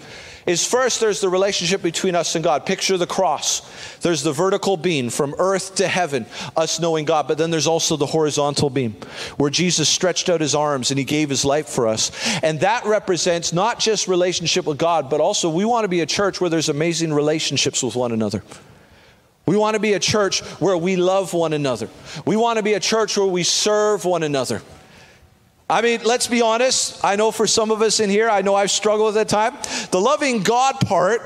is 0.47 0.65
first 0.65 0.99
there's 0.99 1.21
the 1.21 1.29
relationship 1.29 1.83
between 1.83 2.15
us 2.15 2.33
and 2.33 2.43
God. 2.43 2.65
Picture 2.65 2.97
the 2.97 3.05
cross. 3.05 3.61
There's 3.99 4.23
the 4.23 4.31
vertical 4.31 4.75
beam 4.75 5.11
from 5.11 5.35
earth 5.37 5.75
to 5.75 5.87
heaven, 5.87 6.25
us 6.57 6.79
knowing 6.79 7.05
God. 7.05 7.27
But 7.27 7.37
then 7.37 7.51
there's 7.51 7.67
also 7.67 7.95
the 7.95 8.07
horizontal 8.07 8.71
beam 8.71 8.95
where 9.37 9.51
Jesus 9.51 9.87
stretched 9.87 10.27
out 10.27 10.41
his 10.41 10.55
arms 10.55 10.89
and 10.89 10.97
he 10.97 11.03
gave 11.03 11.29
his 11.29 11.45
life 11.45 11.67
for 11.67 11.87
us. 11.87 12.11
And 12.41 12.61
that 12.61 12.85
represents 12.85 13.53
not 13.53 13.77
just 13.77 14.07
relationship 14.07 14.65
with 14.65 14.79
God, 14.79 15.11
but 15.11 15.21
also 15.21 15.47
we 15.47 15.63
want 15.63 15.83
to 15.83 15.89
be 15.89 16.01
a 16.01 16.07
church 16.07 16.41
where 16.41 16.49
there's 16.49 16.69
amazing 16.69 17.13
relationships 17.13 17.83
with 17.83 17.95
one 17.95 18.11
another. 18.11 18.43
We 19.51 19.57
want 19.57 19.73
to 19.73 19.81
be 19.81 19.91
a 19.91 19.99
church 19.99 20.39
where 20.61 20.77
we 20.77 20.95
love 20.95 21.33
one 21.33 21.51
another. 21.51 21.89
We 22.25 22.37
want 22.37 22.55
to 22.55 22.63
be 22.63 22.71
a 22.71 22.79
church 22.79 23.17
where 23.17 23.27
we 23.27 23.43
serve 23.43 24.05
one 24.05 24.23
another. 24.23 24.61
I 25.69 25.81
mean, 25.81 25.99
let's 26.05 26.27
be 26.27 26.41
honest. 26.41 27.03
I 27.03 27.17
know 27.17 27.31
for 27.31 27.45
some 27.45 27.69
of 27.69 27.81
us 27.81 27.99
in 27.99 28.09
here, 28.09 28.29
I 28.29 28.43
know 28.43 28.55
I've 28.55 28.71
struggled 28.71 29.07
with 29.07 29.15
that 29.15 29.27
time. 29.27 29.57
The 29.91 29.99
loving 29.99 30.41
God 30.43 30.79
part, 30.79 31.21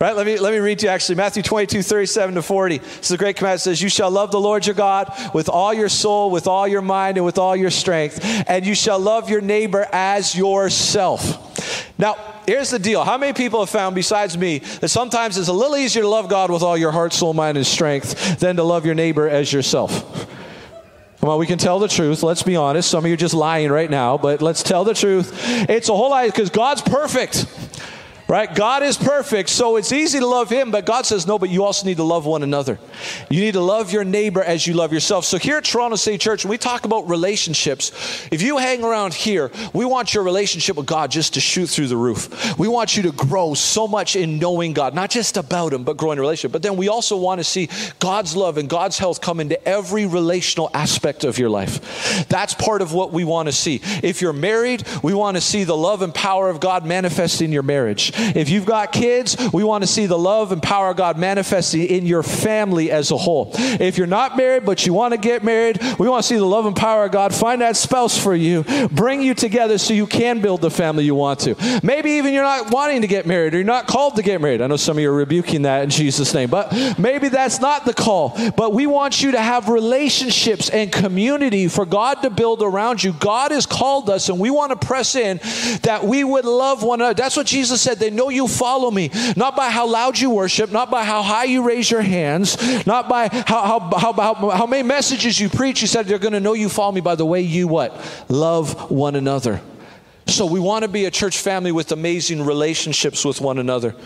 right? 0.00 0.14
Let 0.14 0.26
me, 0.26 0.38
let 0.38 0.52
me 0.52 0.58
read 0.58 0.78
to 0.80 0.86
you 0.86 0.90
actually 0.90 1.16
Matthew 1.16 1.42
22, 1.42 1.82
37 1.82 2.34
to 2.34 2.42
40. 2.42 2.78
This 2.78 3.00
is 3.00 3.10
a 3.12 3.16
great 3.16 3.36
command. 3.36 3.56
It 3.56 3.60
says, 3.60 3.82
You 3.82 3.88
shall 3.88 4.10
love 4.10 4.30
the 4.30 4.40
Lord 4.40 4.66
your 4.66 4.74
God 4.74 5.12
with 5.32 5.48
all 5.48 5.72
your 5.72 5.88
soul, 5.88 6.30
with 6.30 6.46
all 6.46 6.68
your 6.68 6.82
mind, 6.82 7.16
and 7.16 7.24
with 7.24 7.38
all 7.38 7.56
your 7.56 7.70
strength, 7.70 8.20
and 8.48 8.66
you 8.66 8.74
shall 8.74 8.98
love 8.98 9.30
your 9.30 9.40
neighbor 9.40 9.86
as 9.92 10.34
yourself. 10.34 11.42
Now, 11.98 12.16
here's 12.46 12.70
the 12.70 12.78
deal. 12.78 13.04
How 13.04 13.16
many 13.16 13.32
people 13.32 13.60
have 13.60 13.70
found, 13.70 13.94
besides 13.94 14.36
me, 14.36 14.58
that 14.58 14.88
sometimes 14.88 15.38
it's 15.38 15.48
a 15.48 15.52
little 15.52 15.76
easier 15.76 16.02
to 16.02 16.08
love 16.08 16.28
God 16.28 16.50
with 16.50 16.62
all 16.62 16.76
your 16.76 16.92
heart, 16.92 17.12
soul, 17.14 17.32
mind, 17.32 17.56
and 17.56 17.66
strength 17.66 18.38
than 18.38 18.56
to 18.56 18.62
love 18.62 18.84
your 18.84 18.94
neighbor 18.94 19.28
as 19.28 19.52
yourself? 19.52 20.28
Come 21.20 21.30
on, 21.30 21.38
we 21.38 21.46
can 21.46 21.58
tell 21.58 21.78
the 21.78 21.88
truth. 21.88 22.22
Let's 22.22 22.42
be 22.42 22.54
honest. 22.54 22.90
Some 22.90 23.04
of 23.04 23.08
you 23.08 23.14
are 23.14 23.16
just 23.16 23.34
lying 23.34 23.70
right 23.70 23.90
now, 23.90 24.18
but 24.18 24.42
let's 24.42 24.62
tell 24.62 24.84
the 24.84 24.94
truth. 24.94 25.32
It's 25.68 25.88
a 25.88 25.96
whole 25.96 26.10
lot 26.10 26.26
because 26.26 26.50
God's 26.50 26.82
perfect. 26.82 27.46
Right? 28.28 28.52
God 28.52 28.82
is 28.82 28.96
perfect, 28.96 29.50
so 29.50 29.76
it's 29.76 29.92
easy 29.92 30.18
to 30.18 30.26
love 30.26 30.50
Him, 30.50 30.72
but 30.72 30.84
God 30.84 31.06
says, 31.06 31.28
no, 31.28 31.38
but 31.38 31.48
you 31.48 31.62
also 31.62 31.86
need 31.86 31.98
to 31.98 32.02
love 32.02 32.26
one 32.26 32.42
another. 32.42 32.80
You 33.30 33.40
need 33.40 33.52
to 33.52 33.60
love 33.60 33.92
your 33.92 34.02
neighbor 34.02 34.42
as 34.42 34.66
you 34.66 34.74
love 34.74 34.92
yourself. 34.92 35.24
So 35.24 35.38
here 35.38 35.58
at 35.58 35.64
Toronto 35.64 35.94
City 35.94 36.18
Church, 36.18 36.44
when 36.44 36.50
we 36.50 36.58
talk 36.58 36.84
about 36.84 37.08
relationships, 37.08 38.26
if 38.32 38.42
you 38.42 38.58
hang 38.58 38.82
around 38.82 39.14
here, 39.14 39.52
we 39.72 39.84
want 39.84 40.12
your 40.12 40.24
relationship 40.24 40.76
with 40.76 40.86
God 40.86 41.12
just 41.12 41.34
to 41.34 41.40
shoot 41.40 41.68
through 41.68 41.86
the 41.86 41.96
roof. 41.96 42.58
We 42.58 42.66
want 42.66 42.96
you 42.96 43.04
to 43.04 43.12
grow 43.12 43.54
so 43.54 43.86
much 43.86 44.16
in 44.16 44.40
knowing 44.40 44.72
God, 44.72 44.92
not 44.92 45.10
just 45.10 45.36
about 45.36 45.72
Him, 45.72 45.84
but 45.84 45.96
growing 45.96 46.18
a 46.18 46.20
relationship. 46.20 46.50
But 46.50 46.62
then 46.62 46.76
we 46.76 46.88
also 46.88 47.16
want 47.16 47.38
to 47.38 47.44
see 47.44 47.68
God's 48.00 48.34
love 48.34 48.58
and 48.58 48.68
God's 48.68 48.98
health 48.98 49.20
come 49.20 49.38
into 49.38 49.62
every 49.68 50.04
relational 50.04 50.68
aspect 50.74 51.22
of 51.22 51.38
your 51.38 51.48
life. 51.48 52.26
That's 52.28 52.54
part 52.54 52.82
of 52.82 52.92
what 52.92 53.12
we 53.12 53.22
want 53.22 53.46
to 53.46 53.52
see. 53.52 53.80
If 54.02 54.20
you're 54.20 54.32
married, 54.32 54.82
we 55.04 55.14
want 55.14 55.36
to 55.36 55.40
see 55.40 55.62
the 55.62 55.76
love 55.76 56.02
and 56.02 56.12
power 56.12 56.50
of 56.50 56.58
God 56.58 56.84
manifest 56.84 57.40
in 57.40 57.52
your 57.52 57.62
marriage. 57.62 58.14
If 58.16 58.48
you've 58.48 58.66
got 58.66 58.92
kids, 58.92 59.36
we 59.52 59.64
want 59.64 59.82
to 59.82 59.86
see 59.86 60.06
the 60.06 60.18
love 60.18 60.52
and 60.52 60.62
power 60.62 60.90
of 60.90 60.96
God 60.96 61.18
manifesting 61.18 61.82
in 61.82 62.06
your 62.06 62.22
family 62.22 62.90
as 62.90 63.10
a 63.10 63.16
whole. 63.16 63.50
If 63.54 63.98
you're 63.98 64.06
not 64.06 64.36
married, 64.36 64.64
but 64.64 64.86
you 64.86 64.92
want 64.92 65.12
to 65.12 65.18
get 65.18 65.44
married, 65.44 65.80
we 65.98 66.08
want 66.08 66.22
to 66.22 66.28
see 66.28 66.36
the 66.36 66.44
love 66.44 66.66
and 66.66 66.76
power 66.76 67.04
of 67.04 67.12
God 67.12 67.34
find 67.34 67.60
that 67.60 67.76
spouse 67.76 68.18
for 68.18 68.34
you, 68.34 68.64
bring 68.90 69.22
you 69.22 69.34
together 69.34 69.78
so 69.78 69.94
you 69.94 70.06
can 70.06 70.40
build 70.40 70.60
the 70.60 70.70
family 70.70 71.04
you 71.04 71.14
want 71.14 71.40
to. 71.40 71.80
Maybe 71.82 72.12
even 72.12 72.34
you're 72.34 72.42
not 72.42 72.70
wanting 72.70 73.02
to 73.02 73.06
get 73.06 73.26
married 73.26 73.54
or 73.54 73.58
you're 73.58 73.66
not 73.66 73.86
called 73.86 74.16
to 74.16 74.22
get 74.22 74.40
married. 74.40 74.62
I 74.62 74.66
know 74.66 74.76
some 74.76 74.96
of 74.96 75.02
you 75.02 75.10
are 75.10 75.14
rebuking 75.14 75.62
that 75.62 75.82
in 75.82 75.90
Jesus' 75.90 76.32
name, 76.34 76.50
but 76.50 76.98
maybe 76.98 77.28
that's 77.28 77.60
not 77.60 77.84
the 77.84 77.94
call. 77.94 78.36
But 78.56 78.72
we 78.72 78.86
want 78.86 79.22
you 79.22 79.32
to 79.32 79.40
have 79.40 79.68
relationships 79.68 80.70
and 80.70 80.90
community 80.90 81.68
for 81.68 81.84
God 81.84 82.22
to 82.22 82.30
build 82.30 82.62
around 82.62 83.02
you. 83.02 83.12
God 83.12 83.50
has 83.50 83.66
called 83.66 84.10
us, 84.10 84.28
and 84.28 84.38
we 84.38 84.50
want 84.50 84.78
to 84.78 84.86
press 84.86 85.14
in 85.14 85.38
that 85.82 86.04
we 86.04 86.24
would 86.24 86.44
love 86.44 86.82
one 86.82 87.00
another. 87.00 87.14
That's 87.14 87.36
what 87.36 87.46
Jesus 87.46 87.82
said. 87.82 87.98
They 88.06 88.14
know 88.14 88.28
you 88.28 88.46
follow 88.46 88.88
me, 88.88 89.10
not 89.36 89.56
by 89.56 89.68
how 89.68 89.88
loud 89.88 90.16
you 90.16 90.30
worship, 90.30 90.70
not 90.70 90.92
by 90.92 91.04
how 91.04 91.22
high 91.22 91.42
you 91.42 91.66
raise 91.66 91.90
your 91.90 92.02
hands, 92.02 92.86
not 92.86 93.08
by 93.08 93.26
how, 93.26 93.66
how, 93.66 93.80
how, 93.98 94.12
how, 94.12 94.50
how 94.50 94.66
many 94.66 94.84
messages 94.84 95.40
you 95.40 95.48
preach. 95.48 95.80
He 95.80 95.88
said 95.88 96.06
they're 96.06 96.20
going 96.20 96.32
to 96.32 96.38
know 96.38 96.52
you 96.52 96.68
follow 96.68 96.92
me 96.92 97.00
by 97.00 97.16
the 97.16 97.26
way 97.26 97.40
you 97.40 97.66
what? 97.66 98.00
Love 98.28 98.92
one 98.92 99.16
another. 99.16 99.60
So 100.28 100.46
we 100.46 100.60
want 100.60 100.84
to 100.84 100.88
be 100.88 101.06
a 101.06 101.10
church 101.10 101.38
family 101.38 101.72
with 101.72 101.90
amazing 101.90 102.44
relationships 102.46 103.24
with 103.24 103.40
one 103.40 103.58
another. 103.58 103.96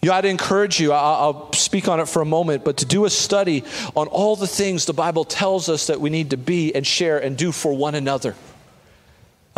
You, 0.00 0.12
I'd 0.12 0.24
encourage 0.24 0.80
you, 0.80 0.92
I'll, 0.92 1.52
speak 1.52 1.86
on 1.86 2.00
it 2.00 2.08
for 2.08 2.22
a 2.22 2.26
moment, 2.26 2.64
but 2.64 2.78
to 2.78 2.86
do 2.86 3.04
a 3.04 3.10
study 3.10 3.62
on 3.94 4.06
all 4.06 4.36
the 4.36 4.46
things 4.46 4.86
the 4.86 4.94
Bible 4.94 5.26
tells 5.26 5.68
us 5.68 5.88
that 5.88 6.00
we 6.00 6.08
need 6.08 6.30
to 6.30 6.38
be 6.38 6.74
and 6.74 6.86
share 6.86 7.18
and 7.18 7.36
do 7.36 7.52
for 7.52 7.76
one 7.76 7.94
another. 7.94 8.34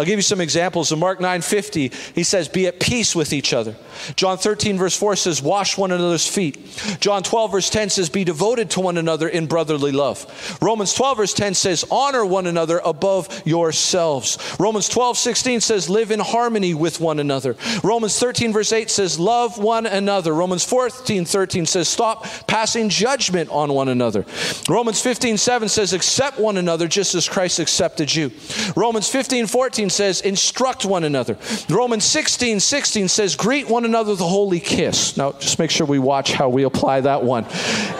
I'll 0.00 0.06
give 0.06 0.18
you 0.18 0.22
some 0.22 0.40
examples. 0.40 0.92
In 0.92 0.98
Mark 0.98 1.20
9:50, 1.20 1.92
he 2.14 2.22
says, 2.24 2.48
"Be 2.48 2.66
at 2.66 2.80
peace 2.80 3.14
with 3.14 3.34
each 3.34 3.52
other." 3.52 3.76
John 4.16 4.38
13 4.38 4.78
verse 4.78 4.96
4 4.96 5.14
says, 5.14 5.42
"Wash 5.42 5.76
one 5.76 5.92
another's 5.92 6.26
feet." 6.26 6.56
John 7.00 7.22
12 7.22 7.52
verse 7.52 7.68
10 7.68 7.90
says, 7.90 8.08
"Be 8.08 8.24
devoted 8.24 8.70
to 8.70 8.80
one 8.80 8.96
another 8.96 9.28
in 9.28 9.44
brotherly 9.44 9.92
love." 9.92 10.24
Romans 10.62 10.94
12 10.94 11.18
verse 11.18 11.34
10 11.34 11.52
says, 11.52 11.84
"Honor 11.90 12.24
one 12.24 12.46
another 12.46 12.80
above 12.82 13.28
yourselves." 13.44 14.38
Romans 14.58 14.88
12 14.88 15.18
16 15.18 15.60
says, 15.60 15.90
"Live 15.90 16.10
in 16.10 16.20
harmony 16.20 16.72
with 16.72 16.98
one 16.98 17.20
another." 17.20 17.54
Romans 17.82 18.18
13 18.18 18.54
verse 18.54 18.72
8 18.72 18.90
says, 18.90 19.18
"Love 19.18 19.58
one 19.58 19.84
another." 19.84 20.32
Romans 20.32 20.64
14 20.64 21.26
13 21.26 21.66
says, 21.66 21.90
"Stop 21.90 22.26
passing 22.46 22.88
judgment 22.88 23.50
on 23.52 23.74
one 23.74 23.88
another." 23.88 24.24
Romans 24.66 25.02
15 25.02 25.36
7 25.36 25.68
says, 25.68 25.92
"Accept 25.92 26.38
one 26.38 26.56
another 26.56 26.88
just 26.88 27.14
as 27.14 27.28
Christ 27.28 27.58
accepted 27.58 28.14
you." 28.14 28.32
Romans 28.74 29.06
15 29.06 29.46
14 29.46 29.89
says, 29.90 30.20
instruct 30.20 30.84
one 30.84 31.04
another. 31.04 31.36
Romans 31.68 32.04
16, 32.04 32.60
16 32.60 33.08
says, 33.08 33.36
greet 33.36 33.68
one 33.68 33.84
another 33.84 34.12
with 34.12 34.20
a 34.20 34.28
holy 34.28 34.60
kiss. 34.60 35.16
Now, 35.16 35.32
just 35.32 35.58
make 35.58 35.70
sure 35.70 35.86
we 35.86 35.98
watch 35.98 36.32
how 36.32 36.48
we 36.48 36.62
apply 36.62 37.02
that 37.02 37.22
one. 37.22 37.46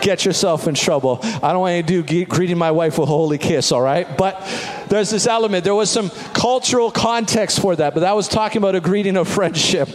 Get 0.00 0.24
yourself 0.24 0.68
in 0.68 0.74
trouble. 0.74 1.20
I 1.22 1.52
don't 1.52 1.60
want 1.60 1.86
to 1.86 2.02
do 2.02 2.24
greeting 2.24 2.58
my 2.58 2.70
wife 2.70 2.98
with 2.98 3.08
a 3.08 3.12
holy 3.12 3.38
kiss, 3.38 3.72
all 3.72 3.82
right? 3.82 4.06
But 4.16 4.40
there's 4.88 5.10
this 5.10 5.26
element. 5.26 5.64
There 5.64 5.74
was 5.74 5.90
some 5.90 6.10
cultural 6.34 6.90
context 6.90 7.60
for 7.60 7.76
that, 7.76 7.94
but 7.94 8.00
that 8.00 8.16
was 8.16 8.28
talking 8.28 8.58
about 8.58 8.74
a 8.74 8.80
greeting 8.80 9.16
of 9.16 9.28
friendship. 9.28 9.88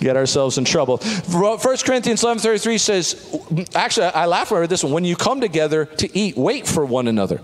Get 0.00 0.16
ourselves 0.16 0.58
in 0.58 0.64
trouble. 0.64 0.98
1 0.98 1.58
Corinthians 1.58 2.22
11.33 2.22 2.80
says, 2.80 3.68
actually, 3.74 4.06
I 4.06 4.26
laugh 4.26 4.52
at 4.52 4.68
this 4.68 4.84
one. 4.84 4.92
When 4.92 5.04
you 5.04 5.16
come 5.16 5.40
together 5.40 5.86
to 5.86 6.18
eat, 6.18 6.36
wait 6.36 6.66
for 6.66 6.84
one 6.84 7.08
another. 7.08 7.40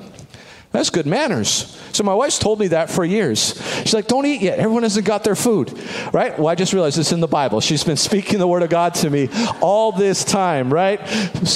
That's 0.73 0.91
good 0.91 1.07
manners. 1.07 1.77
So 1.93 2.05
my 2.05 2.15
wife's 2.15 2.39
told 2.39 2.61
me 2.61 2.69
that 2.69 2.91
for 2.91 3.05
years. 3.05 3.61
She's 3.81 3.93
like, 3.93 4.07
don't 4.07 4.25
eat 4.25 4.41
yet. 4.41 4.61
Everyone 4.61 4.85
hasn't 4.85 5.05
got 5.05 5.25
their 5.25 5.35
food. 5.35 5.77
Right? 6.13 6.39
Well, 6.39 6.47
I 6.47 6.55
just 6.55 6.73
realized 6.73 6.97
it's 6.97 7.11
in 7.11 7.19
the 7.19 7.27
Bible. 7.27 7.61
She's 7.61 7.83
been 7.83 7.97
speaking 8.11 8.39
the 8.39 8.47
word 8.47 8.63
of 8.63 8.71
God 8.71 8.95
to 8.97 9.11
me 9.11 9.29
all 9.61 9.91
this 9.91 10.25
time, 10.25 10.73
right? 10.73 11.01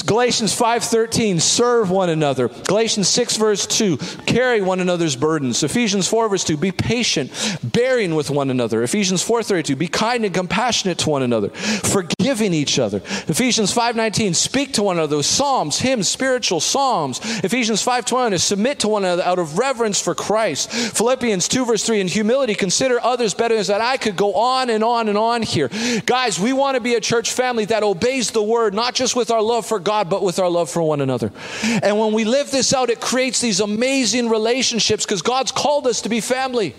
Galatians 0.06 0.58
5:13, 0.58 1.40
serve 1.40 1.90
one 1.90 2.10
another. 2.10 2.48
Galatians 2.48 3.08
6, 3.08 3.36
verse 3.36 3.66
2, 3.66 3.96
carry 4.26 4.60
one 4.60 4.80
another's 4.80 5.14
burdens. 5.14 5.62
Ephesians 5.62 6.08
4, 6.08 6.28
verse 6.28 6.42
2, 6.42 6.56
be 6.56 6.72
patient, 6.72 7.30
bearing 7.62 8.16
with 8.16 8.30
one 8.30 8.50
another. 8.50 8.82
Ephesians 8.82 9.24
4:32, 9.24 9.78
be 9.78 9.86
kind 9.86 10.24
and 10.24 10.34
compassionate 10.34 10.98
to 10.98 11.10
one 11.10 11.22
another, 11.22 11.50
forgiving 11.50 12.52
each 12.52 12.80
other. 12.80 12.98
Ephesians 13.28 13.72
5:19, 13.72 14.34
speak 14.34 14.72
to 14.72 14.82
one 14.82 14.96
another 14.96 15.18
with 15.18 15.26
psalms, 15.26 15.78
hymns, 15.78 16.08
spiritual 16.08 16.58
psalms. 16.58 17.20
Ephesians 17.44 17.84
5:21, 17.84 18.38
submit 18.38 18.80
to 18.80 18.88
one 18.88 19.03
out 19.04 19.38
of 19.38 19.58
reverence 19.58 20.00
for 20.00 20.14
Christ. 20.14 20.70
Philippians 20.70 21.48
2, 21.48 21.64
verse 21.64 21.84
3, 21.84 22.00
in 22.00 22.08
humility, 22.08 22.54
consider 22.54 23.00
others 23.00 23.34
better 23.34 23.54
than 23.56 23.64
that. 23.66 23.80
I 23.80 23.96
could 23.96 24.16
go 24.16 24.34
on 24.34 24.70
and 24.70 24.82
on 24.82 25.08
and 25.08 25.18
on 25.18 25.42
here. 25.42 25.70
Guys, 26.06 26.38
we 26.38 26.52
want 26.52 26.76
to 26.76 26.80
be 26.80 26.94
a 26.94 27.00
church 27.00 27.32
family 27.32 27.64
that 27.66 27.82
obeys 27.82 28.30
the 28.30 28.42
word, 28.42 28.74
not 28.74 28.94
just 28.94 29.16
with 29.16 29.30
our 29.30 29.42
love 29.42 29.66
for 29.66 29.78
God, 29.78 30.10
but 30.10 30.22
with 30.22 30.38
our 30.38 30.48
love 30.48 30.70
for 30.70 30.82
one 30.82 31.00
another. 31.00 31.32
And 31.62 31.98
when 31.98 32.12
we 32.12 32.24
live 32.24 32.50
this 32.50 32.72
out, 32.72 32.90
it 32.90 33.00
creates 33.00 33.40
these 33.40 33.60
amazing 33.60 34.28
relationships 34.28 35.04
because 35.04 35.22
God's 35.22 35.52
called 35.52 35.86
us 35.86 36.02
to 36.02 36.08
be 36.08 36.20
family. 36.20 36.74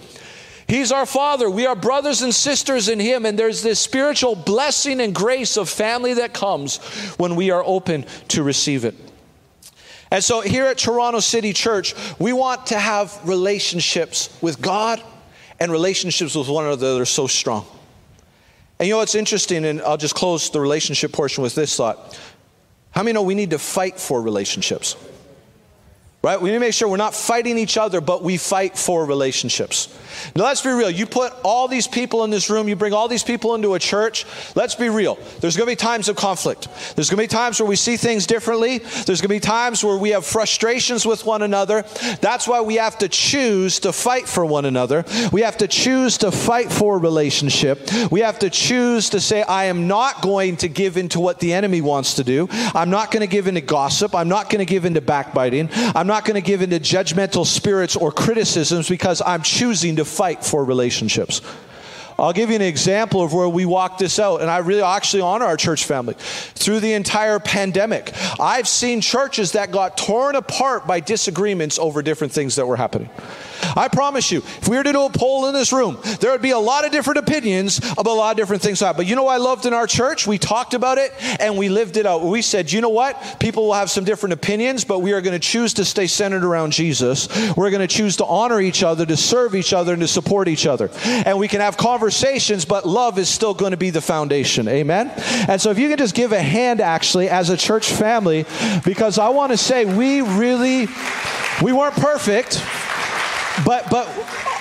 He's 0.68 0.92
our 0.92 1.06
Father. 1.06 1.50
We 1.50 1.68
are 1.68 1.76
brothers 1.76 2.22
and 2.24 2.34
sisters 2.34 2.90
in 2.90 3.00
Him, 3.00 3.26
and 3.26 3.38
there's 3.38 3.62
this 3.62 3.80
spiritual 3.80 4.36
blessing 4.36 5.00
and 5.00 5.14
grace 5.14 5.58
of 5.58 5.70
family 5.70 6.16
that 6.16 6.34
comes 6.34 6.78
when 7.18 7.36
we 7.36 7.52
are 7.52 7.64
open 7.64 8.06
to 8.30 8.42
receive 8.42 8.84
it. 8.84 8.96
And 10.16 10.24
so 10.24 10.40
here 10.40 10.64
at 10.68 10.78
Toronto 10.78 11.20
City 11.20 11.52
Church, 11.52 11.94
we 12.20 12.32
want 12.32 12.68
to 12.68 12.80
have 12.80 13.20
relationships 13.28 14.30
with 14.42 14.62
God 14.62 15.04
and 15.60 15.70
relationships 15.70 16.36
with 16.36 16.48
one 16.48 16.64
another 16.64 16.94
that 16.94 17.02
are 17.02 17.04
so 17.04 17.28
strong. 17.28 17.66
And 18.80 18.88
you 18.88 18.94
know 18.94 19.00
what's 19.00 19.16
interesting, 19.16 19.66
and 19.66 19.82
I'll 19.82 19.98
just 19.98 20.16
close 20.16 20.50
the 20.50 20.62
relationship 20.62 21.12
portion 21.12 21.44
with 21.44 21.54
this 21.54 21.76
thought. 21.76 22.18
How 22.92 23.04
many 23.04 23.12
know 23.12 23.24
we 23.24 23.36
need 23.36 23.50
to 23.50 23.60
fight 23.60 24.00
for 24.00 24.22
relationships? 24.22 24.96
Right? 26.26 26.42
We 26.42 26.50
need 26.50 26.56
to 26.56 26.60
make 26.60 26.74
sure 26.74 26.88
we're 26.88 26.98
not 26.98 27.14
fighting 27.14 27.60
each 27.60 27.78
other, 27.78 28.02
but 28.02 28.24
we 28.24 28.38
fight 28.38 28.76
for 28.76 29.06
relationships. 29.06 29.96
Now, 30.36 30.46
let's 30.46 30.64
be 30.64 30.72
real. 30.72 30.90
You 30.90 31.06
put 31.06 31.32
all 31.44 31.68
these 31.68 31.88
people 31.88 32.24
in 32.24 32.32
this 32.32 32.50
room, 32.50 32.68
you 32.68 32.76
bring 32.76 32.94
all 32.94 33.08
these 33.08 33.22
people 33.22 33.54
into 33.54 33.76
a 33.76 33.80
church. 33.80 34.26
Let's 34.56 34.74
be 34.74 34.90
real. 34.90 35.20
There's 35.40 35.56
going 35.56 35.68
to 35.68 35.72
be 35.72 35.76
times 35.76 36.10
of 36.10 36.16
conflict. 36.16 36.68
There's 36.96 37.12
going 37.12 37.18
to 37.18 37.24
be 37.24 37.28
times 37.28 37.60
where 37.60 37.70
we 37.70 37.76
see 37.76 37.96
things 37.96 38.26
differently. 38.26 38.80
There's 38.80 39.22
going 39.22 39.30
to 39.30 39.36
be 39.36 39.40
times 39.40 39.84
where 39.84 39.98
we 39.98 40.10
have 40.12 40.26
frustrations 40.26 41.06
with 41.06 41.28
one 41.28 41.44
another. 41.44 41.84
That's 42.22 42.48
why 42.48 42.62
we 42.62 42.78
have 42.78 42.98
to 43.00 43.08
choose 43.08 43.80
to 43.82 43.94
fight 43.94 44.28
for 44.28 44.44
one 44.48 44.66
another. 44.66 45.06
We 45.32 45.42
have 45.42 45.58
to 45.58 45.68
choose 45.68 46.18
to 46.20 46.32
fight 46.32 46.72
for 46.72 46.96
a 46.96 47.00
relationship. 47.00 47.88
We 48.10 48.22
have 48.22 48.40
to 48.40 48.50
choose 48.50 49.12
to 49.12 49.20
say, 49.20 49.44
I 49.44 49.66
am 49.66 49.88
not 49.88 50.24
going 50.24 50.58
to 50.58 50.70
give 50.70 50.98
into 50.98 51.20
what 51.20 51.40
the 51.40 51.54
enemy 51.54 51.82
wants 51.82 52.16
to 52.16 52.24
do. 52.24 52.48
I'm 52.74 52.90
not 52.90 53.12
going 53.12 53.22
to 53.22 53.28
give 53.28 53.46
into 53.46 53.62
gossip. 53.62 54.16
I'm 54.16 54.30
not 54.30 54.50
going 54.50 54.66
to 54.66 54.66
give 54.66 54.86
into 54.86 55.02
backbiting. 55.02 55.70
I'm 55.72 56.08
not 56.08 56.15
going 56.24 56.36
to 56.36 56.42
give 56.42 56.62
into 56.62 56.80
judgmental 56.80 57.46
spirits 57.46 57.98
or 57.98 58.12
criticisms 58.12 58.88
because 58.88 59.22
I'm 59.26 59.42
choosing 59.42 59.98
to 59.98 60.06
fight 60.06 60.46
for 60.46 60.64
relationships. 60.64 61.42
I'll 62.18 62.32
give 62.32 62.50
you 62.50 62.56
an 62.56 62.62
example 62.62 63.22
of 63.22 63.34
where 63.34 63.50
we 63.50 63.66
walked 63.66 64.00
this 64.00 64.20
out, 64.20 64.42
and 64.42 64.50
I 64.50 64.60
really 64.60 64.82
actually 64.82 65.22
honor 65.22 65.46
our 65.46 65.58
church 65.58 65.84
family. 65.84 66.16
Through 66.18 66.80
the 66.80 66.94
entire 66.94 67.40
pandemic, 67.40 68.14
I've 68.40 68.70
seen 68.70 69.02
churches 69.02 69.52
that 69.52 69.72
got 69.72 69.98
torn 69.98 70.36
apart 70.38 70.88
by 70.88 71.02
disagreements 71.02 71.78
over 71.78 72.02
different 72.02 72.32
things 72.32 72.56
that 72.56 72.66
were 72.66 72.78
happening. 72.78 73.10
I 73.76 73.88
promise 73.92 74.32
you, 74.32 74.40
if 74.40 74.68
we 74.68 74.78
were 74.78 74.84
to 74.84 74.92
do 74.92 75.06
a 75.06 75.10
poll 75.10 75.48
in 75.48 75.54
this 75.54 75.72
room, 75.72 75.98
there 76.20 76.32
would 76.32 76.42
be 76.42 76.52
a 76.52 76.60
lot 76.60 76.86
of 76.86 76.92
different 76.92 77.20
opinions 77.20 77.78
about 77.78 78.08
a 78.08 78.14
lot 78.14 78.32
of 78.32 78.38
different 78.38 78.62
things. 78.62 78.82
But 78.82 79.06
you 79.06 79.16
know 79.16 79.28
I 79.28 79.38
loved 79.38 79.66
in 79.66 79.74
our 79.74 79.88
church? 79.88 80.28
We 80.28 80.38
talked 80.38 80.74
about 80.74 80.98
it 80.98 81.14
and 81.40 81.58
we 81.58 81.70
lived 81.70 81.98
it 81.98 82.06
out. 82.06 82.24
We 82.24 82.42
said, 82.42 82.72
you 82.72 82.82
know 82.82 82.90
what? 82.90 83.40
People 83.40 83.68
will 83.68 83.74
have 83.74 83.90
some 83.90 84.04
different 84.04 84.34
opinions, 84.34 84.84
but 84.84 85.00
we 85.00 85.14
are 85.14 85.22
going 85.22 85.34
to 85.34 85.40
choose 85.40 85.74
to 85.76 85.86
stay 85.86 86.08
centered 86.08 86.44
around 86.44 86.72
Jesus. 86.72 87.28
We're 87.56 87.72
going 87.72 87.88
to 87.88 87.94
choose 87.94 88.18
to 88.18 88.26
honor 88.26 88.60
each 88.60 88.84
other, 88.84 89.06
to 89.06 89.18
serve 89.18 89.56
each 89.56 89.74
other, 89.74 89.94
and 89.94 90.02
to 90.02 90.08
support 90.08 90.48
each 90.48 90.66
other. 90.66 90.90
And 91.04 91.40
we 91.40 91.48
can 91.48 91.62
have 91.62 91.78
conversations, 91.78 92.66
but 92.66 92.86
love 92.86 93.18
is 93.20 93.30
still 93.30 93.54
going 93.54 93.72
to 93.72 93.78
be 93.78 93.90
the 93.90 94.02
foundation. 94.02 94.68
Amen? 94.68 95.12
And 95.48 95.62
so 95.62 95.72
if 95.72 95.80
you 95.80 95.90
can 95.90 95.98
just 95.98 96.16
give 96.16 96.32
a 96.32 96.42
hand 96.42 96.82
actually 96.82 97.30
as 97.30 97.50
a 97.50 97.58
church 97.58 97.92
family, 97.92 98.46
because 98.84 99.18
I 99.18 99.30
want 99.30 99.52
to 99.52 99.58
say 99.58 99.86
we 99.86 100.22
really, 100.22 100.88
we 101.62 101.74
weren't 101.74 101.96
perfect. 101.96 102.64
But 103.64 103.90
but 103.90 104.08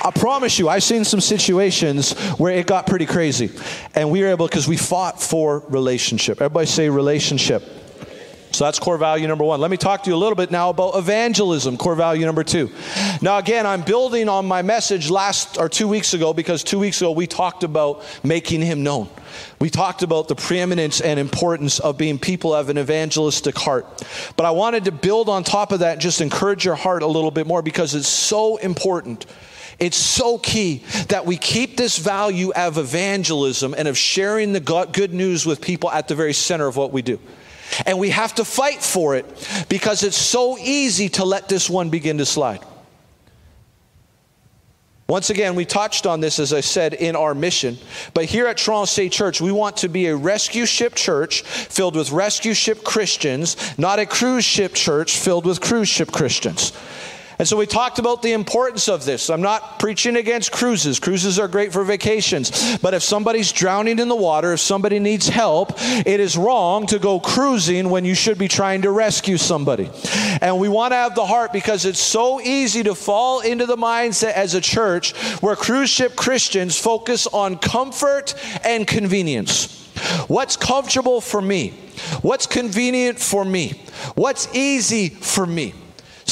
I 0.04 0.11
promise 0.14 0.59
you, 0.59 0.68
I've 0.68 0.83
seen 0.83 1.04
some 1.04 1.20
situations 1.20 2.12
where 2.38 2.52
it 2.52 2.66
got 2.66 2.87
pretty 2.87 3.07
crazy, 3.07 3.50
and 3.94 4.11
we 4.11 4.20
were 4.22 4.28
able 4.28 4.46
because 4.46 4.68
we 4.68 4.76
fought 4.76 5.20
for 5.20 5.61
relationship. 5.68 6.40
Everybody 6.40 6.66
say 6.66 6.88
relationship. 6.88 7.62
So 8.54 8.64
that's 8.64 8.78
core 8.78 8.98
value 8.98 9.26
number 9.26 9.42
one. 9.42 9.60
Let 9.60 9.72
me 9.72 9.76
talk 9.76 10.04
to 10.04 10.10
you 10.10 10.14
a 10.14 10.16
little 10.16 10.36
bit 10.36 10.52
now 10.52 10.70
about 10.70 10.94
evangelism, 10.94 11.76
core 11.76 11.96
value 11.96 12.24
number 12.24 12.44
two. 12.44 12.70
Now, 13.20 13.38
again, 13.38 13.66
I'm 13.66 13.82
building 13.82 14.28
on 14.28 14.46
my 14.46 14.62
message 14.62 15.10
last 15.10 15.58
or 15.58 15.68
two 15.68 15.88
weeks 15.88 16.14
ago 16.14 16.32
because 16.32 16.62
two 16.62 16.78
weeks 16.78 17.00
ago 17.00 17.10
we 17.10 17.26
talked 17.26 17.64
about 17.64 18.04
making 18.22 18.62
him 18.62 18.84
known. 18.84 19.08
We 19.58 19.70
talked 19.70 20.04
about 20.04 20.28
the 20.28 20.36
preeminence 20.36 21.00
and 21.00 21.18
importance 21.18 21.80
of 21.80 21.98
being 21.98 22.16
people 22.16 22.54
of 22.54 22.68
an 22.68 22.78
evangelistic 22.78 23.58
heart. 23.58 23.86
But 24.36 24.46
I 24.46 24.52
wanted 24.52 24.84
to 24.84 24.92
build 24.92 25.28
on 25.28 25.42
top 25.42 25.72
of 25.72 25.80
that, 25.80 25.98
just 25.98 26.20
encourage 26.20 26.64
your 26.64 26.76
heart 26.76 27.02
a 27.02 27.08
little 27.08 27.32
bit 27.32 27.48
more 27.48 27.60
because 27.60 27.96
it's 27.96 28.06
so 28.06 28.56
important. 28.58 29.26
It's 29.80 29.96
so 29.96 30.38
key 30.38 30.84
that 31.08 31.26
we 31.26 31.38
keep 31.38 31.76
this 31.76 31.98
value 31.98 32.52
of 32.52 32.78
evangelism 32.78 33.74
and 33.76 33.88
of 33.88 33.98
sharing 33.98 34.52
the 34.52 34.60
good 34.60 35.12
news 35.12 35.44
with 35.44 35.60
people 35.60 35.90
at 35.90 36.06
the 36.06 36.14
very 36.14 36.32
center 36.32 36.68
of 36.68 36.76
what 36.76 36.92
we 36.92 37.02
do. 37.02 37.18
And 37.87 37.98
we 37.98 38.10
have 38.10 38.34
to 38.37 38.44
fight 38.44 38.82
for 38.82 39.16
it 39.16 39.26
because 39.68 40.02
it's 40.02 40.16
so 40.16 40.58
easy 40.58 41.08
to 41.10 41.24
let 41.24 41.48
this 41.48 41.68
one 41.68 41.90
begin 41.90 42.18
to 42.18 42.26
slide. 42.26 42.60
Once 45.06 45.28
again, 45.28 45.54
we 45.54 45.66
touched 45.66 46.06
on 46.06 46.20
this, 46.20 46.38
as 46.38 46.54
I 46.54 46.60
said, 46.60 46.94
in 46.94 47.14
our 47.14 47.34
mission. 47.34 47.76
But 48.14 48.24
here 48.24 48.46
at 48.46 48.56
Toronto 48.56 48.87
State 48.87 49.12
Church, 49.12 49.38
we 49.38 49.52
want 49.52 49.76
to 49.78 49.88
be 49.88 50.06
a 50.06 50.16
rescue 50.16 50.64
ship 50.64 50.94
church 50.94 51.42
filled 51.42 51.94
with 51.94 52.10
rescue 52.10 52.54
ship 52.54 52.82
Christians, 52.84 53.78
not 53.78 53.98
a 53.98 54.06
cruise 54.06 54.46
ship 54.46 54.72
church 54.72 55.18
filled 55.18 55.44
with 55.44 55.60
cruise 55.60 55.90
ship 55.90 56.10
Christians. 56.10 56.72
And 57.38 57.48
so 57.48 57.56
we 57.56 57.66
talked 57.66 57.98
about 57.98 58.22
the 58.22 58.32
importance 58.32 58.88
of 58.88 59.04
this. 59.04 59.28
I'm 59.28 59.42
not 59.42 59.78
preaching 59.78 60.16
against 60.16 60.52
cruises. 60.52 61.00
Cruises 61.00 61.38
are 61.38 61.48
great 61.48 61.72
for 61.72 61.84
vacations. 61.84 62.78
But 62.78 62.94
if 62.94 63.02
somebody's 63.02 63.52
drowning 63.52 63.98
in 63.98 64.08
the 64.08 64.16
water, 64.16 64.52
if 64.52 64.60
somebody 64.60 64.98
needs 64.98 65.28
help, 65.28 65.72
it 65.76 66.20
is 66.20 66.36
wrong 66.36 66.86
to 66.86 66.98
go 66.98 67.18
cruising 67.18 67.90
when 67.90 68.04
you 68.04 68.14
should 68.14 68.38
be 68.38 68.48
trying 68.48 68.82
to 68.82 68.90
rescue 68.90 69.36
somebody. 69.36 69.90
And 70.40 70.58
we 70.58 70.68
want 70.68 70.92
to 70.92 70.96
have 70.96 71.14
the 71.14 71.26
heart 71.26 71.52
because 71.52 71.84
it's 71.84 72.00
so 72.00 72.40
easy 72.40 72.82
to 72.84 72.94
fall 72.94 73.40
into 73.40 73.66
the 73.66 73.76
mindset 73.76 74.32
as 74.32 74.54
a 74.54 74.60
church 74.60 75.12
where 75.40 75.56
cruise 75.56 75.90
ship 75.90 76.14
Christians 76.16 76.78
focus 76.78 77.26
on 77.26 77.58
comfort 77.58 78.34
and 78.64 78.86
convenience. 78.86 79.88
What's 80.28 80.56
comfortable 80.56 81.20
for 81.20 81.40
me? 81.40 81.70
What's 82.22 82.46
convenient 82.46 83.18
for 83.18 83.44
me? 83.44 83.80
What's 84.14 84.52
easy 84.54 85.08
for 85.08 85.46
me? 85.46 85.74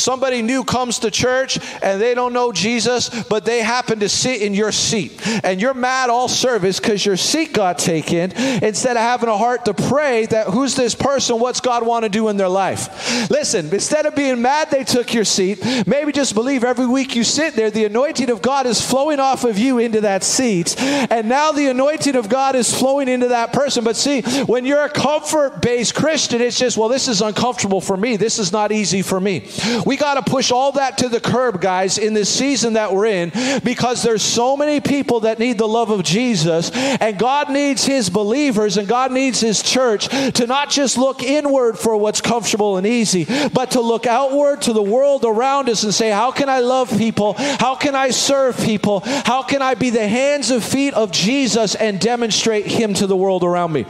Somebody 0.03 0.43
new 0.43 0.65
comes 0.65 0.99
to 1.01 1.11
church 1.11 1.59
and 1.83 2.01
they 2.01 2.15
don't 2.15 2.33
know 2.33 2.51
Jesus, 2.53 3.09
but 3.25 3.45
they 3.45 3.63
happen 3.63 4.01
to 4.01 4.09
sit 4.09 4.43
in 4.43 4.53
your 4.53 4.73
seat. 4.73 5.21
And 5.45 5.61
you're 5.61 5.75
mad 5.75 6.11
all 6.11 6.29
service 6.29 6.81
because 6.81 7.07
your 7.07 7.17
seat 7.17 7.53
got 7.53 7.79
taken 7.79 8.33
instead 8.33 8.97
of 8.97 9.03
having 9.03 9.29
a 9.29 9.39
heart 9.39 9.65
to 9.67 9.75
pray 9.75 10.27
that 10.27 10.49
who's 10.49 10.75
this 10.75 10.95
person? 10.95 11.39
What's 11.39 11.61
God 11.61 11.87
want 11.87 12.05
to 12.05 12.09
do 12.09 12.29
in 12.29 12.37
their 12.37 12.49
life? 12.49 13.31
Listen, 13.31 13.73
instead 13.73 14.07
of 14.07 14.17
being 14.17 14.43
mad 14.43 14.71
they 14.71 14.85
took 14.85 15.15
your 15.15 15.25
seat, 15.25 15.63
maybe 15.87 16.13
just 16.13 16.35
believe 16.35 16.65
every 16.65 16.87
week 16.87 17.15
you 17.15 17.25
sit 17.25 17.55
there, 17.55 17.71
the 17.71 17.85
anointing 17.85 18.31
of 18.31 18.43
God 18.43 18.67
is 18.67 18.81
flowing 18.81 19.21
off 19.21 19.45
of 19.45 19.59
you 19.59 19.79
into 19.79 20.01
that 20.01 20.25
seat. 20.25 20.75
And 20.81 21.29
now 21.29 21.53
the 21.53 21.69
anointing 21.69 22.17
of 22.17 22.29
God 22.29 22.57
is 22.57 22.77
flowing 22.77 23.09
into 23.09 23.29
that 23.29 23.53
person. 23.53 23.85
But 23.85 23.97
see, 23.97 24.23
when 24.47 24.65
you're 24.65 24.85
a 24.85 24.91
comfort 24.91 25.63
based 25.63 25.95
Christian, 25.95 26.41
it's 26.41 26.59
just, 26.59 26.77
well, 26.77 26.89
this 26.89 27.07
is 27.07 27.23
uncomfortable 27.23 27.81
for 27.81 27.97
me. 27.97 28.17
This 28.17 28.39
is 28.39 28.51
not 28.53 28.73
easy 28.73 29.03
for 29.03 29.21
me. 29.21 29.49
We 29.87 29.92
got 29.97 30.15
to 30.15 30.31
push 30.31 30.51
all 30.51 30.73
that 30.73 30.99
to 30.99 31.09
the 31.09 31.21
curb, 31.21 31.61
guys, 31.61 31.99
in 31.99 32.15
this 32.15 32.29
season 32.29 32.75
that 32.75 32.93
we're 32.93 33.07
in 33.07 33.33
because 33.65 34.03
there's 34.03 34.23
so 34.23 34.57
many 34.57 34.81
people 34.81 35.21
that 35.21 35.39
need 35.39 35.59
the 35.59 35.69
love 35.69 35.91
of 35.91 36.03
Jesus, 36.03 36.71
and 36.73 37.19
God 37.19 37.51
needs 37.51 37.85
His 37.85 38.11
believers 38.11 38.77
and 38.77 38.89
God 38.89 39.13
needs 39.13 39.41
His 39.41 39.63
church 39.63 40.09
to 40.09 40.47
not 40.47 40.71
just 40.71 40.99
look 40.99 41.23
inward 41.23 41.79
for 41.79 41.97
what's 41.97 42.21
comfortable 42.21 42.77
and 42.77 42.87
easy, 42.87 43.27
but 43.53 43.73
to 43.73 43.81
look 43.81 44.07
outward 44.07 44.63
to 44.63 44.73
the 44.73 44.83
world 44.83 45.25
around 45.25 45.69
us 45.69 45.83
and 45.83 45.95
say, 45.95 46.11
How 46.11 46.31
can 46.31 46.49
I 46.49 46.61
love 46.61 46.91
people? 46.97 47.35
How 47.35 47.75
can 47.75 47.95
I 47.95 48.11
serve 48.11 48.59
people? 48.59 49.01
How 49.01 49.43
can 49.43 49.63
I 49.63 49.75
be 49.75 49.91
the 49.91 50.07
hands 50.07 50.51
and 50.51 50.63
feet 50.63 50.95
of 50.95 51.13
Jesus 51.13 51.75
and 51.75 52.01
demonstrate 52.01 52.67
Him 52.67 52.95
to 52.95 53.07
the 53.07 53.17
world 53.17 53.45
around 53.45 53.73
me? 53.73 53.85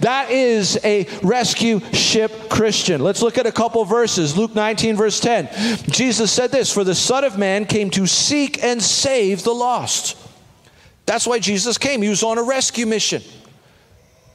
That 0.00 0.30
is 0.30 0.78
a 0.84 1.06
rescue 1.22 1.80
ship 1.92 2.48
Christian. 2.48 3.02
Let's 3.02 3.22
look 3.22 3.38
at 3.38 3.46
a 3.46 3.52
couple 3.52 3.84
verses. 3.84 4.36
Luke 4.36 4.54
19, 4.54 4.96
verse 4.96 5.20
10. 5.20 5.47
Jesus 5.88 6.30
said 6.30 6.50
this 6.50 6.72
For 6.72 6.84
the 6.84 6.94
Son 6.94 7.24
of 7.24 7.38
Man 7.38 7.64
came 7.64 7.90
to 7.90 8.06
seek 8.06 8.62
and 8.62 8.82
save 8.82 9.42
the 9.42 9.54
lost. 9.54 10.16
That's 11.06 11.26
why 11.26 11.38
Jesus 11.38 11.78
came. 11.78 12.02
He 12.02 12.08
was 12.08 12.22
on 12.22 12.38
a 12.38 12.42
rescue 12.42 12.86
mission. 12.86 13.22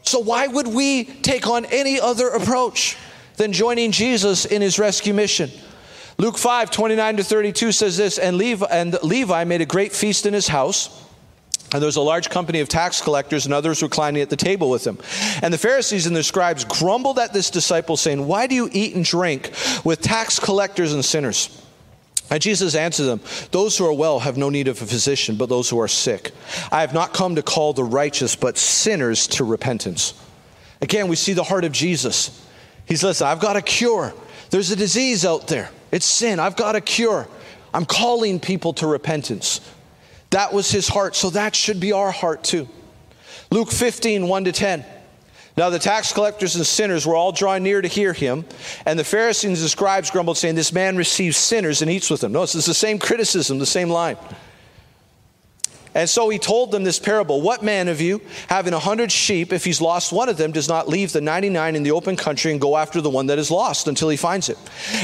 So, 0.04 0.19
why 0.19 0.47
would 0.47 0.67
we 0.67 1.06
take 1.06 1.47
on 1.47 1.65
any 1.65 1.99
other 1.99 2.30
approach 2.30 2.97
than 3.38 3.54
joining 3.54 3.91
Jesus 3.91 4.45
in 4.45 4.62
his 4.62 4.78
rescue 4.78 5.13
mission? 5.13 5.49
Luke 6.17 6.38
5 6.38 6.71
29 6.71 7.17
to 7.17 7.23
32 7.23 7.71
says 7.71 7.97
this, 7.97 8.19
and 8.19 8.38
Levi, 8.38 8.65
and 8.69 8.97
Levi 9.02 9.43
made 9.45 9.62
a 9.62 9.65
great 9.65 9.93
feast 9.93 10.26
in 10.26 10.34
his 10.34 10.47
house. 10.47 11.02
And 11.73 11.81
there 11.81 11.88
was 11.88 11.95
a 11.95 12.01
large 12.01 12.29
company 12.29 12.59
of 12.59 12.69
tax 12.69 13.01
collectors 13.01 13.45
and 13.45 13.53
others 13.53 13.81
reclining 13.81 14.21
at 14.21 14.29
the 14.29 14.36
table 14.36 14.69
with 14.69 14.86
him. 14.86 14.99
And 15.41 15.51
the 15.51 15.57
Pharisees 15.57 16.05
and 16.05 16.15
the 16.15 16.23
scribes 16.23 16.63
grumbled 16.63 17.17
at 17.17 17.33
this 17.33 17.49
disciple, 17.49 17.97
saying, 17.97 18.27
Why 18.27 18.45
do 18.45 18.53
you 18.53 18.69
eat 18.71 18.95
and 18.95 19.03
drink 19.03 19.51
with 19.83 20.01
tax 20.01 20.39
collectors 20.39 20.93
and 20.93 21.03
sinners? 21.03 21.59
And 22.29 22.41
Jesus 22.41 22.75
answered 22.75 23.05
them, 23.05 23.21
Those 23.51 23.77
who 23.77 23.86
are 23.86 23.93
well 23.93 24.19
have 24.19 24.38
no 24.38 24.49
need 24.49 24.67
of 24.67 24.81
a 24.81 24.86
physician, 24.86 25.36
but 25.36 25.49
those 25.49 25.69
who 25.69 25.79
are 25.79 25.88
sick. 25.88 26.31
I 26.71 26.81
have 26.81 26.93
not 26.93 27.13
come 27.13 27.36
to 27.36 27.43
call 27.43 27.73
the 27.73 27.83
righteous, 27.83 28.36
but 28.36 28.57
sinners 28.57 29.27
to 29.29 29.43
repentance. 29.43 30.13
Again, 30.81 31.07
we 31.07 31.15
see 31.15 31.33
the 31.33 31.43
heart 31.43 31.65
of 31.65 31.71
Jesus. 31.71 32.45
He's, 32.86 33.03
Listen, 33.03 33.27
I've 33.27 33.39
got 33.39 33.55
a 33.55 33.62
cure. 33.62 34.13
There's 34.51 34.69
a 34.69 34.75
disease 34.75 35.25
out 35.25 35.47
there, 35.47 35.71
it's 35.91 36.05
sin. 36.05 36.39
I've 36.39 36.55
got 36.55 36.75
a 36.75 36.81
cure. 36.81 37.27
I'm 37.73 37.86
calling 37.86 38.39
people 38.39 38.73
to 38.73 38.88
repentance. 38.88 39.59
That 40.33 40.51
was 40.51 40.71
his 40.71 40.87
heart, 40.87 41.15
so 41.15 41.29
that 41.29 41.55
should 41.55 41.79
be 41.79 41.91
our 41.91 42.09
heart 42.09 42.43
too. 42.43 42.67
Luke 43.51 43.71
15, 43.71 44.27
1 44.27 44.43
to 44.45 44.51
10. 44.51 44.83
Now 45.55 45.69
the 45.69 45.77
tax 45.77 46.11
collectors 46.11 46.55
and 46.55 46.65
sinners 46.65 47.05
were 47.05 47.15
all 47.15 47.31
drawing 47.31 47.61
near 47.61 47.83
to 47.83 47.87
hear 47.87 48.13
him, 48.13 48.43
and 48.87 48.97
the 48.97 49.03
Pharisees 49.03 49.59
and 49.59 49.63
the 49.63 49.69
scribes 49.69 50.09
grumbled, 50.09 50.39
saying, 50.39 50.55
This 50.55 50.73
man 50.73 50.97
receives 50.97 51.37
sinners 51.37 51.83
and 51.83 51.91
eats 51.91 52.09
with 52.09 52.21
them. 52.21 52.31
Notice 52.31 52.55
it's 52.55 52.65
the 52.65 52.73
same 52.73 52.97
criticism, 52.97 53.59
the 53.59 53.67
same 53.67 53.91
line. 53.91 54.17
And 55.95 56.10
so 56.10 56.29
he 56.29 56.39
told 56.39 56.71
them 56.71 56.84
this 56.84 56.99
parable 56.99 57.41
What 57.41 57.63
man 57.63 57.88
of 57.88 58.01
you, 58.01 58.21
having 58.47 58.73
a 58.73 58.79
hundred 58.79 59.12
sheep, 59.12 59.53
if 59.53 59.63
he's 59.63 59.82
lost 59.82 60.12
one 60.12 60.29
of 60.29 60.38
them, 60.38 60.51
does 60.51 60.67
not 60.67 60.88
leave 60.88 61.12
the 61.12 61.21
99 61.21 61.75
in 61.75 61.84
the 61.84 61.91
open 61.91 62.15
country 62.15 62.51
and 62.51 62.60
go 62.60 62.77
after 62.77 63.01
the 63.01 63.10
one 63.10 63.27
that 63.27 63.39
is 63.39 63.51
lost 63.51 63.88
until 63.88 64.10
he 64.10 64.17
finds 64.17 64.49
it? 64.49 64.58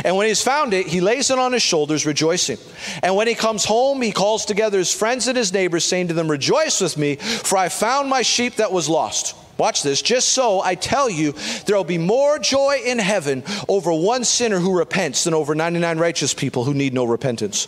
And 0.04 0.16
when 0.16 0.28
he's 0.28 0.42
found 0.42 0.74
it, 0.74 0.88
he 0.88 1.02
lays 1.02 1.30
it 1.30 1.40
on 1.40 1.54
his 1.54 1.64
shoulders, 1.64 2.06
rejoicing. 2.06 2.58
And 3.04 3.16
when 3.16 3.28
he 3.28 3.36
comes 3.36 3.66
home, 3.66 4.02
he 4.02 4.12
calls 4.12 4.46
together 4.46 4.78
his 4.78 4.94
friends 4.94 5.28
and 5.28 5.38
his 5.38 5.54
neighbors, 5.54 5.86
saying 5.86 6.08
to 6.08 6.14
them, 6.14 6.30
Rejoice 6.30 6.82
with 6.82 6.98
me, 6.98 7.16
for 7.16 7.58
I 7.58 7.70
found 7.70 8.10
my 8.10 8.22
sheep 8.22 8.56
that 8.56 8.72
was 8.72 8.90
lost. 8.90 9.36
Watch 9.60 9.84
this. 9.84 10.02
Just 10.02 10.30
so 10.30 10.62
I 10.62 10.76
tell 10.76 11.10
you, 11.10 11.34
there 11.66 11.76
will 11.76 11.84
be 11.84 11.98
more 11.98 12.40
joy 12.40 12.80
in 12.86 12.98
heaven 12.98 13.44
over 13.68 13.92
one 13.92 14.24
sinner 14.24 14.58
who 14.58 14.78
repents 14.78 15.26
than 15.26 15.34
over 15.34 15.54
99 15.54 15.98
righteous 15.98 16.34
people 16.34 16.64
who 16.64 16.74
need 16.74 16.94
no 16.94 17.04
repentance. 17.04 17.68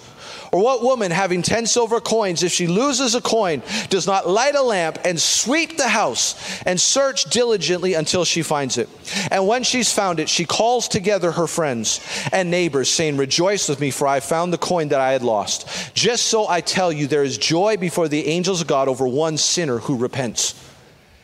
Or 0.52 0.62
what 0.62 0.84
woman, 0.84 1.12
having 1.12 1.42
10 1.42 1.66
silver 1.66 2.02
coins, 2.02 2.44
if 2.44 2.52
she 2.52 2.68
loses 2.68 3.16
a 3.16 3.22
coin, 3.22 3.64
does 3.90 4.06
not 4.06 4.28
light 4.28 4.56
a 4.56 4.62
lamp 4.62 5.00
and 5.06 5.20
sweep 5.20 5.78
the 5.78 5.88
house 5.88 6.62
and 6.64 6.80
search 6.80 7.24
diligently 7.26 7.94
until 7.94 8.26
she 8.26 8.42
finds 8.42 8.78
it? 8.78 8.90
And 9.32 9.48
when 9.48 9.64
she's 9.64 9.94
found 9.94 10.20
it, 10.20 10.28
she 10.28 10.44
calls 10.44 10.90
together 10.90 11.32
her 11.32 11.48
friends 11.48 12.02
and 12.34 12.52
neighbors, 12.52 12.90
saying, 12.90 13.16
Rejoice 13.16 13.70
with 13.70 13.80
me, 13.80 13.92
for 13.92 14.08
I 14.08 14.20
found 14.20 14.52
the 14.52 14.58
coin 14.58 14.90
that 14.90 15.00
I 15.00 15.14
had 15.14 15.24
lost. 15.24 15.96
Just 15.96 16.26
so 16.26 16.50
I 16.50 16.60
tell 16.60 16.92
you, 16.92 17.08
there 17.08 17.24
is 17.24 17.38
joy 17.38 17.78
before 17.78 18.10
the 18.10 18.28
angels 18.28 18.60
of 18.60 18.68
God 18.68 18.90
over 18.90 19.08
one 19.08 19.38
sinner 19.38 19.78
who 19.78 19.96
repents. 19.96 20.62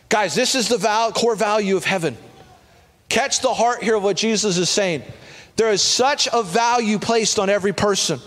Guys, 0.08 0.34
this 0.34 0.54
is 0.54 0.68
the 0.68 0.78
val- 0.78 1.12
core 1.12 1.36
value 1.36 1.76
of 1.76 1.84
heaven. 1.84 2.16
Catch 3.10 3.40
the 3.40 3.52
heart 3.52 3.82
here 3.82 3.96
of 3.96 4.02
what 4.02 4.16
Jesus 4.16 4.56
is 4.56 4.70
saying. 4.70 5.02
There 5.56 5.70
is 5.70 5.82
such 5.82 6.28
a 6.32 6.42
value 6.42 6.98
placed 6.98 7.38
on 7.38 7.50
every 7.50 7.74
person. 7.74 8.20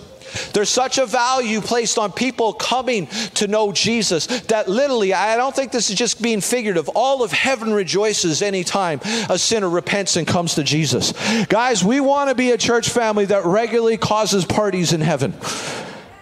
There's 0.53 0.69
such 0.69 0.97
a 0.97 1.05
value 1.05 1.61
placed 1.61 1.97
on 1.97 2.11
people 2.11 2.53
coming 2.53 3.07
to 3.35 3.47
know 3.47 3.71
Jesus 3.71 4.27
that 4.43 4.67
literally, 4.67 5.13
I 5.13 5.37
don't 5.37 5.55
think 5.55 5.71
this 5.71 5.89
is 5.89 5.95
just 5.95 6.21
being 6.21 6.41
figurative. 6.41 6.89
All 6.89 7.23
of 7.23 7.31
heaven 7.31 7.73
rejoices 7.73 8.41
anytime 8.41 8.99
a 9.29 9.37
sinner 9.37 9.69
repents 9.69 10.15
and 10.15 10.27
comes 10.27 10.55
to 10.55 10.63
Jesus. 10.63 11.13
Guys, 11.45 11.83
we 11.83 11.99
want 11.99 12.29
to 12.29 12.35
be 12.35 12.51
a 12.51 12.57
church 12.57 12.89
family 12.89 13.25
that 13.25 13.45
regularly 13.45 13.97
causes 13.97 14.45
parties 14.45 14.93
in 14.93 15.01
heaven. 15.01 15.33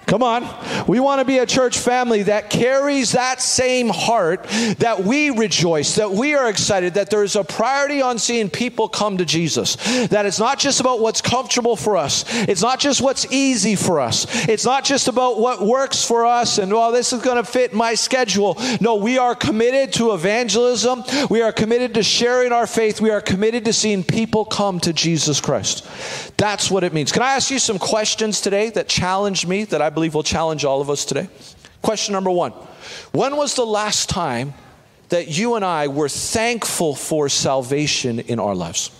Come 0.09 0.23
on. 0.23 0.47
We 0.87 0.99
want 0.99 1.19
to 1.19 1.25
be 1.25 1.37
a 1.37 1.45
church 1.45 1.77
family 1.77 2.23
that 2.23 2.49
carries 2.49 3.11
that 3.11 3.41
same 3.41 3.89
heart, 3.89 4.43
that 4.79 5.03
we 5.03 5.29
rejoice, 5.29 5.95
that 5.95 6.09
we 6.09 6.33
are 6.33 6.49
excited, 6.49 6.95
that 6.95 7.11
there 7.11 7.23
is 7.23 7.35
a 7.35 7.43
priority 7.43 8.01
on 8.01 8.17
seeing 8.17 8.49
people 8.49 8.89
come 8.89 9.17
to 9.19 9.25
Jesus. 9.25 9.75
That 10.07 10.25
it's 10.25 10.39
not 10.39 10.57
just 10.57 10.79
about 10.79 10.99
what's 10.99 11.21
comfortable 11.21 11.75
for 11.75 11.95
us, 11.95 12.25
it's 12.47 12.63
not 12.63 12.79
just 12.79 13.01
what's 13.01 13.31
easy 13.31 13.75
for 13.75 13.99
us, 13.99 14.25
it's 14.49 14.65
not 14.65 14.83
just 14.83 15.07
about 15.07 15.39
what 15.39 15.61
works 15.61 16.03
for 16.03 16.25
us 16.25 16.57
and, 16.57 16.73
well, 16.73 16.91
this 16.91 17.13
is 17.13 17.21
going 17.21 17.37
to 17.37 17.43
fit 17.43 17.71
my 17.75 17.93
schedule. 17.93 18.57
No, 18.81 18.95
we 18.95 19.19
are 19.19 19.35
committed 19.35 19.93
to 19.93 20.13
evangelism, 20.13 21.03
we 21.29 21.43
are 21.43 21.51
committed 21.51 21.93
to 21.93 22.01
sharing 22.01 22.51
our 22.51 22.65
faith, 22.65 22.99
we 22.99 23.11
are 23.11 23.21
committed 23.21 23.65
to 23.65 23.73
seeing 23.73 24.03
people 24.03 24.43
come 24.43 24.79
to 24.79 24.91
Jesus 24.91 25.39
Christ. 25.39 25.87
That's 26.37 26.71
what 26.71 26.83
it 26.83 26.93
means. 26.93 27.11
Can 27.11 27.21
I 27.21 27.33
ask 27.33 27.51
you 27.51 27.59
some 27.59 27.77
questions 27.77 28.41
today 28.41 28.71
that 28.71 28.87
challenge 28.87 29.45
me 29.45 29.65
that 29.65 29.83
I 29.83 29.91
believe 29.99 30.15
will 30.15 30.23
challenge 30.23 30.63
all 30.63 30.79
of 30.79 30.89
us 30.89 31.03
today? 31.03 31.27
Question 31.81 32.13
number 32.13 32.31
one 32.31 32.51
When 33.11 33.35
was 33.35 33.55
the 33.55 33.65
last 33.65 34.07
time 34.07 34.53
that 35.09 35.27
you 35.27 35.55
and 35.55 35.65
I 35.65 35.89
were 35.89 36.07
thankful 36.07 36.95
for 36.95 37.27
salvation 37.27 38.19
in 38.19 38.39
our 38.39 38.55
lives? 38.55 38.91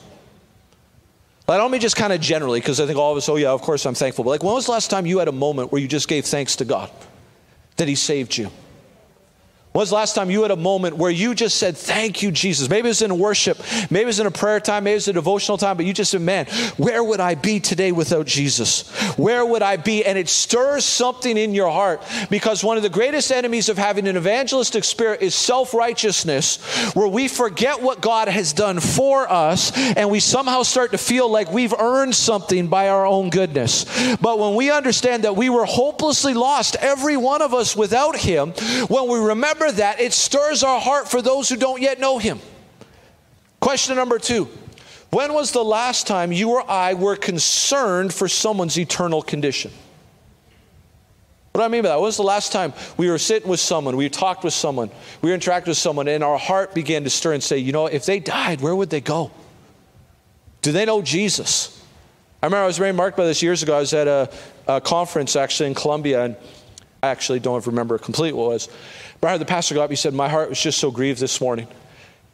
I 1.48 1.58
don't 1.58 1.72
mean 1.72 1.82
just 1.82 1.96
kind 1.96 2.14
of 2.14 2.22
generally, 2.22 2.60
because 2.60 2.80
I 2.80 2.86
think 2.86 3.00
all 3.00 3.12
of 3.12 3.18
us, 3.18 3.28
oh 3.28 3.38
yeah, 3.38 3.50
of 3.50 3.62
course 3.62 3.86
I'm 3.86 3.96
thankful. 3.96 4.24
But 4.24 4.32
like, 4.32 4.44
when 4.44 4.54
was 4.54 4.66
the 4.66 4.72
last 4.72 4.92
time 4.92 5.08
you 5.08 5.18
had 5.18 5.28
a 5.28 5.32
moment 5.32 5.72
where 5.72 5.82
you 5.82 5.88
just 5.88 6.08
gave 6.08 6.26
thanks 6.26 6.58
to 6.58 6.66
God 6.66 6.92
that 7.78 7.88
He 7.88 7.96
saved 7.96 8.38
you? 8.38 8.52
When 9.80 9.84
was 9.84 9.92
the 9.92 9.96
last 9.96 10.13
time 10.13 10.30
you 10.30 10.42
had 10.42 10.52
a 10.52 10.58
moment 10.58 10.98
where 10.98 11.10
you 11.10 11.34
just 11.34 11.56
said, 11.56 11.78
Thank 11.78 12.22
you, 12.22 12.32
Jesus? 12.32 12.70
Maybe 12.70 12.88
it 12.88 12.89
was 12.89 13.02
in 13.02 13.18
worship, 13.18 13.58
maybe 13.89 14.04
it 14.04 14.08
was 14.08 14.20
in 14.20 14.28
a 14.28 14.32
prayer 14.32 14.60
time, 14.60 14.84
maybe 14.84 14.92
it 14.92 14.96
was 14.96 15.08
a 15.08 15.13
devotional 15.13 15.58
time, 15.58 15.78
but 15.78 15.86
you 15.86 15.94
just 15.94 16.12
said, 16.12 16.20
Man, 16.20 16.48
where 16.76 17.02
would 17.02 17.22
I 17.22 17.36
be 17.36 17.62
today 17.62 17.94
without 17.94 18.26
Jesus? 18.26 18.89
Where 19.18 19.46
would 19.46 19.62
I 19.62 19.78
be? 19.78 20.04
And 20.04 20.18
it 20.18 20.28
stirs 20.28 20.84
something 20.84 21.38
in 21.38 21.54
your 21.54 21.72
heart 21.72 22.04
because 22.30 22.62
one 22.62 22.76
of 22.76 22.84
the 22.84 22.89
greatest 22.89 23.32
enemies 23.32 23.70
of 23.70 23.78
having 23.78 24.06
an 24.10 24.18
evangelistic 24.18 24.84
spirit 24.84 25.22
is 25.22 25.34
self 25.34 25.74
righteousness, 25.74 26.58
where 26.94 27.08
we 27.08 27.30
forget 27.30 27.82
what 27.82 28.02
God 28.02 28.28
has 28.28 28.52
done 28.52 28.82
for 28.82 29.32
us 29.32 29.72
and 29.96 30.10
we 30.10 30.20
somehow 30.20 30.63
start 30.63 30.92
to 30.92 30.98
feel 30.98 31.30
like 31.30 31.54
we've 31.54 31.74
earned 31.74 32.15
something 32.15 32.68
by 32.68 32.89
our 32.89 33.06
own 33.06 33.30
goodness. 33.30 33.86
But 34.18 34.39
when 34.39 34.56
we 34.56 34.72
understand 34.72 35.24
that 35.24 35.38
we 35.38 35.50
were 35.50 35.63
hopelessly 35.63 36.34
lost, 36.34 36.76
every 36.82 37.15
one 37.15 37.42
of 37.42 37.54
us 37.54 37.78
without 37.78 38.18
Him, 38.18 38.52
when 38.89 39.08
we 39.08 39.20
remember 39.20 39.69
that, 39.78 40.00
it 40.00 40.14
stirs 40.14 40.64
our 40.64 40.80
heart 40.80 41.10
for 41.10 41.22
those 41.22 41.50
who 41.50 41.56
don't 41.56 41.82
yet 41.82 42.00
know 42.00 42.18
Him. 42.18 42.40
Question 43.60 43.96
number 43.96 44.20
two 44.20 44.48
When 45.12 45.34
was 45.34 45.52
the 45.52 45.64
last 45.64 46.08
time 46.08 46.32
you 46.32 46.52
or 46.52 46.70
I 46.70 46.94
were 46.94 47.16
concerned 47.16 48.14
for 48.14 48.28
someone's 48.28 48.78
eternal 48.78 49.22
condition? 49.22 49.72
What 51.52 51.62
do 51.62 51.66
I 51.66 51.68
mean 51.68 51.82
by 51.82 51.90
that? 51.90 51.96
When 51.96 52.04
was 52.04 52.18
the 52.18 52.24
last 52.24 52.52
time 52.52 52.74
we 52.96 53.10
were 53.10 53.18
sitting 53.18 53.50
with 53.50 53.60
someone, 53.60 53.98
we 53.98 54.08
talked 54.08 54.44
with 54.44 54.54
someone, 54.54 54.92
we 55.22 55.32
interacted 55.32 55.68
with 55.68 55.78
someone, 55.78 56.08
and 56.08 56.24
our 56.24 56.38
heart 56.38 56.74
began 56.74 57.04
to 57.04 57.10
stir 57.10 57.34
and 57.34 57.44
say, 57.44 57.58
you 57.58 57.72
know, 57.72 57.88
if 57.88 58.06
they 58.06 58.20
died, 58.20 58.62
where 58.62 58.76
would 58.76 58.90
they 58.90 59.02
go? 59.02 59.32
Do 60.62 60.72
they 60.72 60.86
know 60.86 61.02
Jesus? 61.02 61.84
I 62.42 62.46
remember 62.46 62.64
I 62.64 62.68
was 62.68 62.78
very 62.78 62.94
marked 62.94 63.18
by 63.18 63.26
this 63.26 63.42
years 63.42 63.64
ago. 63.64 63.76
I 63.76 63.80
was 63.80 63.94
at 63.94 64.08
a, 64.08 64.32
a 64.68 64.80
conference 64.80 65.36
actually 65.36 65.68
in 65.68 65.76
Colombia, 65.76 66.24
and 66.24 66.36
I 67.02 67.08
actually 67.08 67.40
don't 67.40 67.66
remember 67.66 67.98
completely 67.98 68.38
what 68.38 68.46
it 68.46 68.54
was. 68.54 68.70
Heard 69.22 69.40
the 69.40 69.46
pastor 69.46 69.76
go 69.76 69.82
up, 69.82 69.90
he 69.90 69.96
said, 69.96 70.14
My 70.14 70.30
heart 70.30 70.50
was 70.50 70.62
just 70.62 70.78
so 70.78 70.92
grieved 70.92 71.20
this 71.20 71.42
morning. 71.42 71.68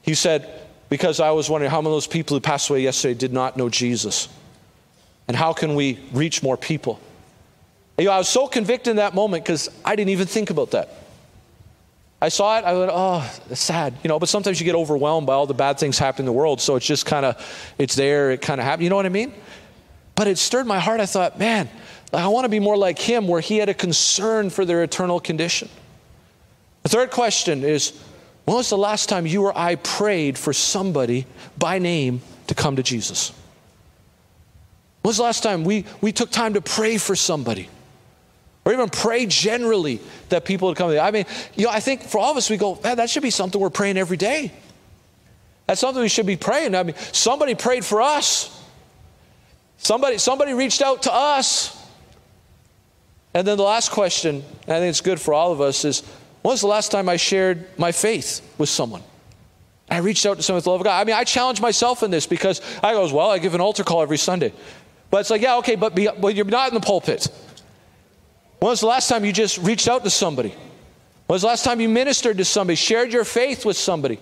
He 0.02 0.14
said, 0.14 0.62
Because 0.90 1.20
I 1.20 1.32
was 1.32 1.50
wondering 1.50 1.72
how 1.72 1.82
many 1.82 1.90
of 1.90 1.96
those 1.96 2.08
people 2.08 2.36
who 2.36 2.42
passed 2.42 2.70
away 2.70 2.82
yesterday 2.82 3.16
did 3.16 3.34
not 3.34 3.58
know 3.58 3.70
Jesus. 3.70 4.30
And 5.28 5.36
how 5.36 5.54
can 5.54 5.74
we 5.76 6.00
reach 6.14 6.44
more 6.44 6.58
people? 6.58 7.00
You 7.98 8.06
know, 8.06 8.12
I 8.12 8.18
was 8.18 8.30
so 8.30 8.48
convicted 8.48 8.92
in 8.92 8.98
that 8.98 9.16
moment 9.16 9.44
because 9.44 9.70
I 9.84 9.96
didn't 9.96 10.10
even 10.10 10.28
think 10.28 10.50
about 10.50 10.72
that. 10.72 10.90
I 12.22 12.30
saw 12.30 12.58
it, 12.58 12.66
I 12.66 12.74
went, 12.74 12.92
oh, 12.94 13.40
it's 13.50 13.62
sad, 13.62 13.94
you 14.04 14.08
know, 14.08 14.20
but 14.20 14.30
sometimes 14.30 14.60
you 14.60 14.66
get 14.66 14.76
overwhelmed 14.76 15.28
by 15.28 15.34
all 15.34 15.46
the 15.46 15.54
bad 15.54 15.78
things 15.78 16.00
happening 16.00 16.24
in 16.24 16.34
the 16.34 16.38
world, 16.38 16.62
so 16.62 16.76
it's 16.76 16.86
just 16.86 17.06
kind 17.06 17.26
of, 17.26 17.74
it's 17.78 17.94
there, 17.94 18.32
it 18.32 18.42
kind 18.42 18.60
of 18.60 18.66
happened, 18.66 18.84
you 18.84 18.90
know 18.90 18.96
what 18.96 19.06
I 19.06 19.10
mean? 19.10 19.34
But 20.16 20.28
it 20.28 20.38
stirred 20.38 20.66
my 20.66 20.80
heart, 20.80 21.02
I 21.02 21.06
thought, 21.06 21.38
man, 21.38 21.70
I 22.14 22.28
want 22.30 22.46
to 22.46 22.50
be 22.50 22.60
more 22.60 22.78
like 22.78 22.98
him, 22.98 23.28
where 23.28 23.42
he 23.42 23.58
had 23.58 23.68
a 23.68 23.74
concern 23.74 24.50
for 24.50 24.64
their 24.64 24.82
eternal 24.82 25.20
condition. 25.20 25.70
The 26.86 26.90
third 26.90 27.10
question 27.10 27.64
is 27.64 28.00
when 28.46 28.58
was 28.58 28.70
the 28.70 28.78
last 28.78 29.10
time 29.10 29.26
you 29.26 29.42
or 29.42 29.58
I 29.58 29.74
prayed 29.74 30.38
for 30.38 30.54
somebody 30.54 31.26
by 31.58 31.80
name 31.80 32.22
to 32.46 32.54
come 32.54 32.76
to 32.76 32.84
Jesus? 32.84 33.32
When 35.02 35.10
was 35.10 35.18
the 35.18 35.24
last 35.24 35.42
time 35.42 35.64
we, 35.64 35.86
we 36.00 36.12
took 36.12 36.30
time 36.30 36.54
to 36.54 36.62
pray 36.62 37.00
for 37.00 37.16
somebody? 37.16 37.70
Or 38.66 38.72
even 38.72 38.90
pray 38.90 39.26
generally 39.26 40.00
that 40.30 40.46
people 40.46 40.68
would 40.68 40.78
come. 40.78 40.92
To 40.92 41.00
I 41.00 41.10
mean, 41.10 41.26
you 41.56 41.66
know, 41.66 41.72
I 41.72 41.80
think 41.80 42.04
for 42.04 42.20
all 42.20 42.30
of 42.30 42.38
us, 42.38 42.52
we 42.52 42.58
go, 42.58 42.80
man, 42.84 42.98
that 42.98 43.10
should 43.10 43.24
be 43.24 43.32
something 43.32 43.60
we're 43.60 43.72
praying 43.72 43.98
every 43.98 44.18
day. 44.18 44.52
That's 45.66 45.82
something 45.82 46.04
we 46.04 46.10
should 46.10 46.28
be 46.28 46.38
praying. 46.38 46.76
I 46.76 46.84
mean, 46.84 46.96
somebody 47.12 47.56
prayed 47.56 47.84
for 47.84 48.00
us. 48.00 48.64
Somebody, 49.78 50.20
somebody 50.20 50.54
reached 50.54 50.84
out 50.84 51.02
to 51.04 51.14
us. 51.14 51.84
And 53.34 53.48
then 53.48 53.58
the 53.58 53.64
last 53.64 53.90
question, 53.90 54.44
I 54.64 54.78
think 54.80 54.90
it's 54.92 55.02
good 55.02 55.20
for 55.20 55.34
all 55.34 55.52
of 55.52 55.62
us, 55.62 55.84
is 55.84 56.04
when 56.46 56.52
was 56.52 56.62
the 56.62 56.68
last 56.68 56.92
time 56.92 57.10
I 57.10 57.18
shared 57.18 57.66
my 57.76 57.92
faith 57.92 58.48
with 58.60 58.70
someone? 58.70 59.02
I 59.90 59.98
reached 59.98 60.28
out 60.28 60.38
to 60.38 60.44
someone 60.44 60.58
with 60.58 60.66
the 60.66 60.70
love 60.70 60.82
of 60.82 60.84
God. 60.84 61.02
I 61.02 61.04
mean, 61.04 61.16
I 61.16 61.24
challenge 61.24 61.60
myself 61.60 62.04
in 62.04 62.12
this 62.12 62.28
because 62.28 62.62
I 62.84 62.94
goes, 62.94 63.12
well, 63.12 63.32
I 63.32 63.40
give 63.40 63.56
an 63.56 63.62
altar 63.62 63.84
call 63.84 64.04
every 64.04 64.20
Sunday. 64.20 64.54
But 65.10 65.22
it's 65.22 65.32
like, 65.32 65.42
yeah, 65.42 65.58
okay, 65.58 65.74
but, 65.76 65.96
be, 65.96 66.08
but 66.08 66.36
you're 66.36 66.46
not 66.46 66.68
in 66.68 66.76
the 66.76 66.86
pulpit. 66.86 67.30
When 68.60 68.70
was 68.70 68.82
the 68.82 68.86
last 68.86 69.10
time 69.10 69.26
you 69.26 69.34
just 69.34 69.58
reached 69.58 69.88
out 69.88 70.04
to 70.04 70.12
somebody? 70.12 70.50
When 70.50 71.34
was 71.34 71.42
the 71.42 71.48
last 71.48 71.66
time 71.66 71.82
you 71.82 71.90
ministered 71.90 72.38
to 72.38 72.46
somebody, 72.46 72.76
shared 72.76 73.12
your 73.12 73.26
faith 73.26 73.66
with 73.66 73.76
somebody? 73.76 74.20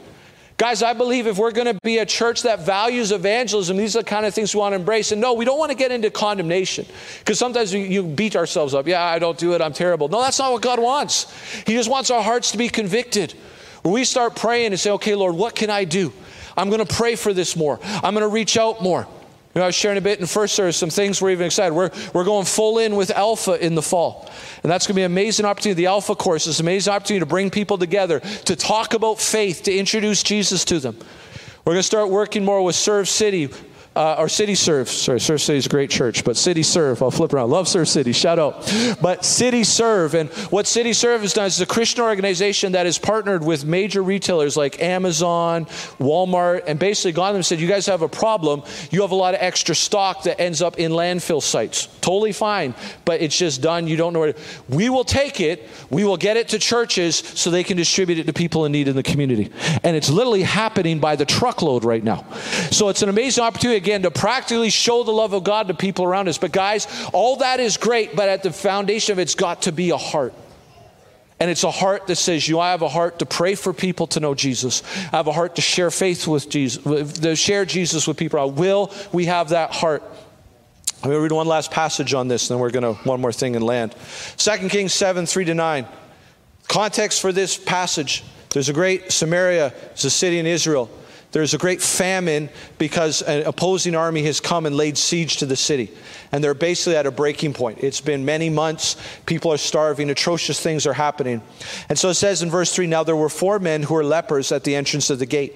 Guys, 0.63 0.81
I 0.81 0.93
believe 0.93 1.27
if 1.27 1.37
we're 1.37 1.51
going 1.51 1.67
to 1.67 1.77
be 1.83 1.97
a 1.97 2.05
church 2.05 2.43
that 2.43 2.61
values 2.61 3.11
evangelism, 3.11 3.75
these 3.75 3.97
are 3.97 3.99
the 3.99 4.07
kind 4.07 4.25
of 4.25 4.33
things 4.33 4.55
we 4.55 4.59
want 4.61 4.71
to 4.71 4.77
embrace. 4.77 5.11
And 5.11 5.19
no, 5.19 5.33
we 5.33 5.43
don't 5.43 5.59
want 5.59 5.71
to 5.71 5.75
get 5.77 5.91
into 5.91 6.09
condemnation 6.09 6.85
because 7.19 7.37
sometimes 7.37 7.73
we, 7.73 7.83
you 7.83 8.01
beat 8.01 8.37
ourselves 8.37 8.73
up. 8.73 8.87
Yeah, 8.87 9.03
I 9.03 9.19
don't 9.19 9.37
do 9.37 9.55
it. 9.55 9.61
I'm 9.61 9.73
terrible. 9.73 10.07
No, 10.07 10.21
that's 10.21 10.39
not 10.39 10.53
what 10.53 10.61
God 10.61 10.79
wants. 10.79 11.29
He 11.67 11.73
just 11.73 11.89
wants 11.89 12.11
our 12.11 12.23
hearts 12.23 12.51
to 12.53 12.57
be 12.57 12.69
convicted. 12.69 13.33
When 13.81 13.93
we 13.93 14.05
start 14.05 14.37
praying 14.37 14.67
and 14.67 14.79
say, 14.79 14.91
okay, 14.91 15.15
Lord, 15.15 15.35
what 15.35 15.53
can 15.53 15.69
I 15.69 15.83
do? 15.83 16.13
I'm 16.55 16.69
going 16.69 16.79
to 16.79 16.95
pray 16.95 17.17
for 17.17 17.33
this 17.33 17.57
more. 17.57 17.77
I'm 17.83 18.13
going 18.13 18.21
to 18.21 18.29
reach 18.29 18.55
out 18.55 18.81
more. 18.81 19.05
You 19.53 19.59
know, 19.59 19.65
I 19.65 19.67
was 19.67 19.75
sharing 19.75 19.99
a 19.99 20.01
bit 20.01 20.19
in 20.19 20.25
first 20.25 20.55
service, 20.55 20.77
some 20.77 20.89
things 20.89 21.21
we're 21.21 21.29
even 21.29 21.45
excited. 21.45 21.75
We're, 21.75 21.91
we're 22.13 22.23
going 22.23 22.45
full 22.45 22.79
in 22.79 22.95
with 22.95 23.11
Alpha 23.11 23.63
in 23.63 23.75
the 23.75 23.83
fall. 23.83 24.27
And 24.63 24.71
that's 24.71 24.87
going 24.87 24.95
to 24.95 24.99
be 24.99 25.03
an 25.03 25.11
amazing 25.11 25.45
opportunity. 25.45 25.83
The 25.83 25.87
Alpha 25.87 26.15
course 26.15 26.47
is 26.47 26.59
an 26.59 26.65
amazing 26.65 26.91
opportunity 26.91 27.19
to 27.19 27.27
bring 27.27 27.51
people 27.51 27.77
together, 27.77 28.19
to 28.19 28.55
talk 28.55 28.95
about 28.95 29.19
faith, 29.19 29.63
to 29.63 29.75
introduce 29.75 30.23
Jesus 30.23 30.65
to 30.65 30.79
them. 30.79 30.97
We're 31.65 31.73
going 31.73 31.79
to 31.79 31.83
start 31.83 32.09
working 32.09 32.43
more 32.43 32.63
with 32.63 32.75
Serve 32.75 33.07
City 33.07 33.49
uh, 33.95 34.15
or 34.17 34.27
City 34.27 34.55
Serve. 34.55 34.89
Sorry, 34.89 35.19
Surf 35.19 35.41
City 35.41 35.57
is 35.57 35.65
a 35.67 35.69
great 35.69 35.89
church, 35.89 36.23
but 36.23 36.35
City 36.35 36.63
Serve, 36.63 37.01
I'll 37.01 37.11
flip 37.11 37.33
around. 37.33 37.51
Love 37.51 37.67
Surf 37.67 37.87
City, 37.87 38.11
shout 38.11 38.39
out. 38.39 38.71
But 39.01 39.23
City 39.23 39.63
Serve, 39.63 40.15
and 40.15 40.29
what 40.49 40.65
City 40.65 40.93
Serve 40.93 41.21
has 41.21 41.33
done 41.33 41.45
is 41.45 41.61
a 41.61 41.65
Christian 41.65 42.03
organization 42.03 42.71
that 42.71 42.85
has 42.85 42.97
partnered 42.97 43.43
with 43.43 43.65
major 43.65 44.01
retailers 44.01 44.57
like 44.57 44.81
Amazon, 44.81 45.65
Walmart, 45.99 46.63
and 46.67 46.79
basically 46.79 47.11
gone 47.11 47.29
to 47.29 47.33
them 47.33 47.35
and 47.37 47.45
said, 47.45 47.59
You 47.59 47.67
guys 47.67 47.85
have 47.85 48.01
a 48.01 48.09
problem. 48.09 48.63
You 48.89 49.01
have 49.01 49.11
a 49.11 49.15
lot 49.15 49.35
of 49.35 49.41
extra 49.41 49.75
stock 49.75 50.23
that 50.23 50.41
ends 50.41 50.61
up 50.61 50.79
in 50.79 50.91
landfill 50.91 51.41
sites. 51.41 51.87
Totally 52.01 52.33
fine, 52.33 52.73
but 53.05 53.21
it's 53.21 53.37
just 53.37 53.61
done. 53.61 53.87
You 53.87 53.95
don't 53.95 54.13
know 54.13 54.19
where 54.19 54.33
to. 54.33 54.39
We 54.69 54.89
will 54.89 55.03
take 55.03 55.39
it, 55.39 55.69
we 55.89 56.03
will 56.03 56.17
get 56.17 56.37
it 56.37 56.49
to 56.49 56.59
churches 56.59 57.17
so 57.17 57.51
they 57.51 57.63
can 57.63 57.77
distribute 57.77 58.17
it 58.17 58.25
to 58.25 58.33
people 58.33 58.65
in 58.65 58.71
need 58.71 58.87
in 58.87 58.95
the 58.95 59.03
community. 59.03 59.51
And 59.83 59.95
it's 59.95 60.09
literally 60.09 60.41
happening 60.41 60.99
by 60.99 61.15
the 61.15 61.25
truckload 61.25 61.83
right 61.83 62.03
now. 62.03 62.25
So 62.71 62.89
it's 62.89 63.03
an 63.03 63.09
amazing 63.09 63.43
opportunity 63.43 63.82
again 63.83 64.03
to 64.03 64.11
practically 64.11 64.69
show 64.69 65.03
the 65.03 65.11
love 65.11 65.33
of 65.33 65.43
God 65.43 65.67
to 65.67 65.73
people 65.73 66.05
around 66.05 66.29
us. 66.29 66.37
But 66.37 66.53
guys, 66.53 66.87
all 67.11 67.37
that 67.37 67.59
is 67.59 67.75
great, 67.75 68.15
but 68.15 68.29
at 68.29 68.41
the 68.41 68.53
foundation 68.53 69.11
of 69.11 69.19
it's 69.19 69.35
got 69.35 69.63
to 69.63 69.73
be 69.73 69.89
a 69.89 69.97
heart. 69.97 70.33
And 71.39 71.51
it's 71.51 71.65
a 71.65 71.71
heart 71.71 72.07
that 72.07 72.15
says, 72.15 72.47
you 72.47 72.61
I 72.61 72.71
have 72.71 72.83
a 72.83 72.87
heart 72.87 73.19
to 73.19 73.25
pray 73.25 73.55
for 73.55 73.73
people 73.73 74.07
to 74.07 74.21
know 74.21 74.33
Jesus. 74.33 74.81
I 75.11 75.17
have 75.17 75.27
a 75.27 75.33
heart 75.33 75.55
to 75.57 75.61
share 75.61 75.91
faith 75.91 76.25
with 76.25 76.49
Jesus, 76.49 76.81
to 77.19 77.35
share 77.35 77.65
Jesus 77.65 78.07
with 78.07 78.15
people. 78.15 78.39
I 78.39 78.45
will 78.45 78.93
we 79.11 79.25
have 79.25 79.49
that 79.49 79.73
heart? 79.73 80.03
I'm 81.03 81.09
going 81.09 81.17
to 81.17 81.21
read 81.21 81.33
one 81.33 81.47
last 81.47 81.69
passage 81.69 82.13
on 82.13 82.29
this, 82.29 82.49
and 82.49 82.55
then 82.55 82.61
we're 82.61 82.69
going 82.69 82.95
to 82.95 83.01
one 83.03 83.19
more 83.19 83.33
thing 83.33 83.57
and 83.57 83.65
land. 83.65 83.93
2 84.37 84.69
Kings 84.69 84.93
7, 84.93 85.25
3 85.25 85.45
to 85.45 85.53
9. 85.53 85.85
Context 86.69 87.19
for 87.19 87.33
this 87.33 87.57
passage. 87.57 88.23
There's 88.51 88.69
a 88.69 88.73
great 88.73 89.11
Samaria, 89.11 89.73
it's 89.91 90.05
a 90.05 90.09
city 90.09 90.39
in 90.39 90.45
Israel. 90.45 90.89
There's 91.33 91.55
a 91.55 91.57
great 91.57 91.81
famine 91.81 92.47
because 92.77 93.23
an 93.23 93.47
opposing 93.47 93.95
army 93.95 94.21
has 94.23 94.39
come 94.39 94.67
and 94.67 94.77
laid 94.77 94.99
siege 94.99 95.37
to 95.37 95.47
the 95.47 95.55
city. 95.55 95.91
And 96.31 96.43
they're 96.43 96.53
basically 96.53 96.95
at 96.95 97.07
a 97.07 97.11
breaking 97.11 97.53
point. 97.53 97.79
It's 97.81 98.01
been 98.01 98.23
many 98.23 98.51
months. 98.51 98.97
People 99.25 99.51
are 99.51 99.57
starving. 99.57 100.11
Atrocious 100.11 100.59
things 100.59 100.85
are 100.85 100.93
happening. 100.93 101.41
And 101.89 101.97
so 101.97 102.09
it 102.09 102.13
says 102.13 102.43
in 102.43 102.51
verse 102.51 102.73
3 102.73 102.85
Now 102.85 103.03
there 103.03 103.15
were 103.15 103.29
four 103.29 103.57
men 103.57 103.81
who 103.81 103.95
were 103.95 104.03
lepers 104.03 104.51
at 104.51 104.63
the 104.63 104.75
entrance 104.75 105.09
of 105.09 105.17
the 105.17 105.25
gate. 105.25 105.55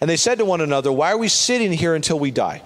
And 0.00 0.08
they 0.08 0.16
said 0.16 0.38
to 0.38 0.44
one 0.44 0.60
another, 0.60 0.92
Why 0.92 1.10
are 1.10 1.18
we 1.18 1.28
sitting 1.28 1.72
here 1.72 1.96
until 1.96 2.20
we 2.20 2.30
die? 2.30 2.62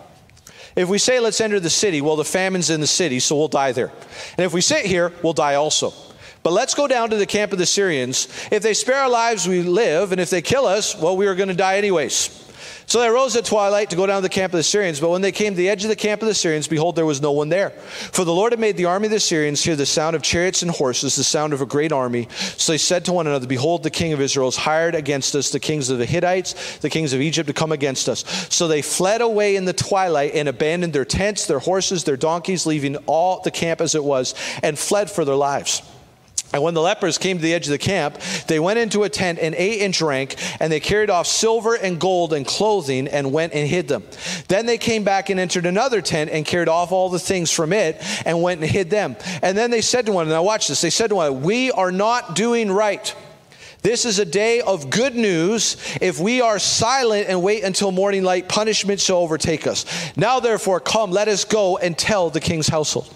If 0.77 0.91
we 0.91 0.99
say, 0.99 1.21
Let's 1.21 1.41
enter 1.41 1.59
the 1.59 1.71
city, 1.71 2.03
well, 2.03 2.17
the 2.17 2.25
famine's 2.25 2.69
in 2.69 2.83
the 2.83 2.87
city, 2.87 3.19
so 3.19 3.35
we'll 3.35 3.49
die 3.49 3.73
there. 3.73 3.91
And 4.37 4.45
if 4.45 4.53
we 4.53 4.61
sit 4.61 4.85
here, 4.85 5.11
we'll 5.23 5.33
die 5.33 5.55
also. 5.55 5.95
But 6.43 6.53
let's 6.53 6.75
go 6.75 6.89
down 6.89 7.11
to 7.11 7.17
the 7.17 7.27
camp 7.27 7.53
of 7.53 7.59
the 7.59 7.67
Syrians. 7.67 8.27
If 8.51 8.63
they 8.63 8.75
spare 8.75 9.03
our 9.03 9.11
lives, 9.11 9.47
we 9.47 9.63
live, 9.63 10.13
and 10.13 10.21
if 10.21 10.31
they 10.31 10.43
kill 10.43 10.67
us, 10.67 10.97
well, 10.97 11.17
we 11.17 11.27
are 11.27 11.35
going 11.35 11.49
to 11.49 11.55
die 11.55 11.77
anyways. 11.77 12.43
So 12.87 13.01
they 13.01 13.07
arose 13.07 13.37
at 13.37 13.45
twilight 13.45 13.91
to 13.91 13.97
go 13.97 14.07
down 14.07 14.17
to 14.17 14.23
the 14.23 14.29
camp 14.29 14.53
of 14.53 14.59
the 14.59 14.63
Syrians. 14.63 15.01
But 15.01 15.11
when 15.11 15.23
they 15.23 15.33
came 15.33 15.53
to 15.53 15.57
the 15.57 15.69
edge 15.69 15.85
of 15.85 15.89
the 15.89 15.97
camp 15.97 16.21
of 16.21 16.29
the 16.29 16.35
Syrians, 16.35 16.69
behold, 16.69 16.97
there 16.97 17.07
was 17.07 17.23
no 17.23 17.33
one 17.33 17.49
there. 17.49 17.71
For 17.71 18.25
the 18.25 18.35
Lord 18.35 18.53
had 18.53 18.59
made 18.61 18.77
the 18.77 18.87
army 18.87 19.07
of 19.07 19.13
the 19.13 19.21
Syrians 19.21 19.63
hear 19.63 19.77
the 19.77 19.87
sound 19.87 20.17
of 20.17 20.23
chariots 20.23 20.63
and 20.63 20.71
horses, 20.71 21.17
the 21.17 21.25
sound 21.25 21.53
of 21.53 21.61
a 21.61 21.67
great 21.67 21.93
army. 21.93 22.29
So 22.31 22.73
they 22.73 22.79
said 22.79 23.05
to 23.07 23.13
one 23.13 23.27
another, 23.27 23.47
Behold, 23.47 23.83
the 23.83 23.91
king 23.91 24.13
of 24.13 24.21
Israel 24.21 24.49
is 24.49 24.57
hired 24.57 24.95
against 24.95 25.35
us, 25.35 25.51
the 25.51 25.61
kings 25.61 25.91
of 25.91 25.99
the 25.99 26.07
Hittites, 26.07 26.79
the 26.79 26.91
kings 26.91 27.13
of 27.13 27.21
Egypt, 27.21 27.47
to 27.47 27.55
come 27.55 27.73
against 27.73 28.09
us. 28.09 28.25
So 28.51 28.69
they 28.69 28.83
fled 28.83 29.21
away 29.21 29.57
in 29.57 29.65
the 29.65 29.73
twilight 29.73 30.35
and 30.35 30.49
abandoned 30.49 30.93
their 30.93 31.05
tents, 31.05 31.47
their 31.47 31.61
horses, 31.61 32.05
their 32.05 32.17
donkeys, 32.17 32.67
leaving 32.67 32.97
all 33.07 33.41
the 33.41 33.51
camp 33.51 33.81
as 33.81 33.95
it 33.95 34.05
was, 34.05 34.35
and 34.63 34.79
fled 34.79 35.11
for 35.11 35.25
their 35.25 35.37
lives. 35.37 35.83
And 36.53 36.63
when 36.63 36.75
the 36.75 36.83
lepers 36.83 37.19
came 37.19 37.39
to 37.39 37.43
the 37.43 37.55
edge 37.55 37.67
of 37.67 37.71
the 37.71 37.79
camp, 37.79 38.19
they 38.47 38.61
went 38.61 38.79
into 38.79 39.05
a 39.05 39.09
tent 39.09 39.39
and 39.41 39.55
ate 39.55 39.81
and 39.83 39.93
drank, 39.93 40.37
and 40.61 40.71
they 40.71 40.81
carried 40.81 41.11
off 41.11 41.27
silver 41.27 41.75
and 41.75 41.99
gold 41.99 42.33
and 42.33 42.47
clothing 42.47 43.09
and 43.09 43.33
went 43.33 43.55
and 43.55 43.69
hid 43.69 43.89
them. 43.89 44.05
Then 44.49 44.67
they 44.67 44.79
came 44.79 45.05
back 45.05 45.31
and 45.31 45.41
entered 45.41 45.67
another 45.67 46.01
tent 46.01 46.31
and 46.31 46.45
carried 46.45 46.69
off 46.69 46.93
all 46.93 47.09
the 47.09 47.19
things 47.19 47.51
from 47.51 47.73
it 47.73 47.97
and 48.27 48.43
went 48.43 48.61
and 48.61 48.71
hid 48.71 48.91
them. 48.91 49.17
And 49.43 49.57
then 49.57 49.71
they 49.71 49.81
said 49.81 50.07
to 50.07 50.13
one 50.13 50.27
another, 50.27 50.43
watch 50.43 50.69
this, 50.69 50.81
they 50.81 50.91
said 50.91 51.09
to 51.09 51.17
one 51.17 51.27
another, 51.29 51.47
We 51.47 51.71
are 51.71 51.93
not 51.93 52.37
doing 52.37 52.71
right. 52.71 53.15
This 53.83 54.05
is 54.05 54.21
a 54.21 54.25
day 54.25 54.61
of 54.61 54.91
good 54.91 55.17
news. 55.17 55.77
If 56.01 56.21
we 56.21 56.41
are 56.41 56.61
silent 56.61 57.29
and 57.29 57.43
wait 57.43 57.65
until 57.65 57.91
morning 57.91 58.23
light, 58.23 58.49
punishment 58.49 59.01
shall 59.01 59.17
overtake 59.17 59.67
us. 59.67 59.85
Now, 60.17 60.39
therefore, 60.39 60.79
come, 60.79 61.11
let 61.11 61.27
us 61.27 61.45
go 61.45 61.79
and 61.79 61.99
tell 61.99 62.31
the 62.31 62.39
king's 62.39 62.69
household. 62.69 63.13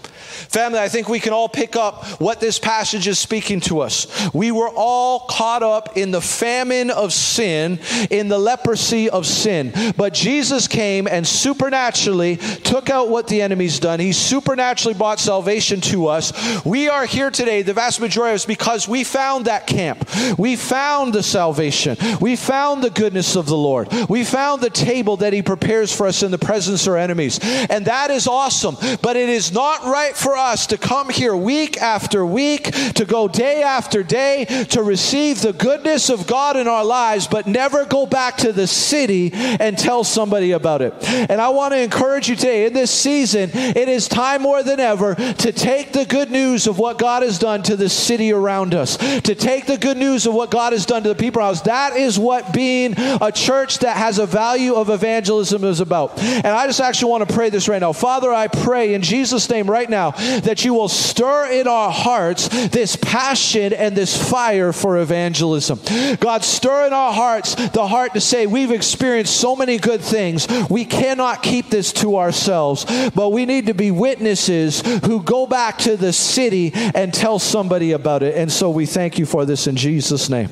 Family, 0.48 0.78
I 0.78 0.88
think 0.88 1.08
we 1.08 1.20
can 1.20 1.32
all 1.32 1.48
pick 1.48 1.76
up 1.76 2.04
what 2.20 2.40
this 2.40 2.58
passage 2.58 3.06
is 3.08 3.18
speaking 3.18 3.60
to 3.60 3.80
us. 3.80 4.06
We 4.34 4.52
were 4.52 4.70
all 4.70 5.20
caught 5.20 5.62
up 5.62 5.96
in 5.96 6.10
the 6.10 6.20
famine 6.20 6.90
of 6.90 7.12
sin, 7.12 7.80
in 8.10 8.28
the 8.28 8.38
leprosy 8.38 9.08
of 9.10 9.26
sin. 9.26 9.72
But 9.96 10.14
Jesus 10.14 10.68
came 10.68 11.06
and 11.06 11.26
supernaturally 11.26 12.36
took 12.36 12.90
out 12.90 13.08
what 13.08 13.28
the 13.28 13.42
enemy's 13.42 13.78
done. 13.78 14.00
He 14.00 14.12
supernaturally 14.12 14.96
brought 14.96 15.20
salvation 15.20 15.80
to 15.82 16.06
us. 16.08 16.32
We 16.64 16.88
are 16.88 17.06
here 17.06 17.30
today, 17.30 17.62
the 17.62 17.74
vast 17.74 18.00
majority 18.00 18.32
of 18.32 18.36
us, 18.36 18.46
because 18.46 18.88
we 18.88 19.04
found 19.04 19.46
that 19.46 19.66
camp. 19.66 20.08
We 20.38 20.56
found 20.56 21.12
the 21.12 21.22
salvation. 21.22 21.96
We 22.20 22.36
found 22.36 22.82
the 22.82 22.90
goodness 22.90 23.36
of 23.36 23.46
the 23.46 23.56
Lord. 23.56 23.88
We 24.08 24.24
found 24.24 24.62
the 24.62 24.70
table 24.70 25.16
that 25.18 25.32
He 25.32 25.42
prepares 25.42 25.94
for 25.94 26.06
us 26.06 26.22
in 26.22 26.30
the 26.30 26.38
presence 26.38 26.86
of 26.86 26.92
our 26.92 26.98
enemies. 26.98 27.38
And 27.42 27.86
that 27.86 28.10
is 28.10 28.26
awesome. 28.26 28.76
But 29.02 29.16
it 29.16 29.28
is 29.28 29.52
not 29.52 29.84
right 29.84 30.16
for 30.16 30.25
us 30.34 30.66
to 30.68 30.78
come 30.78 31.10
here 31.10 31.36
week 31.36 31.76
after 31.76 32.24
week, 32.24 32.72
to 32.94 33.04
go 33.04 33.28
day 33.28 33.62
after 33.62 34.02
day, 34.02 34.46
to 34.70 34.82
receive 34.82 35.42
the 35.42 35.52
goodness 35.52 36.08
of 36.08 36.26
God 36.26 36.56
in 36.56 36.66
our 36.66 36.84
lives, 36.84 37.26
but 37.26 37.46
never 37.46 37.84
go 37.84 38.06
back 38.06 38.38
to 38.38 38.52
the 38.52 38.66
city 38.66 39.30
and 39.34 39.76
tell 39.76 40.04
somebody 40.04 40.52
about 40.52 40.80
it. 40.80 40.94
And 41.06 41.40
I 41.40 41.50
want 41.50 41.74
to 41.74 41.80
encourage 41.80 42.28
you 42.28 42.36
today 42.36 42.66
in 42.66 42.72
this 42.72 42.90
season, 42.90 43.50
it 43.52 43.88
is 43.88 44.08
time 44.08 44.42
more 44.42 44.62
than 44.62 44.80
ever 44.80 45.14
to 45.14 45.52
take 45.52 45.92
the 45.92 46.04
good 46.04 46.30
news 46.30 46.66
of 46.66 46.78
what 46.78 46.98
God 46.98 47.22
has 47.22 47.38
done 47.38 47.62
to 47.64 47.76
the 47.76 47.88
city 47.88 48.32
around 48.32 48.74
us, 48.74 48.96
to 48.96 49.34
take 49.34 49.66
the 49.66 49.76
good 49.76 49.96
news 49.96 50.26
of 50.26 50.34
what 50.34 50.50
God 50.50 50.72
has 50.72 50.86
done 50.86 51.02
to 51.02 51.10
the 51.10 51.14
people 51.14 51.42
around 51.42 51.52
us. 51.52 51.62
That 51.62 51.96
is 51.96 52.18
what 52.18 52.52
being 52.52 52.94
a 52.96 53.30
church 53.32 53.80
that 53.80 53.96
has 53.96 54.18
a 54.18 54.26
value 54.26 54.74
of 54.74 54.90
evangelism 54.90 55.64
is 55.64 55.80
about. 55.80 56.18
And 56.20 56.46
I 56.46 56.66
just 56.66 56.80
actually 56.80 57.10
want 57.10 57.28
to 57.28 57.34
pray 57.34 57.50
this 57.50 57.68
right 57.68 57.80
now. 57.80 57.92
Father, 57.92 58.32
I 58.32 58.48
pray 58.48 58.94
in 58.94 59.02
Jesus' 59.02 59.48
name 59.50 59.68
right 59.70 59.88
now 59.90 60.12
that 60.16 60.64
you 60.64 60.74
will 60.74 60.88
stir 60.88 61.50
in 61.52 61.66
our 61.66 61.90
hearts 61.90 62.48
this 62.68 62.96
passion 62.96 63.72
and 63.72 63.96
this 63.96 64.30
fire 64.30 64.72
for 64.72 64.98
evangelism. 64.98 65.80
God, 66.18 66.44
stir 66.44 66.86
in 66.86 66.92
our 66.92 67.12
hearts 67.12 67.54
the 67.70 67.86
heart 67.86 68.14
to 68.14 68.20
say, 68.20 68.46
We've 68.46 68.70
experienced 68.70 69.36
so 69.36 69.56
many 69.56 69.78
good 69.78 70.00
things. 70.00 70.46
We 70.68 70.84
cannot 70.84 71.42
keep 71.42 71.70
this 71.70 71.92
to 71.94 72.16
ourselves, 72.16 72.84
but 73.14 73.30
we 73.30 73.46
need 73.46 73.66
to 73.66 73.74
be 73.74 73.90
witnesses 73.90 74.80
who 75.04 75.22
go 75.22 75.46
back 75.46 75.78
to 75.78 75.96
the 75.96 76.12
city 76.12 76.72
and 76.74 77.12
tell 77.12 77.38
somebody 77.38 77.92
about 77.92 78.22
it. 78.22 78.36
And 78.36 78.50
so 78.50 78.70
we 78.70 78.86
thank 78.86 79.18
you 79.18 79.26
for 79.26 79.44
this 79.44 79.66
in 79.66 79.76
Jesus' 79.76 80.28
name. 80.28 80.48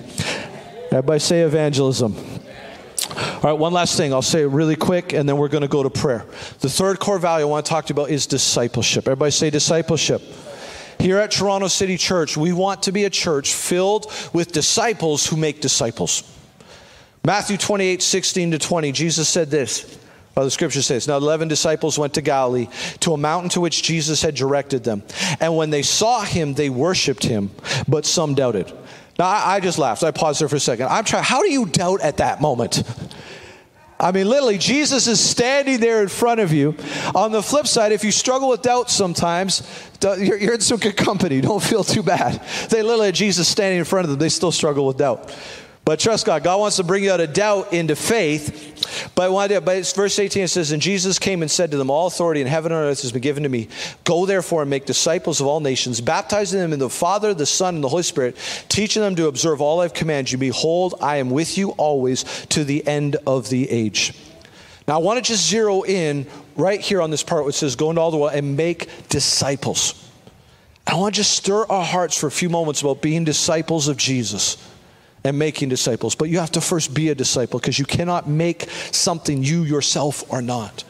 Everybody 0.91 1.21
say 1.21 1.41
evangelism. 1.43 2.15
All 3.17 3.41
right, 3.43 3.53
one 3.53 3.73
last 3.73 3.97
thing. 3.97 4.13
I'll 4.13 4.23
say 4.23 4.43
it 4.43 4.49
really 4.49 4.77
quick, 4.77 5.13
and 5.13 5.29
then 5.29 5.37
we're 5.37 5.49
going 5.49 5.63
to 5.63 5.69
go 5.69 5.83
to 5.83 5.91
prayer. 5.91 6.25
The 6.61 6.69
third 6.69 6.99
core 6.99 7.19
value 7.19 7.47
I 7.47 7.49
want 7.49 7.67
to 7.67 7.71
talk 7.71 7.87
to 7.87 7.95
you 7.95 8.01
about 8.01 8.11
is 8.11 8.27
discipleship. 8.27 9.07
Everybody 9.07 9.31
say 9.31 9.51
discipleship. 9.51 10.23
Here 10.99 11.19
at 11.19 11.31
Toronto 11.31 11.69
City 11.69 11.97
Church, 11.97 12.37
we 12.37 12.53
want 12.53 12.85
to 12.85 12.93
be 12.93 13.05
a 13.05 13.11
church 13.11 13.53
filled 13.53 14.11
with 14.33 14.53
disciples 14.53 15.27
who 15.27 15.37
make 15.37 15.61
disciples. 15.61 16.23
Matthew 17.25 17.57
28 17.57 18.03
16 18.03 18.51
to 18.53 18.59
20, 18.59 18.93
Jesus 18.93 19.29
said 19.29 19.51
this. 19.51 19.99
Well, 20.35 20.45
the 20.45 20.51
scripture 20.51 20.83
says, 20.83 21.07
Now 21.07 21.17
11 21.17 21.49
disciples 21.49 21.99
went 21.99 22.15
to 22.15 22.23
Galilee, 22.23 22.69
to 23.01 23.13
a 23.13 23.17
mountain 23.17 23.51
to 23.51 23.61
which 23.61 23.83
Jesus 23.83 24.21
had 24.21 24.35
directed 24.35 24.83
them. 24.83 25.03
And 25.41 25.57
when 25.57 25.71
they 25.71 25.83
saw 25.83 26.23
him, 26.23 26.55
they 26.55 26.71
worshiped 26.71 27.23
him, 27.23 27.51
but 27.87 28.05
some 28.05 28.35
doubted. 28.35 28.73
Now, 29.19 29.27
I, 29.27 29.57
I 29.57 29.61
just 29.61 29.79
laughed. 29.79 30.03
I 30.03 30.11
paused 30.11 30.41
there 30.41 30.49
for 30.49 30.57
a 30.57 30.61
second. 30.61 30.89
I'm 30.89 31.05
trying, 31.05 31.25
how 31.25 31.43
do 31.43 31.51
you 31.51 31.67
doubt 31.67 32.01
at 32.01 32.19
that 32.19 32.41
moment? 32.41 32.83
I 33.99 34.11
mean, 34.11 34.29
literally, 34.29 34.59
Jesus 34.59 35.07
is 35.07 35.21
standing 35.21 35.79
there 35.79 36.03
in 36.03 36.09
front 36.09 36.41
of 36.41 36.53
you. 36.53 36.77
On 37.15 37.31
the 37.31 37.43
flip 37.43 37.67
side, 37.67 37.93
if 37.93 38.03
you 38.03 38.11
struggle 38.11 38.49
with 38.49 38.63
doubt 38.63 38.91
sometimes, 38.91 39.63
you're, 40.03 40.55
in 40.55 40.61
some 40.61 40.79
good 40.79 40.97
company. 40.97 41.41
Don't 41.41 41.63
feel 41.63 41.85
too 41.85 42.03
bad. 42.03 42.43
They 42.71 42.83
literally 42.83 43.07
had 43.07 43.15
Jesus 43.15 43.47
standing 43.47 43.79
in 43.79 43.85
front 43.85 44.05
of 44.05 44.11
them. 44.11 44.19
They 44.19 44.29
still 44.29 44.53
struggle 44.53 44.87
with 44.87 44.99
doubt. 44.99 45.35
But 45.85 46.01
trust 46.01 46.25
God. 46.25 46.43
God 46.43 46.61
wants 46.61 46.77
to 46.77 46.85
bring 46.85 47.05
you 47.05 47.13
out 47.13 47.21
of 47.21 47.35
doubt 47.35 47.75
into 47.75 47.95
faith. 47.95 49.13
But, 49.15 49.31
but 49.65 49.93
verse 49.95 50.19
18 50.19 50.45
it 50.45 50.49
says, 50.49 50.73
And 50.73 50.81
Jesus 50.81 51.19
came 51.19 51.43
and 51.43 51.51
said 51.51 51.71
to 51.73 51.77
them, 51.77 51.91
All 51.91 52.07
authority 52.07 52.41
in 52.41 52.47
heaven 52.47 52.73
and 52.73 52.81
earth 52.81 53.03
has 53.03 53.13
been 53.13 53.21
given 53.21 53.43
to 53.43 53.49
me. 53.51 53.69
Go 54.05 54.25
therefore 54.25 54.63
and 54.63 54.71
make 54.71 54.87
disciples 54.87 55.41
of 55.43 55.47
all 55.47 55.61
nations, 55.61 56.01
baptizing 56.01 56.59
them 56.59 56.73
in 56.73 56.79
the 56.79 56.89
Father, 56.89 57.35
the 57.35 57.45
Son, 57.45 57.75
and 57.75 57.85
the 57.85 57.89
Holy 57.89 58.03
Spirit, 58.03 58.37
teaching 58.69 59.03
them 59.03 59.15
to 59.17 59.27
observe 59.27 59.61
all 59.61 59.81
I've 59.81 59.93
commanded 59.93 60.33
you. 60.33 60.39
Behold, 60.39 60.95
I 61.03 61.19
am 61.19 61.29
with 61.31 61.59
you 61.59 61.71
always 61.73 62.25
to 62.47 62.65
the 62.65 62.87
end 62.87 63.17
of 63.27 63.51
the 63.51 63.71
age. 63.71 64.15
Now, 64.89 64.95
I 64.95 64.99
want 64.99 65.23
to 65.23 65.23
just 65.23 65.49
zero 65.49 65.83
in 65.83 66.27
right 66.57 66.81
here 66.81 67.03
on 67.03 67.11
this 67.11 67.23
part 67.23 67.45
which 67.45 67.57
says, 67.57 67.77
Go 67.77 67.91
into 67.91 68.01
all 68.01 68.11
the 68.11 68.17
world 68.17 68.33
and 68.35 68.57
make 68.57 68.89
disciples. 69.11 70.01
I 70.87 70.97
want 70.97 71.15
to 71.15 71.21
just 71.21 71.33
stir 71.33 71.67
our 71.67 71.85
hearts 71.85 72.17
for 72.17 72.27
a 72.27 72.31
few 72.31 72.49
moments 72.49 72.81
about 72.81 73.03
being 73.03 73.25
disciples 73.25 73.89
of 73.89 73.97
Jesus 73.99 74.57
and 75.25 75.39
making 75.39 75.71
disciples. 75.71 76.15
But 76.15 76.29
you 76.29 76.39
have 76.39 76.53
to 76.53 76.61
first 76.61 76.95
be 76.95 77.09
a 77.09 77.15
disciple 77.15 77.59
because 77.59 77.79
you 77.79 77.87
cannot 77.87 78.29
make 78.29 78.69
something 78.93 79.43
you 79.43 79.63
yourself 79.63 80.31
are 80.33 80.43
not. 80.43 80.85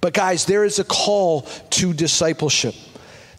But, 0.00 0.14
guys, 0.14 0.44
there 0.44 0.64
is 0.64 0.78
a 0.78 0.84
call 0.84 1.42
to 1.70 1.94
discipleship. 1.94 2.74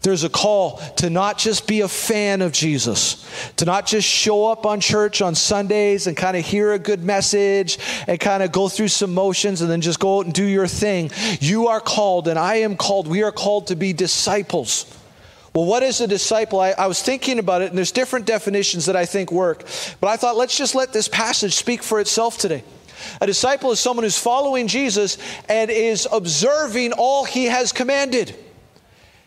There's 0.02 0.26
a 0.26 0.30
call 0.30 0.78
to 0.98 1.10
not 1.10 1.38
just 1.38 1.66
be 1.66 1.80
a 1.82 1.88
fan 1.88 2.42
of 2.42 2.52
Jesus, 2.52 3.26
to 3.56 3.64
not 3.64 3.86
just 3.86 4.08
show 4.08 4.48
up 4.48 4.66
on 4.66 4.82
church 4.82 5.22
on 5.22 5.34
Sundays 5.34 6.08
and 6.08 6.18
kind 6.18 6.36
of 6.36 6.46
hear 6.46 6.74
a 6.74 6.80
good 6.80 7.04
message 7.04 7.80
and 8.06 8.20
kind 8.20 8.44
of 8.44 8.52
go 8.52 8.68
through 8.68 8.90
some 8.90 9.14
motions 9.14 9.62
and 9.62 9.72
then 9.72 9.80
just 9.80 10.00
go 10.00 10.20
out 10.20 10.26
and 10.26 10.34
do 10.34 10.44
your 10.44 10.68
thing. 10.68 11.10
You 11.40 11.68
are 11.68 11.80
called, 11.80 12.28
and 12.28 12.38
I 12.38 12.56
am 12.56 12.76
called, 12.76 13.08
we 13.08 13.24
are 13.24 13.32
called 13.32 13.68
to 13.68 13.78
be 13.78 13.94
disciples. 13.94 14.86
Well, 15.54 15.66
what 15.66 15.84
is 15.84 16.02
a 16.02 16.08
disciple? 16.08 16.60
I, 16.60 16.72
I, 16.72 16.88
was 16.88 17.02
thinking 17.02 17.38
about 17.38 17.62
it, 17.62 17.70
and 17.70 17.78
there's 17.78 17.92
different 17.92 18.26
definitions 18.26 18.88
that 18.88 18.96
I 18.96 19.06
think 19.06 19.32
work. 19.32 19.66
But 20.02 20.08
I 20.08 20.18
thought, 20.18 20.36
let's 20.36 20.58
just 20.58 20.74
let 20.74 20.94
this 20.94 21.08
passage 21.08 21.54
speak 21.54 21.84
for 21.84 22.00
itself 22.00 22.40
today. 22.40 22.64
A 23.22 23.28
disciple 23.28 23.72
is 23.72 23.80
someone 23.80 24.04
who's 24.04 24.18
following 24.18 24.68
Jesus 24.68 25.18
and 25.48 25.70
is 25.70 26.08
observing 26.12 26.94
all 26.94 27.24
he 27.24 27.46
has 27.46 27.72
commanded. 27.72 28.36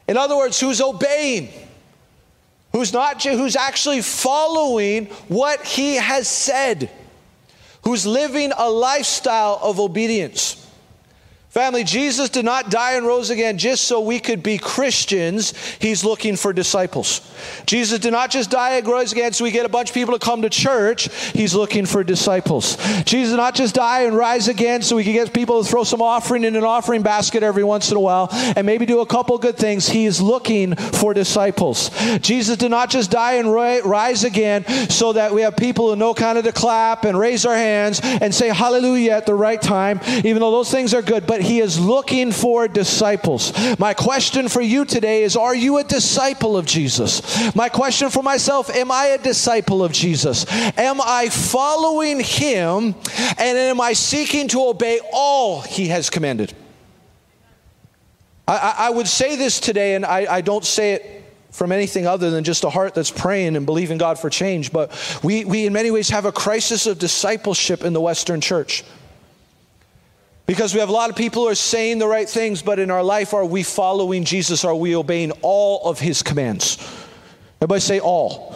In 0.08 0.16
other 0.16 0.36
words, 0.36 0.58
who's 0.58 0.80
obeying, 0.80 1.48
who's 2.72 2.92
not 2.92 3.22
who's 3.22 3.56
actually 3.56 4.02
following 4.02 5.06
what 5.28 5.64
he 5.64 5.94
has 5.96 6.26
said, 6.26 6.90
who's 7.84 8.04
living 8.04 8.52
a 8.56 8.68
lifestyle 8.68 9.60
of 9.62 9.78
obedience. 9.78 10.65
Family, 11.56 11.84
Jesus 11.84 12.28
did 12.28 12.44
not 12.44 12.68
die 12.68 12.96
and 12.96 13.06
rose 13.06 13.30
again 13.30 13.56
just 13.56 13.84
so 13.84 14.02
we 14.02 14.20
could 14.20 14.42
be 14.42 14.58
Christians. 14.58 15.54
He's 15.78 16.04
looking 16.04 16.36
for 16.36 16.52
disciples. 16.52 17.22
Jesus 17.64 17.98
did 17.98 18.12
not 18.12 18.30
just 18.30 18.50
die 18.50 18.72
and 18.72 18.86
rose 18.86 19.10
again 19.10 19.32
so 19.32 19.42
we 19.42 19.50
get 19.50 19.64
a 19.64 19.70
bunch 19.70 19.88
of 19.88 19.94
people 19.94 20.12
to 20.12 20.22
come 20.22 20.42
to 20.42 20.50
church. 20.50 21.10
He's 21.32 21.54
looking 21.54 21.86
for 21.86 22.04
disciples. 22.04 22.76
Jesus 23.04 23.30
did 23.30 23.38
not 23.38 23.54
just 23.54 23.74
die 23.74 24.02
and 24.02 24.14
rise 24.14 24.48
again 24.48 24.82
so 24.82 24.96
we 24.96 25.04
can 25.04 25.14
get 25.14 25.32
people 25.32 25.64
to 25.64 25.66
throw 25.66 25.82
some 25.82 26.02
offering 26.02 26.44
in 26.44 26.56
an 26.56 26.62
offering 26.64 27.00
basket 27.00 27.42
every 27.42 27.64
once 27.64 27.90
in 27.90 27.96
a 27.96 28.00
while 28.00 28.28
and 28.30 28.66
maybe 28.66 28.84
do 28.84 29.00
a 29.00 29.06
couple 29.06 29.38
good 29.38 29.56
things. 29.56 29.88
He 29.88 30.04
is 30.04 30.20
looking 30.20 30.76
for 30.76 31.14
disciples. 31.14 31.88
Jesus 32.20 32.58
did 32.58 32.70
not 32.70 32.90
just 32.90 33.10
die 33.10 33.36
and 33.36 33.50
rise 33.50 34.24
again 34.24 34.66
so 34.90 35.14
that 35.14 35.32
we 35.32 35.40
have 35.40 35.56
people 35.56 35.88
who 35.88 35.96
know 35.96 36.12
kind 36.12 36.36
of 36.36 36.44
to 36.44 36.52
clap 36.52 37.06
and 37.06 37.18
raise 37.18 37.46
our 37.46 37.56
hands 37.56 38.02
and 38.02 38.34
say 38.34 38.48
hallelujah 38.48 39.12
at 39.12 39.24
the 39.24 39.34
right 39.34 39.62
time, 39.62 40.00
even 40.18 40.40
though 40.40 40.50
those 40.50 40.70
things 40.70 40.92
are 40.92 41.00
good. 41.00 41.26
But 41.26 41.45
he 41.46 41.60
is 41.60 41.78
looking 41.78 42.32
for 42.32 42.68
disciples. 42.68 43.52
My 43.78 43.94
question 43.94 44.48
for 44.48 44.60
you 44.60 44.84
today 44.84 45.22
is 45.22 45.36
Are 45.36 45.54
you 45.54 45.78
a 45.78 45.84
disciple 45.84 46.56
of 46.56 46.66
Jesus? 46.66 47.54
My 47.54 47.68
question 47.68 48.10
for 48.10 48.22
myself 48.22 48.68
Am 48.74 48.90
I 48.90 49.06
a 49.06 49.18
disciple 49.18 49.82
of 49.82 49.92
Jesus? 49.92 50.44
Am 50.76 51.00
I 51.00 51.28
following 51.30 52.20
him 52.20 52.94
and 53.38 53.58
am 53.58 53.80
I 53.80 53.92
seeking 53.92 54.48
to 54.48 54.66
obey 54.66 55.00
all 55.12 55.62
he 55.62 55.88
has 55.88 56.10
commanded? 56.10 56.52
I, 58.48 58.74
I 58.78 58.90
would 58.90 59.08
say 59.08 59.34
this 59.34 59.58
today, 59.58 59.96
and 59.96 60.06
I, 60.06 60.34
I 60.36 60.40
don't 60.40 60.64
say 60.64 60.92
it 60.94 61.24
from 61.50 61.72
anything 61.72 62.06
other 62.06 62.30
than 62.30 62.44
just 62.44 62.64
a 62.64 62.70
heart 62.70 62.94
that's 62.94 63.10
praying 63.10 63.56
and 63.56 63.66
believing 63.66 63.98
God 63.98 64.18
for 64.18 64.30
change. 64.30 64.72
But 64.72 64.92
we, 65.24 65.44
we, 65.44 65.66
in 65.66 65.72
many 65.72 65.90
ways, 65.90 66.10
have 66.10 66.26
a 66.26 66.32
crisis 66.32 66.86
of 66.86 66.98
discipleship 66.98 67.82
in 67.82 67.92
the 67.92 68.00
Western 68.00 68.40
church. 68.40 68.84
Because 70.46 70.72
we 70.72 70.80
have 70.80 70.88
a 70.88 70.92
lot 70.92 71.10
of 71.10 71.16
people 71.16 71.42
who 71.42 71.48
are 71.48 71.56
saying 71.56 71.98
the 71.98 72.06
right 72.06 72.28
things, 72.28 72.62
but 72.62 72.78
in 72.78 72.90
our 72.90 73.02
life, 73.02 73.34
are 73.34 73.44
we 73.44 73.64
following 73.64 74.24
Jesus? 74.24 74.64
Are 74.64 74.74
we 74.74 74.94
obeying 74.94 75.32
all 75.42 75.82
of 75.88 75.98
his 75.98 76.22
commands? 76.22 76.78
Everybody 77.60 77.80
say 77.80 78.00
all 78.00 78.55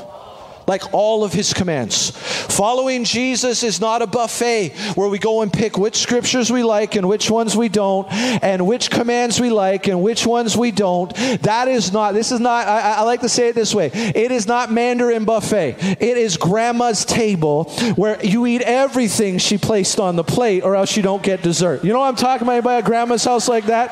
like 0.70 0.94
all 0.94 1.24
of 1.24 1.32
his 1.32 1.52
commands. 1.52 2.10
Following 2.10 3.02
Jesus 3.02 3.64
is 3.64 3.80
not 3.80 4.02
a 4.02 4.06
buffet 4.06 4.68
where 4.94 5.08
we 5.08 5.18
go 5.18 5.42
and 5.42 5.52
pick 5.52 5.76
which 5.76 5.96
scriptures 5.96 6.52
we 6.52 6.62
like 6.62 6.94
and 6.94 7.08
which 7.08 7.28
ones 7.28 7.56
we 7.56 7.68
don't, 7.68 8.06
and 8.12 8.64
which 8.64 8.88
commands 8.88 9.40
we 9.40 9.50
like 9.50 9.88
and 9.88 10.00
which 10.00 10.24
ones 10.24 10.56
we 10.56 10.70
don't. 10.70 11.12
That 11.42 11.66
is 11.66 11.92
not, 11.92 12.14
this 12.14 12.30
is 12.30 12.38
not, 12.38 12.68
I, 12.68 12.98
I 12.98 13.02
like 13.02 13.22
to 13.22 13.28
say 13.28 13.48
it 13.48 13.56
this 13.56 13.74
way 13.74 13.90
it 13.92 14.30
is 14.30 14.46
not 14.46 14.70
Mandarin 14.70 15.24
buffet. 15.24 15.74
It 15.80 16.16
is 16.16 16.36
grandma's 16.36 17.04
table 17.04 17.64
where 17.96 18.24
you 18.24 18.46
eat 18.46 18.62
everything 18.62 19.38
she 19.38 19.58
placed 19.58 19.98
on 19.98 20.14
the 20.14 20.22
plate 20.22 20.62
or 20.62 20.76
else 20.76 20.96
you 20.96 21.02
don't 21.02 21.22
get 21.24 21.42
dessert. 21.42 21.82
You 21.82 21.92
know 21.92 21.98
what 21.98 22.10
I'm 22.10 22.14
talking 22.14 22.46
about? 22.46 22.52
Anybody 22.52 22.78
at 22.78 22.84
grandma's 22.84 23.24
house 23.24 23.48
like 23.48 23.66
that? 23.66 23.90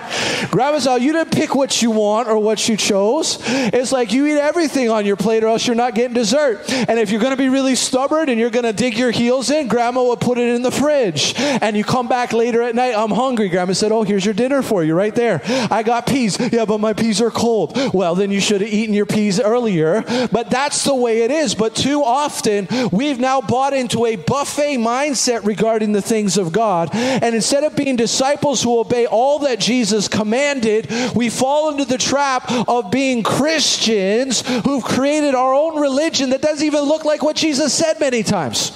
Grandma's 0.52 0.84
house, 0.84 1.00
you 1.00 1.12
didn't 1.12 1.32
pick 1.32 1.56
what 1.56 1.82
you 1.82 1.90
want 1.90 2.28
or 2.28 2.38
what 2.38 2.68
you 2.68 2.76
chose. 2.76 3.38
It's 3.48 3.90
like 3.90 4.12
you 4.12 4.26
eat 4.26 4.38
everything 4.38 4.90
on 4.90 5.04
your 5.04 5.16
plate 5.16 5.42
or 5.42 5.48
else 5.48 5.66
you're 5.66 5.74
not 5.74 5.96
getting 5.96 6.14
dessert. 6.14 6.67
And 6.70 6.98
if 6.98 7.10
you're 7.10 7.20
going 7.20 7.32
to 7.32 7.36
be 7.36 7.48
really 7.48 7.74
stubborn 7.74 8.28
and 8.28 8.38
you're 8.38 8.50
going 8.50 8.64
to 8.64 8.72
dig 8.72 8.96
your 8.96 9.10
heels 9.10 9.50
in, 9.50 9.68
grandma 9.68 10.02
will 10.02 10.16
put 10.16 10.38
it 10.38 10.54
in 10.54 10.62
the 10.62 10.70
fridge. 10.70 11.34
And 11.36 11.76
you 11.76 11.84
come 11.84 12.08
back 12.08 12.32
later 12.32 12.62
at 12.62 12.74
night, 12.74 12.94
I'm 12.94 13.10
hungry. 13.10 13.48
Grandma 13.48 13.72
said, 13.72 13.92
Oh, 13.92 14.02
here's 14.02 14.24
your 14.24 14.34
dinner 14.34 14.62
for 14.62 14.84
you 14.84 14.94
right 14.94 15.14
there. 15.14 15.40
I 15.70 15.82
got 15.82 16.06
peas. 16.06 16.38
Yeah, 16.58 16.64
but 16.64 16.78
my 16.78 16.92
peas 16.92 17.20
are 17.20 17.30
cold. 17.30 17.78
Well, 17.92 18.14
then 18.14 18.30
you 18.30 18.40
should 18.40 18.60
have 18.60 18.70
eaten 18.70 18.94
your 18.94 19.06
peas 19.06 19.40
earlier. 19.40 20.02
But 20.32 20.50
that's 20.50 20.84
the 20.84 20.94
way 20.94 21.22
it 21.22 21.30
is. 21.30 21.54
But 21.54 21.74
too 21.74 22.02
often, 22.02 22.68
we've 22.90 23.20
now 23.20 23.40
bought 23.40 23.74
into 23.74 24.06
a 24.06 24.16
buffet 24.16 24.76
mindset 24.76 25.44
regarding 25.44 25.92
the 25.92 26.02
things 26.02 26.36
of 26.36 26.52
God. 26.52 26.90
And 26.94 27.34
instead 27.34 27.64
of 27.64 27.76
being 27.76 27.96
disciples 27.96 28.62
who 28.62 28.78
obey 28.78 29.06
all 29.06 29.40
that 29.40 29.60
Jesus 29.60 30.08
commanded, 30.08 30.90
we 31.14 31.28
fall 31.28 31.70
into 31.70 31.84
the 31.84 31.98
trap 31.98 32.50
of 32.68 32.90
being 32.90 33.22
Christians 33.22 34.46
who've 34.64 34.84
created 34.84 35.34
our 35.34 35.54
own 35.54 35.80
religion 35.80 36.30
that 36.30 36.42
doesn't 36.42 36.57
doesn't 36.58 36.66
even 36.66 36.88
look 36.88 37.04
like 37.04 37.22
what 37.22 37.36
Jesus 37.36 37.72
said 37.72 38.00
many 38.00 38.24
times. 38.24 38.72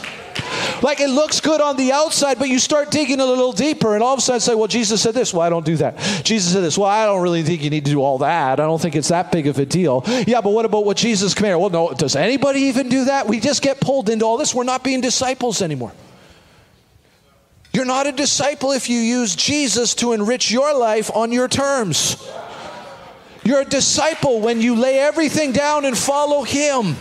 Like 0.83 1.01
it 1.01 1.11
looks 1.11 1.41
good 1.41 1.61
on 1.61 1.77
the 1.77 1.91
outside, 1.91 2.39
but 2.39 2.49
you 2.49 2.61
start 2.61 2.93
digging 2.93 3.19
a 3.19 3.27
little 3.27 3.53
deeper, 3.53 3.95
and 3.95 4.05
all 4.05 4.13
of 4.15 4.19
a 4.19 4.23
sudden 4.23 4.41
say, 4.41 4.55
Well, 4.55 4.69
Jesus 4.69 5.03
said 5.03 5.15
this. 5.15 5.35
Well, 5.35 5.43
I 5.43 5.49
don't 5.49 5.67
do 5.67 5.77
that. 5.77 5.99
Jesus 6.23 6.53
said 6.53 6.63
this. 6.63 6.79
Well, 6.79 6.89
I 6.89 7.07
don't 7.07 7.23
really 7.23 7.43
think 7.43 7.63
you 7.63 7.71
need 7.71 7.85
to 7.87 7.91
do 7.91 8.01
all 8.01 8.19
that. 8.19 8.61
I 8.61 8.65
don't 8.65 8.81
think 8.81 8.95
it's 8.95 9.09
that 9.09 9.33
big 9.33 9.49
of 9.49 9.59
a 9.59 9.67
deal. 9.67 10.05
Yeah, 10.27 10.41
but 10.41 10.51
what 10.51 10.65
about 10.65 10.85
what 10.85 10.97
Jesus 10.97 11.35
commanded? 11.35 11.59
Well, 11.59 11.71
no, 11.71 11.93
does 11.93 12.15
anybody 12.15 12.61
even 12.63 12.89
do 12.89 13.07
that? 13.07 13.27
We 13.27 13.41
just 13.41 13.63
get 13.63 13.81
pulled 13.81 14.09
into 14.09 14.25
all 14.25 14.37
this. 14.37 14.55
We're 14.55 14.63
not 14.63 14.85
being 14.85 15.01
disciples 15.01 15.61
anymore. 15.61 15.93
You're 17.73 17.85
not 17.85 18.07
a 18.07 18.13
disciple 18.13 18.73
if 18.73 18.89
you 18.89 18.99
use 18.99 19.35
Jesus 19.35 19.95
to 19.97 20.13
enrich 20.13 20.53
your 20.53 20.77
life 20.79 21.11
on 21.15 21.33
your 21.33 21.49
terms. 21.49 22.17
You're 23.45 23.63
a 23.63 23.65
disciple 23.65 24.41
when 24.41 24.61
you 24.61 24.77
lay 24.77 24.99
everything 25.01 25.53
down 25.53 25.85
and 25.85 25.99
follow 25.99 26.43
Him 26.45 26.97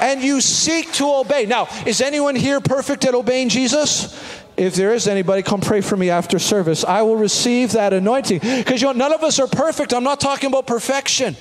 and 0.00 0.22
you 0.22 0.40
seek 0.40 0.92
to 0.94 1.04
obey. 1.06 1.46
Now, 1.46 1.68
is 1.86 2.00
anyone 2.00 2.36
here 2.36 2.60
perfect 2.60 3.04
at 3.04 3.14
obeying 3.14 3.48
Jesus? 3.48 4.14
If 4.56 4.74
there 4.74 4.94
is 4.94 5.08
anybody, 5.08 5.42
come 5.42 5.60
pray 5.60 5.80
for 5.80 5.96
me 5.96 6.10
after 6.10 6.38
service. 6.38 6.84
I 6.84 7.02
will 7.02 7.16
receive 7.16 7.72
that 7.72 7.92
anointing. 7.92 8.38
Because 8.38 8.80
you 8.80 8.88
know, 8.88 8.92
none 8.92 9.12
of 9.12 9.22
us 9.24 9.40
are 9.40 9.48
perfect. 9.48 9.92
I'm 9.92 10.04
not 10.04 10.20
talking 10.20 10.48
about 10.48 10.66
perfection. 10.66 11.36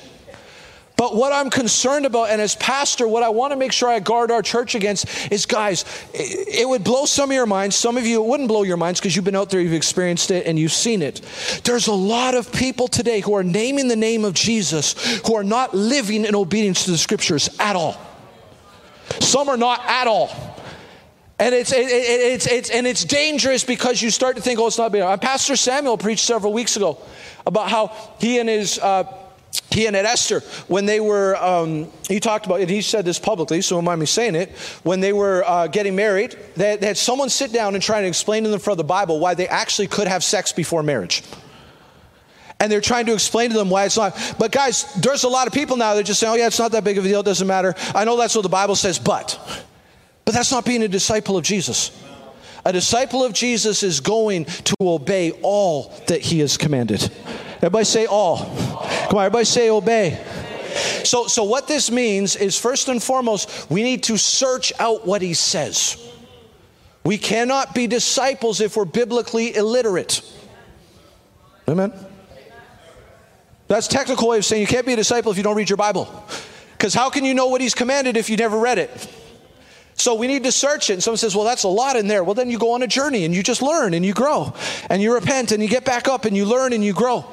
But 0.95 1.16
what 1.16 1.34
I'm 1.34 1.49
concerned 1.49 2.06
about, 2.06 2.30
and 2.30 2.39
as 2.39 2.56
pastor, 2.56 3.08
what 3.08 3.24
I 3.24 3.30
want 3.30 3.51
to 3.51 3.58
make 3.58 3.72
sure 3.72 3.89
I 3.89 3.99
guard 3.99 4.32
our 4.32 4.41
church 4.41 4.76
against 4.76 5.32
is 5.32 5.45
guys, 5.45 5.86
it 6.14 6.68
would 6.68 6.84
blow 6.84 7.06
some 7.06 7.30
of 7.30 7.36
your 7.36 7.47
minds. 7.47 7.76
Some 7.76 7.97
of 7.97 8.06
you, 8.06 8.24
it 8.24 8.28
wouldn't 8.28 8.47
blow 8.47 8.64
your 8.64 8.78
minds 8.78 8.99
because 8.99 9.16
you've 9.16 9.26
been 9.26 9.36
out 9.36 9.49
there, 9.49 9.60
you've 9.60 9.74
experienced 9.74 10.30
it, 10.30 10.45
and 10.45 10.58
you've 10.58 10.72
seen 10.72 11.01
it. 11.01 11.22
There's 11.64 11.88
a 11.88 11.93
lot 11.93 12.36
of 12.36 12.51
people 12.54 12.88
today 12.88 13.22
who 13.22 13.34
are 13.34 13.43
naming 13.43 13.88
the 13.88 13.95
name 13.95 14.24
of 14.24 14.34
Jesus 14.34 15.20
who 15.26 15.36
are 15.36 15.43
not 15.43 15.74
living 15.74 16.26
in 16.26 16.36
obedience 16.36 16.86
to 16.86 16.91
the 16.91 16.97
scriptures 16.97 17.49
at 17.60 17.76
all. 17.76 17.97
Some 19.20 19.49
are 19.49 19.58
not 19.58 19.82
at 19.86 20.08
all. 20.08 20.30
And 21.39 21.54
it's, 21.54 21.74
it, 21.74 21.88
it, 21.88 21.89
it's, 21.89 22.47
it's, 22.47 22.70
and 22.70 22.86
it's 22.86 23.04
dangerous 23.04 23.64
because 23.64 24.01
you 24.01 24.12
start 24.12 24.36
to 24.36 24.41
think, 24.41 24.60
oh, 24.60 24.68
it's 24.68 24.78
not 24.78 24.91
big. 24.91 25.04
Pastor 25.20 25.56
Samuel 25.56 25.97
preached 25.97 26.26
several 26.26 26.54
weeks 26.54 26.78
ago 26.78 26.99
about 27.45 27.70
how 27.70 27.95
he 28.20 28.39
and 28.39 28.47
his 28.47 28.80
uh, 28.80 29.04
he 29.70 29.88
and 29.88 29.95
Esther, 29.95 30.41
when 30.68 30.86
they 30.86 30.99
were, 30.99 31.36
um, 31.38 31.88
he 32.08 32.20
talked 32.20 32.45
about 32.45 32.62
it, 32.62 32.70
he 32.70 32.82
said 32.82 33.06
this 33.06 33.20
publicly, 33.20 33.62
so 33.62 33.76
don't 33.76 33.86
mind 33.86 33.99
me 33.99 34.06
saying 34.06 34.36
it. 34.36 34.51
When 34.84 34.99
they 34.99 35.14
were 35.14 35.43
uh, 35.45 35.68
getting 35.68 35.95
married, 35.95 36.38
they, 36.56 36.76
they, 36.78 36.88
had 36.88 36.97
someone 36.97 37.30
sit 37.30 37.51
down 37.51 37.74
and 37.74 37.84
try 37.84 38.01
to 38.01 38.08
explain 38.08 38.43
to 38.43 38.49
them 38.49 38.60
from 38.60 38.78
the 38.78 38.84
Bible 38.84 39.20
why 39.20 39.34
they 39.34 39.47
actually 39.47 39.88
could 39.88 40.08
have 40.08 40.24
sex 40.24 40.51
before 40.51 40.84
marriage. 40.84 41.24
And 42.60 42.72
they're 42.72 42.82
trying 42.82 43.06
to 43.08 43.14
explain 43.14 43.49
to 43.49 43.58
them 43.58 43.70
why 43.70 43.86
it's 43.86 43.97
not. 43.97 44.36
But 44.39 44.51
guys, 44.51 44.93
there's 44.95 45.24
a 45.24 45.30
lot 45.30 45.47
of 45.47 45.54
people 45.54 45.76
now 45.76 45.95
that 45.95 46.06
just 46.06 46.20
say, 46.20 46.28
oh, 46.28 46.36
yeah, 46.36 46.47
it's 46.47 46.60
not 46.60 46.72
that 46.72 46.84
big 46.84 46.97
of 46.97 47.06
a 47.06 47.08
deal, 47.08 47.20
it 47.20 47.26
doesn't 47.26 47.47
matter. 47.47 47.76
I 47.93 48.06
know 48.06 48.16
that's 48.18 48.36
what 48.36 48.43
the 48.43 48.49
Bible 48.49 48.76
says, 48.76 48.99
but. 48.99 49.39
But 50.26 50.34
that's 50.34 50.51
not 50.51 50.66
being 50.66 50.84
a 50.84 50.88
disciple 50.88 51.36
of 51.38 51.43
Jesus. 51.43 51.91
A 52.66 52.72
disciple 52.72 53.24
of 53.26 53.34
Jesus 53.34 53.84
is 53.84 53.99
going 53.99 54.45
to 54.45 54.76
obey 54.82 55.32
all 55.41 55.93
that 56.08 56.22
he 56.22 56.39
has 56.39 56.56
commanded. 56.56 57.12
Everybody 57.58 57.86
say 57.86 58.06
all. 58.06 58.38
Come 58.38 59.18
on, 59.18 59.26
everybody 59.26 59.45
say 59.45 59.70
obey. 59.70 60.24
So, 61.04 61.28
so 61.28 61.43
what 61.43 61.68
this 61.68 61.91
means 61.91 62.36
is 62.36 62.58
first 62.58 62.88
and 62.88 63.04
foremost, 63.04 63.70
we 63.70 63.84
need 63.84 64.04
to 64.04 64.18
search 64.18 64.72
out 64.80 65.06
what 65.06 65.22
he 65.22 65.34
says. 65.34 65.97
We 67.04 67.18
cannot 67.18 67.76
be 67.76 67.88
disciples 67.88 68.62
if 68.62 68.78
we're 68.78 68.86
biblically 68.86 69.56
illiterate. 69.56 70.22
Amen. 71.68 71.93
That's 73.74 73.88
technical 73.88 74.28
way 74.28 74.38
of 74.38 74.45
saying 74.45 74.61
you 74.61 74.67
can't 74.67 74.86
be 74.86 74.93
a 74.93 74.95
disciple 74.95 75.32
if 75.32 75.38
you 75.38 75.43
don't 75.43 75.55
read 75.55 75.67
your 75.67 75.78
Bible. 75.78 76.07
Because 76.74 76.93
how 76.93 77.09
can 77.09 77.26
you 77.26 77.34
know 77.34 77.47
what 77.47 77.59
he's 77.59 77.74
commanded 77.74 78.17
if 78.17 78.30
you 78.30 78.38
never 78.38 78.59
read 78.59 78.78
it? 78.78 79.11
So 79.95 80.13
we 80.13 80.28
need 80.28 80.43
to 80.43 80.51
search 80.51 80.91
it. 80.91 80.93
And 80.93 81.03
someone 81.03 81.17
says, 81.17 81.36
well, 81.36 81.43
that's 81.43 81.63
a 81.63 81.69
lot 81.69 81.95
in 81.95 82.05
there. 82.05 82.24
Well, 82.24 82.36
then 82.36 82.51
you 82.51 82.59
go 82.59 82.74
on 82.74 82.84
a 82.84 82.88
journey 82.88 83.26
and 83.26 83.34
you 83.34 83.41
just 83.41 83.63
learn 83.63 83.95
and 83.95 84.05
you 84.05 84.13
grow 84.13 84.53
and 84.91 85.01
you 85.01 85.11
repent 85.11 85.51
and 85.51 85.63
you 85.63 85.67
get 85.67 85.86
back 85.86 86.07
up 86.07 86.26
and 86.26 86.38
you 86.38 86.45
learn 86.45 86.71
and 86.71 86.84
you 86.84 86.93
grow. 86.93 87.26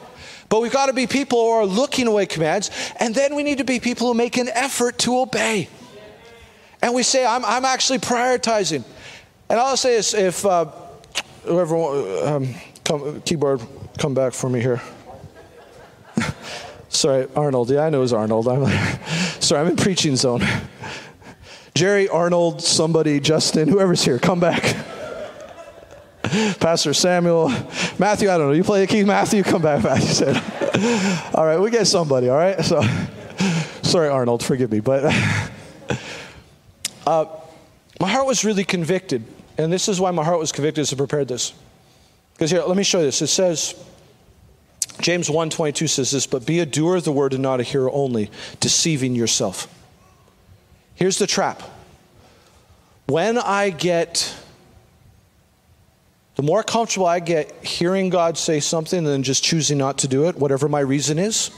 But 0.49 0.63
we've 0.63 0.73
got 0.73 0.87
to 0.87 0.95
be 0.95 1.07
people 1.07 1.39
who 1.45 1.51
are 1.51 1.67
looking 1.67 2.07
away 2.07 2.25
commands. 2.25 2.71
And 2.99 3.15
then 3.15 3.35
we 3.35 3.43
need 3.43 3.59
to 3.59 3.65
be 3.65 3.79
people 3.79 4.07
who 4.07 4.15
make 4.15 4.39
an 4.39 4.49
effort 4.49 4.99
to 5.01 5.19
obey. 5.19 5.69
And 6.81 6.95
we 6.95 7.03
say, 7.03 7.27
I'm, 7.27 7.45
I'm 7.45 7.67
actually 7.67 7.99
prioritizing. 7.99 8.83
And 9.51 9.61
I'll 9.61 9.77
say 9.77 9.97
is 9.97 10.15
if 10.15 10.47
uh, 10.47 10.65
whoever, 11.45 11.77
um, 12.27 12.55
come, 12.85 13.21
keyboard, 13.27 13.61
come 13.99 14.15
back 14.15 14.33
for 14.33 14.49
me 14.49 14.61
here. 14.61 14.81
Sorry, 16.89 17.29
Arnold. 17.37 17.71
Yeah, 17.71 17.83
I 17.83 17.91
know 17.91 17.99
it 17.99 18.03
was 18.03 18.13
Arnold. 18.13 18.49
I'm 18.49 18.63
like, 18.63 19.01
sorry, 19.41 19.61
I'm 19.61 19.69
in 19.69 19.77
preaching 19.77 20.17
zone. 20.17 20.43
Jerry, 21.75 22.09
Arnold, 22.09 22.61
somebody, 22.63 23.21
Justin, 23.21 23.69
whoever's 23.69 24.05
here, 24.05 24.19
come 24.19 24.41
back. 24.41 24.77
Pastor 26.59 26.93
Samuel, 26.93 27.49
Matthew, 27.99 28.29
I 28.31 28.39
don't 28.39 28.49
know. 28.49 28.53
You 28.53 28.65
play 28.65 28.81
the 28.81 28.87
keys, 28.87 29.07
Matthew, 29.07 29.43
come 29.43 29.63
back. 29.63 29.83
Matthew 29.83 30.09
said, 30.09 31.31
all 31.35 31.47
right, 31.47 31.59
we 31.59 31.71
get 31.71 31.87
somebody, 31.87 32.29
all 32.29 32.37
right? 32.37 32.61
So, 32.65 32.83
sorry, 33.83 34.09
Arnold, 34.09 34.45
forgive 34.45 34.71
me. 34.71 34.81
But 34.81 35.05
uh, 37.07 37.27
my 38.01 38.09
heart 38.09 38.27
was 38.27 38.45
really 38.45 38.65
convicted. 38.65 39.25
And 39.59 39.73
this 39.73 39.89
is 39.89 40.01
why 40.01 40.11
my 40.11 40.25
heart 40.25 40.39
was 40.39 40.53
convicted 40.53 40.83
as 40.83 40.93
I 40.93 40.97
prepared 40.97 41.29
this. 41.29 41.53
Because 42.33 42.51
here, 42.51 42.63
let 42.63 42.77
me 42.77 42.83
show 42.83 42.99
you 42.99 43.07
this. 43.07 43.21
It 43.21 43.27
says, 43.27 43.75
James 45.01 45.29
1.22 45.29 45.89
says 45.89 46.11
this, 46.11 46.27
but 46.27 46.47
be 46.47 46.61
a 46.61 46.67
doer 46.67 46.97
of 46.97 47.05
the 47.05 47.13
word 47.13 47.33
and 47.33 47.43
not 47.43 47.61
a 47.61 47.63
hearer 47.63 47.91
only, 47.91 48.31
deceiving 48.61 49.15
yourself. 49.15 49.67
Here's 50.95 51.19
the 51.19 51.27
trap. 51.27 51.63
When 53.07 53.39
I 53.39 53.71
get, 53.71 54.35
the 56.37 56.43
more 56.43 56.63
comfortable 56.63 57.07
I 57.07 57.21
get 57.21 57.65
hearing 57.65 58.11
God 58.11 58.39
say 58.39 58.61
something 58.61 59.05
than 59.05 59.23
just 59.23 59.43
choosing 59.43 59.79
not 59.79 59.99
to 59.99 60.09
do 60.09 60.29
it, 60.29 60.37
whatever 60.37 60.69
my 60.69 60.81
reason 60.81 61.19
is, 61.19 61.51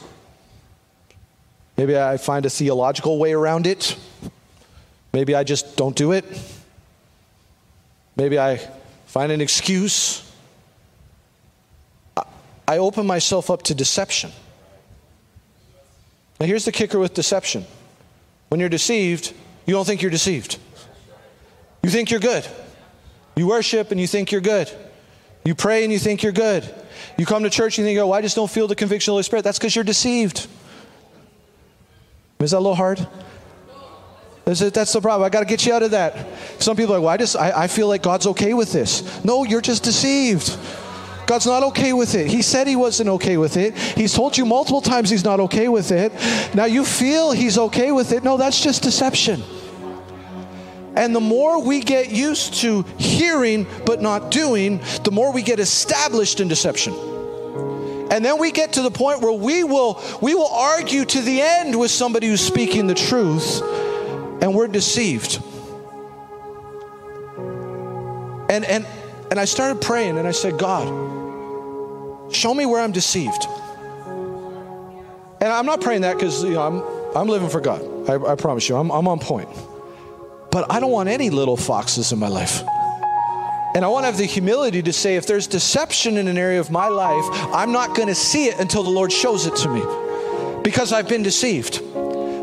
maybe 1.76 1.98
I 1.98 2.16
find 2.16 2.46
a 2.46 2.50
theological 2.50 3.18
way 3.18 3.32
around 3.32 3.66
it, 3.66 3.96
maybe 5.12 5.34
I 5.34 5.44
just 5.44 5.76
don't 5.76 5.96
do 5.96 6.12
it, 6.12 6.24
maybe 8.16 8.38
I 8.38 8.58
find 9.06 9.30
an 9.30 9.40
excuse. 9.40 10.31
I 12.72 12.78
open 12.78 13.06
myself 13.06 13.50
up 13.50 13.62
to 13.64 13.74
deception. 13.74 14.32
Now, 16.40 16.46
here's 16.46 16.64
the 16.64 16.72
kicker 16.72 16.98
with 16.98 17.12
deception 17.12 17.66
when 18.48 18.60
you're 18.60 18.70
deceived, 18.70 19.34
you 19.66 19.74
don't 19.74 19.84
think 19.84 20.00
you're 20.00 20.10
deceived. 20.10 20.58
You 21.82 21.90
think 21.90 22.10
you're 22.10 22.20
good. 22.20 22.46
You 23.36 23.46
worship 23.46 23.90
and 23.90 24.00
you 24.00 24.06
think 24.06 24.32
you're 24.32 24.40
good. 24.40 24.70
You 25.44 25.54
pray 25.54 25.84
and 25.84 25.92
you 25.92 25.98
think 25.98 26.22
you're 26.22 26.32
good. 26.32 26.64
You 27.18 27.26
come 27.26 27.42
to 27.42 27.50
church 27.50 27.78
and 27.78 27.86
you 27.86 28.00
oh, 28.00 28.10
I 28.12 28.22
just 28.22 28.36
don't 28.36 28.50
feel 28.50 28.66
the 28.66 28.74
conviction 28.74 29.10
of 29.10 29.12
the 29.12 29.16
Holy 29.16 29.22
Spirit. 29.24 29.42
That's 29.42 29.58
because 29.58 29.76
you're 29.76 29.84
deceived. 29.84 30.46
Is 32.40 32.52
that 32.52 32.56
a 32.56 32.58
little 32.58 32.74
hard? 32.74 33.06
That's 34.44 34.92
the 34.92 35.00
problem. 35.00 35.26
I 35.26 35.28
got 35.28 35.40
to 35.40 35.46
get 35.46 35.66
you 35.66 35.74
out 35.74 35.82
of 35.82 35.90
that. 35.90 36.26
Some 36.58 36.76
people 36.76 36.94
are 36.94 36.98
like, 36.98 37.04
well, 37.04 37.14
I 37.14 37.16
just, 37.18 37.36
I, 37.36 37.64
I 37.64 37.66
feel 37.66 37.88
like 37.88 38.02
God's 38.02 38.26
okay 38.28 38.54
with 38.54 38.72
this. 38.72 39.22
No, 39.24 39.44
you're 39.44 39.60
just 39.60 39.82
deceived. 39.82 40.58
God's 41.26 41.46
not 41.46 41.62
okay 41.64 41.92
with 41.92 42.14
it. 42.14 42.26
He 42.26 42.42
said 42.42 42.66
he 42.66 42.76
wasn't 42.76 43.08
okay 43.08 43.36
with 43.36 43.56
it. 43.56 43.76
He's 43.76 44.12
told 44.12 44.36
you 44.36 44.44
multiple 44.44 44.80
times 44.80 45.08
he's 45.10 45.24
not 45.24 45.40
okay 45.40 45.68
with 45.68 45.90
it. 45.92 46.12
Now 46.54 46.64
you 46.64 46.84
feel 46.84 47.32
he's 47.32 47.58
okay 47.58 47.92
with 47.92 48.12
it. 48.12 48.24
No, 48.24 48.36
that's 48.36 48.60
just 48.62 48.82
deception. 48.82 49.42
And 50.94 51.16
the 51.16 51.20
more 51.20 51.62
we 51.62 51.80
get 51.80 52.10
used 52.10 52.54
to 52.54 52.84
hearing 52.98 53.66
but 53.86 54.02
not 54.02 54.30
doing, 54.30 54.80
the 55.04 55.10
more 55.10 55.32
we 55.32 55.42
get 55.42 55.58
established 55.58 56.40
in 56.40 56.48
deception. 56.48 56.92
And 58.10 58.22
then 58.22 58.38
we 58.38 58.50
get 58.50 58.74
to 58.74 58.82
the 58.82 58.90
point 58.90 59.22
where 59.22 59.32
we 59.32 59.64
will 59.64 60.02
we 60.20 60.34
will 60.34 60.48
argue 60.48 61.06
to 61.06 61.20
the 61.22 61.40
end 61.40 61.78
with 61.78 61.90
somebody 61.90 62.26
who's 62.26 62.42
speaking 62.42 62.86
the 62.86 62.94
truth 62.94 63.62
and 64.42 64.54
we're 64.54 64.68
deceived. 64.68 65.42
And 68.50 68.66
and 68.66 68.86
and 69.30 69.40
I 69.40 69.46
started 69.46 69.80
praying 69.80 70.18
and 70.18 70.28
I 70.28 70.32
said, 70.32 70.58
God, 70.58 70.86
show 72.34 72.54
me 72.54 72.66
where 72.66 72.80
I'm 72.80 72.92
deceived. 72.92 73.46
And 75.40 75.50
I'm 75.50 75.66
not 75.66 75.80
praying 75.80 76.02
that 76.02 76.14
because 76.14 76.44
you 76.44 76.50
know, 76.50 76.62
I'm, 76.62 77.16
I'm 77.16 77.28
living 77.28 77.48
for 77.48 77.60
God. 77.60 77.82
I, 78.08 78.32
I 78.32 78.34
promise 78.36 78.68
you, 78.68 78.76
I'm, 78.76 78.90
I'm 78.90 79.08
on 79.08 79.18
point. 79.18 79.48
But 80.50 80.70
I 80.70 80.80
don't 80.80 80.90
want 80.90 81.08
any 81.08 81.30
little 81.30 81.56
foxes 81.56 82.12
in 82.12 82.18
my 82.18 82.28
life. 82.28 82.62
And 83.74 83.84
I 83.84 83.88
want 83.88 84.02
to 84.02 84.06
have 84.06 84.18
the 84.18 84.26
humility 84.26 84.82
to 84.82 84.92
say 84.92 85.16
if 85.16 85.26
there's 85.26 85.46
deception 85.46 86.18
in 86.18 86.28
an 86.28 86.36
area 86.36 86.60
of 86.60 86.70
my 86.70 86.88
life, 86.88 87.24
I'm 87.54 87.72
not 87.72 87.96
going 87.96 88.08
to 88.08 88.14
see 88.14 88.46
it 88.46 88.60
until 88.60 88.82
the 88.82 88.90
Lord 88.90 89.10
shows 89.10 89.46
it 89.46 89.56
to 89.56 89.68
me 89.68 89.82
because 90.62 90.92
I've 90.92 91.08
been 91.08 91.22
deceived. 91.22 91.80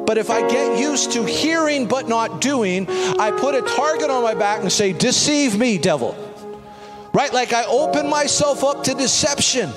But 0.06 0.18
if 0.18 0.32
I 0.32 0.42
get 0.50 0.80
used 0.80 1.12
to 1.12 1.24
hearing 1.24 1.88
but 1.88 2.08
not 2.08 2.42
doing, 2.42 2.90
I 2.90 3.30
put 3.30 3.54
a 3.54 3.62
target 3.62 4.10
on 4.10 4.24
my 4.24 4.34
back 4.34 4.62
and 4.62 4.72
say, 4.72 4.92
Deceive 4.92 5.56
me, 5.58 5.78
devil. 5.78 6.18
Right? 7.14 7.34
Like 7.34 7.54
I 7.54 7.66
open 7.66 8.10
myself 8.10 8.64
up 8.64 8.84
to 8.86 8.94
deception. 8.94 9.72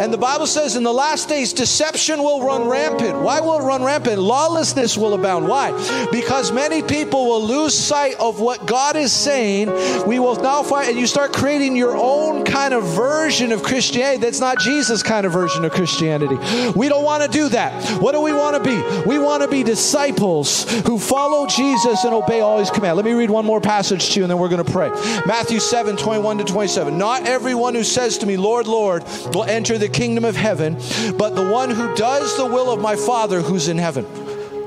And 0.00 0.10
the 0.10 0.18
Bible 0.18 0.46
says 0.46 0.76
in 0.76 0.82
the 0.82 0.94
last 0.94 1.28
days, 1.28 1.52
deception 1.52 2.22
will 2.22 2.42
run 2.42 2.66
rampant. 2.66 3.20
Why 3.20 3.40
will 3.40 3.60
it 3.60 3.64
run 3.64 3.82
rampant? 3.84 4.18
Lawlessness 4.18 4.96
will 4.96 5.12
abound. 5.12 5.46
Why? 5.46 5.72
Because 6.10 6.52
many 6.52 6.80
people 6.80 7.26
will 7.26 7.44
lose 7.44 7.76
sight 7.76 8.14
of 8.18 8.40
what 8.40 8.64
God 8.64 8.96
is 8.96 9.12
saying. 9.12 9.68
We 10.06 10.18
will 10.18 10.36
now 10.36 10.62
find, 10.62 10.88
and 10.88 10.98
you 10.98 11.06
start 11.06 11.34
creating 11.34 11.76
your 11.76 11.94
own 11.94 12.44
kind 12.44 12.72
of 12.72 12.82
version 12.84 13.52
of 13.52 13.62
Christianity 13.62 14.22
that's 14.22 14.40
not 14.40 14.58
Jesus' 14.58 15.02
kind 15.02 15.26
of 15.26 15.34
version 15.34 15.66
of 15.66 15.72
Christianity. 15.72 16.36
We 16.74 16.88
don't 16.88 17.04
want 17.04 17.22
to 17.22 17.28
do 17.28 17.50
that. 17.50 18.00
What 18.00 18.12
do 18.12 18.22
we 18.22 18.32
want 18.32 18.56
to 18.56 18.70
be? 18.70 19.06
We 19.06 19.18
want 19.18 19.42
to 19.42 19.48
be 19.48 19.62
disciples 19.62 20.64
who 20.86 20.98
follow 20.98 21.46
Jesus 21.46 22.04
and 22.04 22.14
obey 22.14 22.40
all 22.40 22.58
his 22.58 22.70
commands. 22.70 22.96
Let 22.96 23.04
me 23.04 23.12
read 23.12 23.28
one 23.28 23.44
more 23.44 23.60
passage 23.60 24.14
to 24.14 24.20
you 24.20 24.24
and 24.24 24.30
then 24.30 24.38
we're 24.38 24.48
going 24.48 24.64
to 24.64 24.72
pray. 24.72 24.88
Matthew 25.26 25.60
7 25.60 25.98
21 25.98 26.38
to 26.38 26.44
27. 26.44 26.96
Not 26.96 27.26
everyone 27.26 27.74
who 27.74 27.84
says 27.84 28.16
to 28.18 28.26
me, 28.26 28.38
Lord, 28.38 28.66
Lord, 28.66 29.04
will 29.34 29.44
enter 29.44 29.76
the 29.76 29.89
kingdom 29.90 30.24
of 30.24 30.36
heaven, 30.36 30.74
but 31.16 31.34
the 31.34 31.48
one 31.48 31.70
who 31.70 31.94
does 31.94 32.36
the 32.36 32.46
will 32.46 32.70
of 32.70 32.80
my 32.80 32.96
Father 32.96 33.40
who's 33.40 33.68
in 33.68 33.78
heaven. 33.78 34.06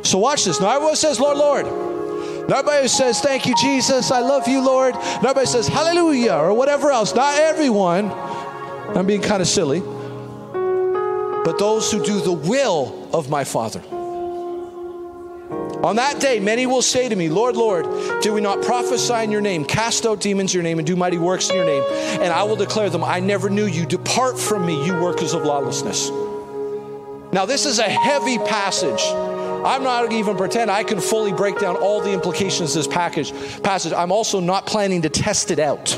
So 0.04 0.18
watch 0.18 0.46
this. 0.46 0.60
Now 0.60 0.76
everyone 0.76 0.96
says, 0.96 1.20
Lord, 1.20 1.38
Lord. 1.38 1.66
Nobody 2.50 2.88
says, 2.88 3.22
Thank 3.22 3.46
you, 3.46 3.56
Jesus. 3.56 4.12
I 4.12 4.20
love 4.20 4.48
you, 4.48 4.64
Lord. 4.64 4.96
Nobody 5.22 5.46
says, 5.46 5.68
Hallelujah, 5.68 6.34
or 6.34 6.54
whatever 6.54 6.92
else. 6.92 7.16
Not 7.16 7.40
everyone. 7.40 8.12
I'm 8.12 9.08
being 9.08 9.22
kind 9.22 9.42
of 9.42 9.48
silly. 9.48 9.80
But 9.80 11.58
those 11.58 11.92
who 11.92 12.04
do 12.04 12.20
the 12.22 12.34
will 12.34 13.10
of 13.14 13.30
my 13.30 13.44
Father. 13.44 13.82
On 15.84 15.98
that 15.98 16.22
day, 16.22 16.40
many 16.40 16.66
will 16.66 16.82
say 16.82 17.10
to 17.10 17.16
me, 17.16 17.28
Lord, 17.28 17.58
Lord, 17.58 17.86
did 18.22 18.32
we 18.32 18.40
not 18.40 18.64
prophesy 18.64 19.16
in 19.16 19.32
your 19.32 19.42
name, 19.42 19.66
cast 19.66 20.06
out 20.06 20.22
demons 20.22 20.54
in 20.54 20.60
your 20.60 20.64
name, 20.64 20.80
and 20.80 20.88
do 20.88 20.96
mighty 20.96 21.18
works 21.18 21.50
in 21.50 21.58
your 21.58 21.66
name? 21.66 21.84
And 22.22 22.32
I 22.32 22.44
will 22.44 22.56
declare 22.56 22.90
them, 22.90 23.04
I 23.04 23.20
never 23.20 23.50
knew 23.50 23.66
you. 23.66 23.86
Depart 23.86 24.40
from 24.40 24.66
me, 24.66 24.86
you 24.86 24.98
workers 24.98 25.34
of 25.34 25.44
lawlessness. 25.44 26.10
Now, 27.34 27.46
this 27.46 27.66
is 27.66 27.80
a 27.80 27.90
heavy 27.90 28.38
passage. 28.38 29.02
I'm 29.66 29.84
not 29.84 30.14
even 30.14 30.38
pretend 30.38 30.72
I 30.72 30.86
can 30.86 31.02
fully 31.02 31.34
break 31.34 31.60
down 31.60 31.76
all 31.76 32.00
the 32.00 32.14
implications 32.14 32.76
of 32.76 32.86
this 32.86 32.94
package, 32.94 33.34
passage. 33.62 33.92
I'm 33.92 34.12
also 34.12 34.40
not 34.40 34.66
planning 34.66 35.02
to 35.02 35.10
test 35.10 35.52
it 35.52 35.60
out 35.60 35.98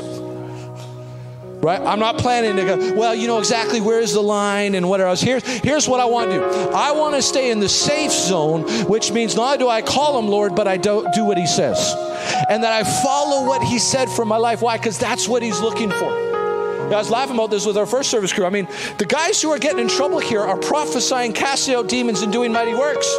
right? 1.66 1.80
I'm 1.80 1.98
not 1.98 2.16
planning 2.18 2.56
to 2.56 2.64
go, 2.64 2.94
well, 2.94 3.12
you 3.12 3.26
know 3.26 3.38
exactly 3.38 3.80
where's 3.80 4.12
the 4.12 4.22
line 4.22 4.76
and 4.76 4.88
whatever 4.88 5.08
else. 5.08 5.20
Here's, 5.20 5.44
here's 5.44 5.88
what 5.88 5.98
I 5.98 6.04
want 6.04 6.30
to 6.30 6.38
do 6.38 6.44
I 6.70 6.92
want 6.92 7.16
to 7.16 7.22
stay 7.22 7.50
in 7.50 7.58
the 7.58 7.68
safe 7.68 8.12
zone, 8.12 8.62
which 8.86 9.10
means 9.10 9.34
not 9.34 9.46
only 9.46 9.58
do 9.58 9.68
I 9.68 9.82
call 9.82 10.18
him 10.18 10.28
Lord, 10.28 10.54
but 10.54 10.68
I 10.68 10.76
don't 10.76 11.12
do 11.12 11.24
what 11.24 11.36
he 11.36 11.46
says. 11.46 11.92
And 12.48 12.62
that 12.62 12.72
I 12.72 12.84
follow 13.02 13.46
what 13.46 13.62
he 13.62 13.78
said 13.80 14.08
for 14.08 14.24
my 14.24 14.36
life. 14.36 14.62
Why? 14.62 14.76
Because 14.76 14.98
that's 14.98 15.28
what 15.28 15.42
he's 15.42 15.60
looking 15.60 15.90
for. 15.90 16.26
I 16.86 16.98
was 16.98 17.10
laughing 17.10 17.34
about 17.34 17.50
this 17.50 17.66
with 17.66 17.76
our 17.76 17.86
first 17.86 18.10
service 18.10 18.32
crew. 18.32 18.46
I 18.46 18.50
mean, 18.50 18.68
the 18.98 19.06
guys 19.06 19.42
who 19.42 19.50
are 19.50 19.58
getting 19.58 19.80
in 19.80 19.88
trouble 19.88 20.20
here 20.20 20.40
are 20.40 20.56
prophesying, 20.56 21.32
casting 21.32 21.74
out 21.74 21.88
demons, 21.88 22.22
and 22.22 22.32
doing 22.32 22.52
mighty 22.52 22.74
works. 22.74 23.12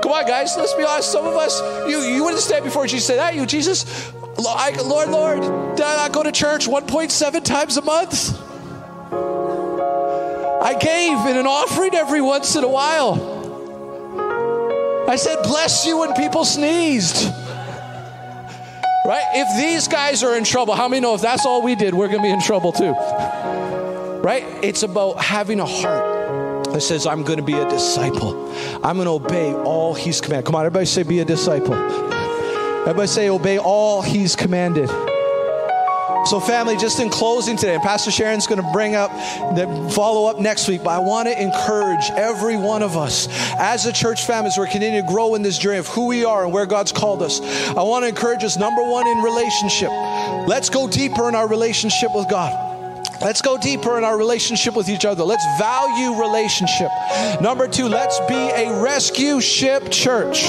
Come 0.00 0.12
on, 0.12 0.24
guys, 0.28 0.54
let's 0.56 0.72
be 0.74 0.84
honest. 0.84 1.10
Some 1.10 1.26
of 1.26 1.34
us, 1.34 1.60
you, 1.88 1.98
you 2.02 2.22
wouldn't 2.22 2.40
stand 2.40 2.64
before 2.64 2.86
Jesus 2.86 3.08
and 3.08 3.14
say 3.14 3.16
that. 3.16 3.34
You, 3.34 3.46
Jesus, 3.46 4.12
Lord, 4.38 5.08
Lord, 5.08 5.40
did 5.76 5.84
I 5.84 5.96
not 5.96 6.12
go 6.12 6.22
to 6.22 6.32
church 6.32 6.66
1.7 6.66 7.44
times 7.44 7.76
a 7.76 7.82
month? 7.82 8.38
I 10.62 10.74
gave 10.74 11.18
in 11.30 11.36
an 11.36 11.46
offering 11.46 11.94
every 11.94 12.20
once 12.20 12.56
in 12.56 12.64
a 12.64 12.68
while. 12.68 13.34
I 15.08 15.16
said, 15.16 15.42
bless 15.44 15.86
you 15.86 15.98
when 15.98 16.12
people 16.14 16.44
sneezed. 16.44 17.32
Right? 19.06 19.24
If 19.34 19.56
these 19.56 19.86
guys 19.86 20.24
are 20.24 20.36
in 20.36 20.42
trouble, 20.42 20.74
how 20.74 20.88
many 20.88 21.00
know 21.00 21.14
if 21.14 21.22
that's 21.22 21.46
all 21.46 21.62
we 21.62 21.76
did, 21.76 21.94
we're 21.94 22.08
going 22.08 22.18
to 22.18 22.24
be 22.24 22.30
in 22.30 22.42
trouble 22.42 22.72
too? 22.72 22.92
Right? 24.22 24.44
It's 24.64 24.82
about 24.82 25.22
having 25.22 25.60
a 25.60 25.66
heart 25.66 26.64
that 26.72 26.80
says, 26.80 27.06
I'm 27.06 27.22
going 27.22 27.38
to 27.38 27.44
be 27.44 27.54
a 27.54 27.68
disciple. 27.70 28.52
I'm 28.82 28.96
going 28.96 29.06
to 29.06 29.12
obey 29.12 29.54
all 29.54 29.94
he's 29.94 30.20
commanded. 30.20 30.46
Come 30.46 30.56
on, 30.56 30.66
everybody 30.66 30.86
say, 30.86 31.04
be 31.04 31.20
a 31.20 31.24
disciple. 31.24 31.74
Everybody 32.86 33.08
say, 33.08 33.28
obey 33.30 33.58
all 33.58 34.00
he's 34.00 34.36
commanded. 34.36 34.88
So, 36.24 36.38
family, 36.38 36.76
just 36.76 37.00
in 37.00 37.10
closing 37.10 37.56
today, 37.56 37.74
and 37.74 37.82
Pastor 37.82 38.12
Sharon's 38.12 38.46
going 38.46 38.62
to 38.62 38.70
bring 38.72 38.94
up 38.94 39.10
the 39.56 39.90
follow 39.92 40.30
up 40.30 40.38
next 40.38 40.68
week, 40.68 40.84
but 40.84 40.90
I 40.90 41.00
want 41.00 41.26
to 41.26 41.40
encourage 41.40 42.10
every 42.12 42.56
one 42.56 42.84
of 42.84 42.96
us 42.96 43.26
as 43.58 43.86
a 43.86 43.92
church 43.92 44.24
family 44.24 44.48
as 44.48 44.56
we're 44.56 44.68
continuing 44.68 45.04
to 45.04 45.12
grow 45.12 45.34
in 45.34 45.42
this 45.42 45.58
journey 45.58 45.78
of 45.78 45.88
who 45.88 46.06
we 46.06 46.24
are 46.24 46.44
and 46.44 46.52
where 46.52 46.64
God's 46.64 46.92
called 46.92 47.24
us. 47.24 47.40
I 47.70 47.82
want 47.82 48.04
to 48.04 48.08
encourage 48.08 48.44
us, 48.44 48.56
number 48.56 48.84
one, 48.84 49.08
in 49.08 49.18
relationship. 49.18 49.90
Let's 50.46 50.70
go 50.70 50.86
deeper 50.86 51.28
in 51.28 51.34
our 51.34 51.48
relationship 51.48 52.14
with 52.14 52.30
God. 52.30 52.52
Let's 53.20 53.42
go 53.42 53.58
deeper 53.58 53.98
in 53.98 54.04
our 54.04 54.16
relationship 54.16 54.76
with 54.76 54.88
each 54.88 55.04
other. 55.04 55.24
Let's 55.24 55.44
value 55.58 56.20
relationship. 56.20 56.90
Number 57.40 57.66
two, 57.66 57.88
let's 57.88 58.20
be 58.28 58.34
a 58.34 58.80
rescue 58.80 59.40
ship 59.40 59.90
church. 59.90 60.44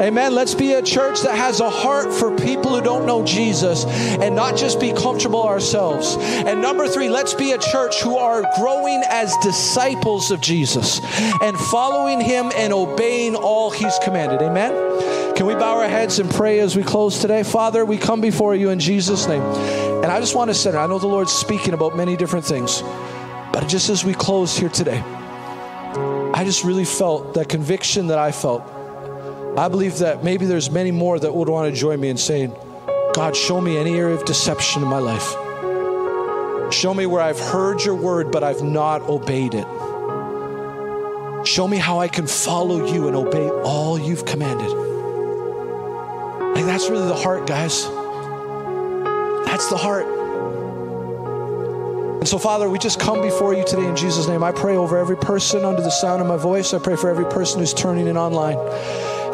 Amen. 0.00 0.34
Let's 0.34 0.54
be 0.54 0.72
a 0.72 0.82
church 0.82 1.22
that 1.22 1.36
has 1.36 1.60
a 1.60 1.70
heart 1.70 2.12
for 2.12 2.36
people 2.36 2.74
who 2.74 2.82
don't 2.82 3.06
know 3.06 3.24
Jesus 3.24 3.84
and 3.86 4.34
not 4.34 4.56
just 4.56 4.80
be 4.80 4.92
comfortable 4.92 5.44
ourselves. 5.44 6.16
And 6.18 6.60
number 6.60 6.88
three, 6.88 7.08
let's 7.08 7.32
be 7.32 7.52
a 7.52 7.58
church 7.58 8.02
who 8.02 8.16
are 8.16 8.44
growing 8.56 9.02
as 9.08 9.34
disciples 9.38 10.32
of 10.32 10.40
Jesus 10.40 11.00
and 11.40 11.56
following 11.56 12.20
him 12.20 12.50
and 12.56 12.72
obeying 12.72 13.36
all 13.36 13.70
he's 13.70 13.96
commanded. 14.02 14.42
Amen. 14.42 14.72
Can 15.36 15.46
we 15.46 15.54
bow 15.54 15.78
our 15.78 15.88
heads 15.88 16.18
and 16.18 16.28
pray 16.28 16.58
as 16.58 16.76
we 16.76 16.82
close 16.82 17.20
today? 17.20 17.44
Father, 17.44 17.84
we 17.84 17.96
come 17.96 18.20
before 18.20 18.54
you 18.56 18.70
in 18.70 18.80
Jesus' 18.80 19.28
name. 19.28 19.42
And 19.42 20.06
I 20.06 20.18
just 20.18 20.34
want 20.34 20.50
to 20.50 20.54
say, 20.54 20.76
I 20.76 20.88
know 20.88 20.98
the 20.98 21.06
Lord's 21.06 21.32
speaking 21.32 21.72
about 21.72 21.96
many 21.96 22.16
different 22.16 22.44
things, 22.44 22.82
but 23.52 23.68
just 23.68 23.90
as 23.90 24.04
we 24.04 24.12
close 24.12 24.58
here 24.58 24.68
today, 24.68 25.00
I 26.34 26.42
just 26.44 26.64
really 26.64 26.84
felt 26.84 27.34
that 27.34 27.48
conviction 27.48 28.08
that 28.08 28.18
I 28.18 28.32
felt 28.32 28.73
I 29.56 29.68
believe 29.68 29.98
that 29.98 30.24
maybe 30.24 30.46
there's 30.46 30.70
many 30.70 30.90
more 30.90 31.18
that 31.18 31.32
would 31.32 31.48
want 31.48 31.72
to 31.72 31.80
join 31.80 32.00
me 32.00 32.08
in 32.08 32.16
saying, 32.16 32.52
God, 33.14 33.36
show 33.36 33.60
me 33.60 33.76
any 33.76 33.94
area 33.94 34.16
of 34.16 34.24
deception 34.24 34.82
in 34.82 34.88
my 34.88 34.98
life. 34.98 36.72
Show 36.72 36.92
me 36.92 37.06
where 37.06 37.22
I've 37.22 37.38
heard 37.38 37.84
your 37.84 37.94
word, 37.94 38.32
but 38.32 38.42
I've 38.42 38.62
not 38.62 39.02
obeyed 39.02 39.54
it. 39.54 39.66
Show 41.46 41.68
me 41.68 41.76
how 41.76 42.00
I 42.00 42.08
can 42.08 42.26
follow 42.26 42.84
you 42.92 43.06
and 43.06 43.14
obey 43.14 43.48
all 43.48 43.96
you've 43.96 44.24
commanded. 44.24 44.70
Like 46.56 46.64
that's 46.64 46.90
really 46.90 47.06
the 47.06 47.14
heart, 47.14 47.46
guys. 47.46 47.84
That's 49.46 49.68
the 49.70 49.76
heart. 49.76 50.06
And 52.18 52.28
so, 52.28 52.38
Father, 52.38 52.68
we 52.68 52.78
just 52.78 52.98
come 52.98 53.20
before 53.20 53.54
you 53.54 53.64
today 53.64 53.86
in 53.86 53.94
Jesus' 53.94 54.26
name. 54.26 54.42
I 54.42 54.50
pray 54.50 54.76
over 54.76 54.98
every 54.98 55.16
person 55.16 55.64
under 55.64 55.82
the 55.82 55.90
sound 55.90 56.22
of 56.22 56.26
my 56.26 56.38
voice. 56.38 56.74
I 56.74 56.78
pray 56.78 56.96
for 56.96 57.08
every 57.08 57.26
person 57.26 57.60
who's 57.60 57.74
turning 57.74 58.08
in 58.08 58.16
online. 58.16 58.56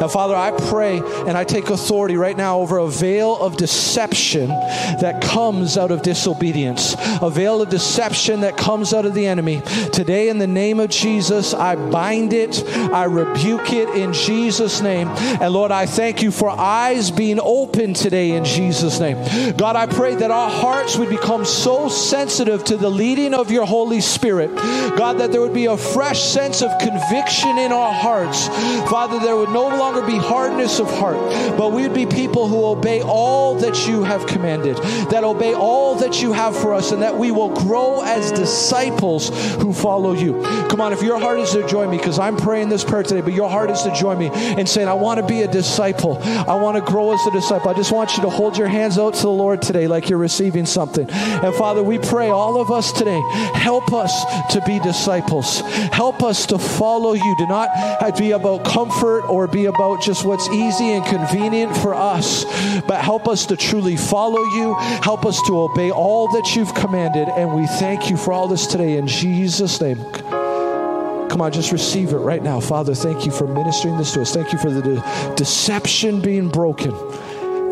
Now, 0.01 0.07
Father, 0.07 0.35
I 0.35 0.49
pray 0.49 0.97
and 0.97 1.37
I 1.37 1.43
take 1.43 1.69
authority 1.69 2.17
right 2.17 2.35
now 2.35 2.59
over 2.59 2.79
a 2.79 2.87
veil 2.87 3.37
of 3.37 3.55
deception 3.55 4.47
that 4.47 5.21
comes 5.21 5.77
out 5.77 5.91
of 5.91 6.01
disobedience, 6.01 6.95
a 7.21 7.29
veil 7.29 7.61
of 7.61 7.69
deception 7.69 8.41
that 8.41 8.57
comes 8.57 8.95
out 8.95 9.05
of 9.05 9.13
the 9.13 9.27
enemy. 9.27 9.61
Today, 9.93 10.29
in 10.29 10.39
the 10.39 10.47
name 10.47 10.79
of 10.79 10.89
Jesus, 10.89 11.53
I 11.53 11.75
bind 11.75 12.33
it, 12.33 12.63
I 12.91 13.03
rebuke 13.03 13.73
it 13.73 13.89
in 13.89 14.11
Jesus' 14.11 14.81
name. 14.81 15.07
And 15.07 15.53
Lord, 15.53 15.69
I 15.69 15.85
thank 15.85 16.23
you 16.23 16.31
for 16.31 16.49
eyes 16.49 17.11
being 17.11 17.39
open 17.39 17.93
today 17.93 18.31
in 18.31 18.43
Jesus' 18.43 18.99
name. 18.99 19.17
God, 19.55 19.75
I 19.75 19.85
pray 19.85 20.15
that 20.15 20.31
our 20.31 20.49
hearts 20.49 20.97
would 20.97 21.09
become 21.09 21.45
so 21.45 21.89
sensitive 21.89 22.63
to 22.65 22.75
the 22.75 22.89
leading 22.89 23.35
of 23.35 23.51
your 23.51 23.67
Holy 23.67 24.01
Spirit. 24.01 24.49
God, 24.97 25.19
that 25.19 25.31
there 25.31 25.41
would 25.41 25.53
be 25.53 25.67
a 25.67 25.77
fresh 25.77 26.23
sense 26.23 26.63
of 26.63 26.71
conviction 26.79 27.59
in 27.59 27.71
our 27.71 27.93
hearts. 27.93 28.47
Father, 28.89 29.19
there 29.19 29.35
would 29.35 29.49
no 29.49 29.67
longer 29.67 29.90
longer 29.91 30.07
be 30.07 30.17
hardness 30.17 30.79
of 30.79 30.89
heart, 30.89 31.17
but 31.57 31.71
we 31.71 31.83
would 31.83 31.93
be 31.93 32.05
people 32.05 32.47
who 32.47 32.65
obey 32.65 33.01
all 33.01 33.55
that 33.55 33.87
you 33.87 34.03
have 34.03 34.25
commanded, 34.27 34.77
that 35.09 35.23
obey 35.23 35.53
all 35.53 35.95
that 35.95 36.21
you 36.21 36.33
have 36.33 36.55
for 36.55 36.73
us, 36.73 36.91
and 36.91 37.01
that 37.01 37.17
we 37.17 37.31
will 37.31 37.49
grow 37.49 38.01
as 38.01 38.31
disciples 38.31 39.29
who 39.55 39.73
follow 39.73 40.13
you. 40.13 40.41
Come 40.69 40.81
on, 40.81 40.93
if 40.93 41.01
your 41.01 41.19
heart 41.19 41.39
is 41.39 41.51
to 41.51 41.67
join 41.67 41.89
me, 41.89 41.97
because 41.97 42.19
I'm 42.19 42.37
praying 42.37 42.69
this 42.69 42.83
prayer 42.83 43.03
today, 43.03 43.21
but 43.21 43.33
your 43.33 43.49
heart 43.49 43.69
is 43.69 43.81
to 43.83 43.93
join 43.93 44.17
me 44.17 44.29
and 44.31 44.67
saying, 44.67 44.87
I 44.87 44.93
want 44.93 45.19
to 45.19 45.25
be 45.25 45.41
a 45.41 45.47
disciple. 45.47 46.17
I 46.21 46.55
want 46.55 46.77
to 46.77 46.91
grow 46.91 47.13
as 47.13 47.25
a 47.27 47.31
disciple. 47.31 47.69
I 47.69 47.73
just 47.73 47.91
want 47.91 48.15
you 48.15 48.23
to 48.23 48.29
hold 48.29 48.57
your 48.57 48.67
hands 48.67 48.97
out 48.97 49.15
to 49.15 49.21
the 49.21 49.29
Lord 49.29 49.61
today 49.61 49.87
like 49.87 50.09
you're 50.09 50.19
receiving 50.19 50.65
something. 50.65 51.09
And 51.09 51.53
Father, 51.55 51.83
we 51.83 51.97
pray 51.97 52.29
all 52.29 52.61
of 52.61 52.71
us 52.71 52.91
today, 52.91 53.19
help 53.53 53.93
us 53.93 54.23
to 54.53 54.61
be 54.61 54.79
disciples. 54.79 55.59
Help 55.91 56.23
us 56.23 56.45
to 56.47 56.57
follow 56.57 57.13
you, 57.13 57.35
Do 57.37 57.47
not 57.47 57.69
be 58.17 58.31
about 58.31 58.65
comfort 58.65 59.21
or 59.29 59.47
be 59.47 59.65
about 59.65 59.80
about 59.81 60.01
just 60.01 60.23
what's 60.23 60.47
easy 60.49 60.91
and 60.91 61.03
convenient 61.05 61.75
for 61.75 61.95
us, 61.95 62.45
but 62.81 63.01
help 63.01 63.27
us 63.27 63.47
to 63.47 63.57
truly 63.57 63.97
follow 63.97 64.43
you. 64.55 64.75
Help 64.75 65.25
us 65.25 65.41
to 65.47 65.59
obey 65.59 65.89
all 65.89 66.27
that 66.27 66.55
you've 66.55 66.73
commanded. 66.75 67.27
And 67.29 67.55
we 67.55 67.65
thank 67.65 68.09
you 68.09 68.15
for 68.15 68.31
all 68.31 68.47
this 68.47 68.67
today 68.67 68.97
in 68.97 69.07
Jesus' 69.07 69.81
name. 69.81 69.97
Come 70.11 71.41
on, 71.41 71.51
just 71.51 71.71
receive 71.71 72.13
it 72.13 72.17
right 72.17 72.43
now. 72.43 72.59
Father, 72.59 72.93
thank 72.93 73.25
you 73.25 73.31
for 73.31 73.47
ministering 73.47 73.97
this 73.97 74.13
to 74.13 74.21
us. 74.21 74.33
Thank 74.33 74.53
you 74.53 74.59
for 74.59 74.69
the 74.69 74.81
de- 74.81 75.35
deception 75.35 76.21
being 76.21 76.49
broken 76.49 76.93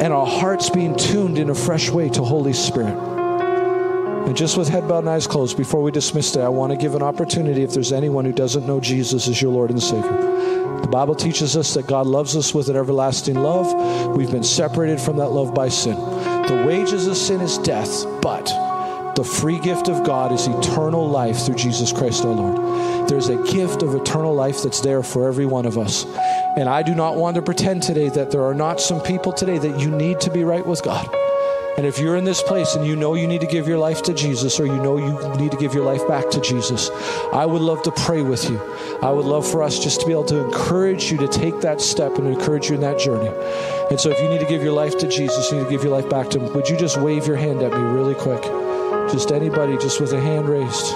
and 0.02 0.12
our 0.12 0.26
hearts 0.26 0.70
being 0.70 0.96
tuned 0.96 1.38
in 1.38 1.50
a 1.50 1.56
fresh 1.56 1.90
way 1.90 2.10
to 2.10 2.24
Holy 2.24 2.54
Spirit. 2.54 3.19
And 4.28 4.36
just 4.38 4.58
with 4.58 4.68
head 4.68 4.88
bowed 4.88 5.00
and 5.00 5.10
eyes 5.10 5.28
closed, 5.28 5.58
before 5.58 5.82
we 5.82 5.92
dismiss 5.92 6.32
today, 6.32 6.46
I 6.46 6.50
want 6.50 6.72
to 6.72 6.78
give 6.78 6.96
an 6.96 7.02
opportunity 7.02 7.64
if 7.64 7.74
there's 7.74 7.92
anyone 7.92 8.26
who 8.26 8.32
doesn't 8.32 8.66
know 8.68 8.80
Jesus 8.80 9.28
as 9.28 9.42
your 9.42 9.52
Lord 9.52 9.72
and 9.72 9.82
Savior. 9.82 10.12
The 10.82 10.88
Bible 10.88 11.16
teaches 11.16 11.58
us 11.58 11.74
that 11.74 11.88
God 11.88 12.08
loves 12.08 12.36
us 12.36 12.54
with 12.54 12.70
an 12.70 12.76
everlasting 12.76 13.36
love. 13.36 14.16
We've 14.16 14.32
been 14.32 14.44
separated 14.44 15.02
from 15.02 15.18
that 15.18 15.30
love 15.30 15.54
by 15.54 15.70
sin. 15.70 15.96
The 15.96 16.64
wages 16.68 17.08
of 17.08 17.18
sin 17.18 17.42
is 17.42 17.58
death, 17.60 18.06
but 18.22 18.46
the 19.16 19.24
free 19.24 19.60
gift 19.60 19.90
of 19.90 20.06
God 20.06 20.32
is 20.32 20.48
eternal 20.48 21.10
life 21.10 21.46
through 21.46 21.56
Jesus 21.56 21.92
Christ 21.92 22.24
our 22.24 22.32
Lord. 22.32 23.10
There's 23.10 23.30
a 23.30 23.44
gift 23.52 23.84
of 23.84 23.96
eternal 23.96 24.34
life 24.34 24.64
that's 24.64 24.82
there 24.82 25.04
for 25.04 25.28
every 25.28 25.46
one 25.46 25.66
of 25.66 25.78
us. 25.78 26.06
And 26.56 26.70
I 26.70 26.84
do 26.84 26.96
not 26.96 27.16
want 27.16 27.36
to 27.36 27.42
pretend 27.42 27.84
today 27.84 28.10
that 28.10 28.32
there 28.32 28.44
are 28.44 28.54
not 28.54 28.80
some 28.80 29.02
people 29.02 29.34
today 29.34 29.58
that 29.58 29.80
you 29.80 29.90
need 29.90 30.20
to 30.22 30.32
be 30.32 30.44
right 30.44 30.66
with 30.66 30.84
God. 30.84 31.10
And 31.80 31.88
if 31.88 31.98
you're 31.98 32.18
in 32.18 32.26
this 32.26 32.42
place 32.42 32.76
and 32.76 32.86
you 32.86 32.98
know 32.98 33.14
you 33.14 33.26
need 33.26 33.40
to 33.40 33.48
give 33.48 33.66
your 33.66 33.78
life 33.78 34.02
to 34.02 34.14
Jesus 34.14 34.60
or 34.60 34.66
you 34.66 34.76
know 34.84 34.98
you 34.98 35.18
need 35.38 35.52
to 35.52 35.58
give 35.58 35.74
your 35.74 35.86
life 35.86 36.06
back 36.10 36.30
to 36.32 36.42
Jesus, 36.42 36.90
I 37.32 37.46
would 37.46 37.62
love 37.62 37.84
to 37.84 37.92
pray 37.92 38.22
with 38.22 38.50
you. 38.50 38.60
I 39.02 39.12
would 39.12 39.24
love 39.24 39.50
for 39.50 39.64
us 39.64 39.80
just 39.80 40.02
to 40.02 40.06
be 40.06 40.12
able 40.12 40.26
to 40.26 40.44
encourage 40.44 41.10
you 41.10 41.18
to 41.20 41.28
take 41.30 41.62
that 41.62 41.80
step 41.80 42.18
and 42.18 42.28
encourage 42.28 42.68
you 42.68 42.76
in 42.76 42.82
that 42.82 43.00
journey. 43.00 43.30
And 43.90 43.98
so 43.98 44.10
if 44.10 44.20
you 44.20 44.28
need 44.28 44.42
to 44.42 44.46
give 44.46 44.62
your 44.62 44.74
life 44.74 44.98
to 44.98 45.08
Jesus, 45.08 45.50
you 45.52 45.60
need 45.60 45.64
to 45.64 45.70
give 45.70 45.82
your 45.82 45.94
life 45.94 46.10
back 46.10 46.30
to 46.32 46.40
Him, 46.42 46.54
would 46.54 46.68
you 46.68 46.76
just 46.76 47.00
wave 47.00 47.26
your 47.26 47.38
hand 47.38 47.62
at 47.62 47.72
me 47.72 47.80
really 47.80 48.14
quick? 48.14 48.44
Just 49.10 49.32
anybody, 49.32 49.78
just 49.78 50.02
with 50.02 50.12
a 50.12 50.20
hand 50.20 50.50
raised. 50.50 50.88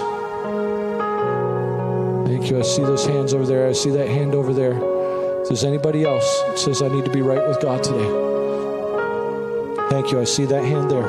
Thank 2.28 2.52
you. 2.52 2.60
I 2.60 2.64
see 2.64 2.84
those 2.84 3.06
hands 3.06 3.34
over 3.34 3.46
there. 3.46 3.70
I 3.70 3.72
see 3.72 3.92
that 3.92 4.10
hand 4.10 4.36
over 4.36 4.52
there. 4.52 4.74
If 5.44 5.48
there's 5.48 5.64
anybody 5.64 6.04
else 6.04 6.42
that 6.42 6.60
says, 6.60 6.82
I 6.82 6.90
need 6.90 7.06
to 7.06 7.12
be 7.12 7.22
right 7.22 7.48
with 7.48 7.62
God 7.62 7.82
today. 7.86 8.33
Thank 9.94 10.12
you. 10.12 10.20
I 10.20 10.24
see 10.24 10.46
that 10.46 10.66
hand 10.66 10.90
there. 10.90 11.06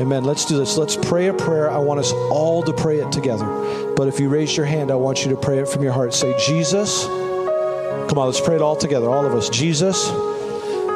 Amen. 0.00 0.24
Let's 0.24 0.44
do 0.46 0.58
this. 0.58 0.76
Let's 0.76 0.96
pray 0.96 1.28
a 1.28 1.32
prayer. 1.32 1.70
I 1.70 1.78
want 1.78 2.00
us 2.00 2.10
all 2.12 2.60
to 2.64 2.72
pray 2.72 2.98
it 2.98 3.12
together. 3.12 3.46
But 3.94 4.08
if 4.08 4.18
you 4.18 4.28
raise 4.28 4.56
your 4.56 4.66
hand, 4.66 4.90
I 4.90 4.96
want 4.96 5.24
you 5.24 5.30
to 5.30 5.36
pray 5.36 5.60
it 5.60 5.68
from 5.68 5.84
your 5.84 5.92
heart. 5.92 6.12
Say, 6.12 6.34
Jesus. 6.44 7.04
Come 7.04 8.18
on, 8.18 8.26
let's 8.26 8.40
pray 8.40 8.56
it 8.56 8.62
all 8.62 8.74
together, 8.74 9.08
all 9.08 9.24
of 9.24 9.32
us. 9.32 9.48
Jesus, 9.48 10.08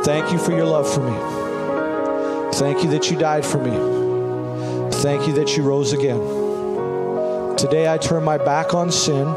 thank 0.04 0.32
you 0.32 0.38
for 0.38 0.50
your 0.50 0.64
love 0.64 0.92
for 0.92 1.02
me. 1.08 1.16
Thank 2.54 2.82
you 2.82 2.90
that 2.90 3.08
you 3.08 3.16
died 3.16 3.46
for 3.46 3.58
me. 3.58 4.90
Thank 5.02 5.28
you 5.28 5.34
that 5.34 5.56
you 5.56 5.62
rose 5.62 5.92
again. 5.92 6.18
Today 7.56 7.92
I 7.92 7.96
turn 7.98 8.24
my 8.24 8.38
back 8.38 8.74
on 8.74 8.90
sin. 8.90 9.28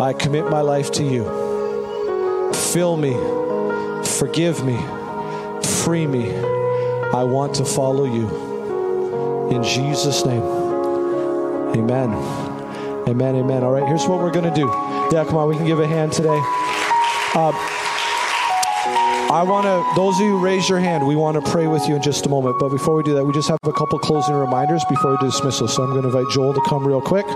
I 0.00 0.14
commit 0.18 0.48
my 0.48 0.62
life 0.62 0.90
to 0.92 1.04
you. 1.04 1.24
Fill 2.54 2.96
me. 2.96 3.12
Forgive 4.02 4.64
me 4.64 4.78
free 5.84 6.06
me. 6.06 6.34
I 7.12 7.24
want 7.24 7.54
to 7.56 7.64
follow 7.64 8.04
you. 8.04 9.50
In 9.50 9.62
Jesus' 9.62 10.24
name. 10.24 10.42
Amen. 11.74 12.10
Amen. 13.08 13.36
Amen. 13.36 13.64
All 13.64 13.72
right, 13.72 13.86
here's 13.86 14.06
what 14.06 14.20
we're 14.20 14.30
going 14.30 14.48
to 14.48 14.54
do. 14.54 14.66
Yeah, 15.12 15.24
come 15.24 15.36
on, 15.36 15.48
we 15.48 15.56
can 15.56 15.66
give 15.66 15.80
a 15.80 15.86
hand 15.86 16.12
today. 16.12 16.38
Uh, 17.34 17.52
I 19.32 19.44
want 19.44 19.64
to, 19.64 19.84
those 19.94 20.16
of 20.16 20.22
you 20.26 20.38
raise 20.38 20.68
your 20.68 20.80
hand, 20.80 21.06
we 21.06 21.14
want 21.14 21.42
to 21.42 21.50
pray 21.52 21.68
with 21.68 21.86
you 21.86 21.94
in 21.94 22.02
just 22.02 22.26
a 22.26 22.28
moment. 22.28 22.58
But 22.58 22.70
before 22.70 22.96
we 22.96 23.04
do 23.04 23.14
that, 23.14 23.24
we 23.24 23.32
just 23.32 23.48
have 23.48 23.58
a 23.62 23.72
couple 23.72 23.98
closing 24.00 24.34
reminders 24.34 24.84
before 24.86 25.12
we 25.12 25.18
dismiss 25.18 25.62
us. 25.62 25.76
So 25.76 25.84
I'm 25.84 25.90
going 25.90 26.02
to 26.02 26.08
invite 26.08 26.32
Joel 26.32 26.52
to 26.52 26.60
come 26.62 26.84
real 26.84 27.00
quick. 27.00 27.26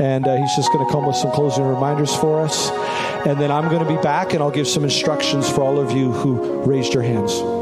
And 0.00 0.26
uh, 0.26 0.36
he's 0.36 0.54
just 0.56 0.72
going 0.72 0.84
to 0.84 0.92
come 0.92 1.06
with 1.06 1.14
some 1.14 1.30
closing 1.30 1.64
reminders 1.64 2.14
for 2.14 2.40
us. 2.40 2.70
And 3.24 3.40
then 3.40 3.52
I'm 3.52 3.68
going 3.68 3.84
to 3.84 3.88
be 3.88 4.00
back 4.02 4.34
and 4.34 4.42
I'll 4.42 4.50
give 4.50 4.66
some 4.66 4.82
instructions 4.82 5.48
for 5.48 5.60
all 5.60 5.78
of 5.78 5.92
you 5.92 6.10
who 6.10 6.62
raised 6.62 6.92
your 6.92 7.04
hands. 7.04 7.57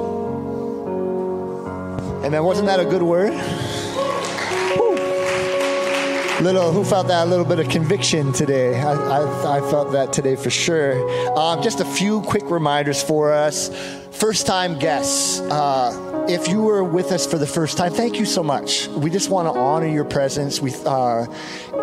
Amen. 2.27 2.43
Wasn't 2.43 2.67
that 2.67 2.81
a 2.81 2.85
good 2.85 3.05
word? 3.05 3.33
little 6.43 6.71
who 6.71 6.85
felt 6.85 7.07
that 7.07 7.25
a 7.25 7.31
little 7.31 7.47
bit 7.47 7.59
of 7.59 7.67
conviction 7.71 8.31
today 8.31 8.79
i, 8.79 8.93
I, 8.93 9.57
I 9.57 9.61
felt 9.71 9.93
that 9.93 10.13
today 10.13 10.37
for 10.37 10.51
sure 10.51 10.93
um, 11.39 11.63
just 11.63 11.81
a 11.81 11.85
few 11.85 12.21
quick 12.21 12.51
reminders 12.51 13.03
for 13.03 13.33
us 13.33 13.71
first 14.11 14.47
time 14.47 14.79
guests 14.79 15.41
uh, 15.41 16.06
if 16.29 16.49
you 16.49 16.61
were 16.63 16.83
with 16.83 17.13
us 17.13 17.27
for 17.27 17.39
the 17.39 17.47
first 17.47 17.77
time, 17.77 17.93
thank 17.93 18.19
you 18.19 18.25
so 18.25 18.43
much. 18.43 18.89
We 18.89 19.11
just 19.11 19.31
want 19.31 19.53
to 19.53 19.59
honor 19.59 19.87
your 19.87 20.05
presence. 20.05 20.61
We 20.61 20.75
uh, 20.85 21.27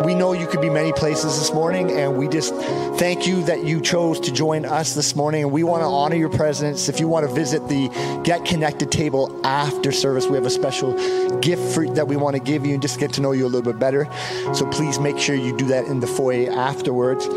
we 0.04 0.14
know 0.14 0.32
you 0.32 0.46
could 0.46 0.60
be 0.60 0.68
many 0.68 0.92
places 0.92 1.38
this 1.38 1.52
morning, 1.52 1.90
and 1.92 2.18
we 2.18 2.28
just 2.28 2.54
thank 2.98 3.26
you 3.26 3.42
that 3.44 3.64
you 3.64 3.80
chose 3.80 4.20
to 4.20 4.32
join 4.32 4.64
us 4.64 4.94
this 4.94 5.16
morning. 5.16 5.44
And 5.44 5.52
we 5.52 5.62
want 5.62 5.82
to 5.82 5.86
honor 5.86 6.16
your 6.16 6.28
presence. 6.28 6.88
If 6.88 7.00
you 7.00 7.08
want 7.08 7.26
to 7.26 7.34
visit 7.34 7.66
the 7.68 7.88
Get 8.22 8.44
Connected 8.44 8.90
table 8.90 9.40
after 9.46 9.92
service, 9.92 10.26
we 10.26 10.34
have 10.34 10.46
a 10.46 10.50
special 10.50 10.92
gift 11.40 11.74
for, 11.74 11.88
that 11.90 12.06
we 12.06 12.16
want 12.16 12.36
to 12.36 12.42
give 12.42 12.66
you 12.66 12.74
and 12.74 12.82
just 12.82 13.00
get 13.00 13.12
to 13.14 13.20
know 13.20 13.32
you 13.32 13.46
a 13.46 13.48
little 13.48 13.72
bit 13.72 13.78
better. 13.78 14.08
So 14.52 14.66
please 14.66 14.98
make 14.98 15.18
sure 15.18 15.34
you 15.34 15.56
do 15.56 15.66
that 15.68 15.86
in 15.86 16.00
the 16.00 16.06
foyer 16.06 16.50
afterwards. 16.52 17.28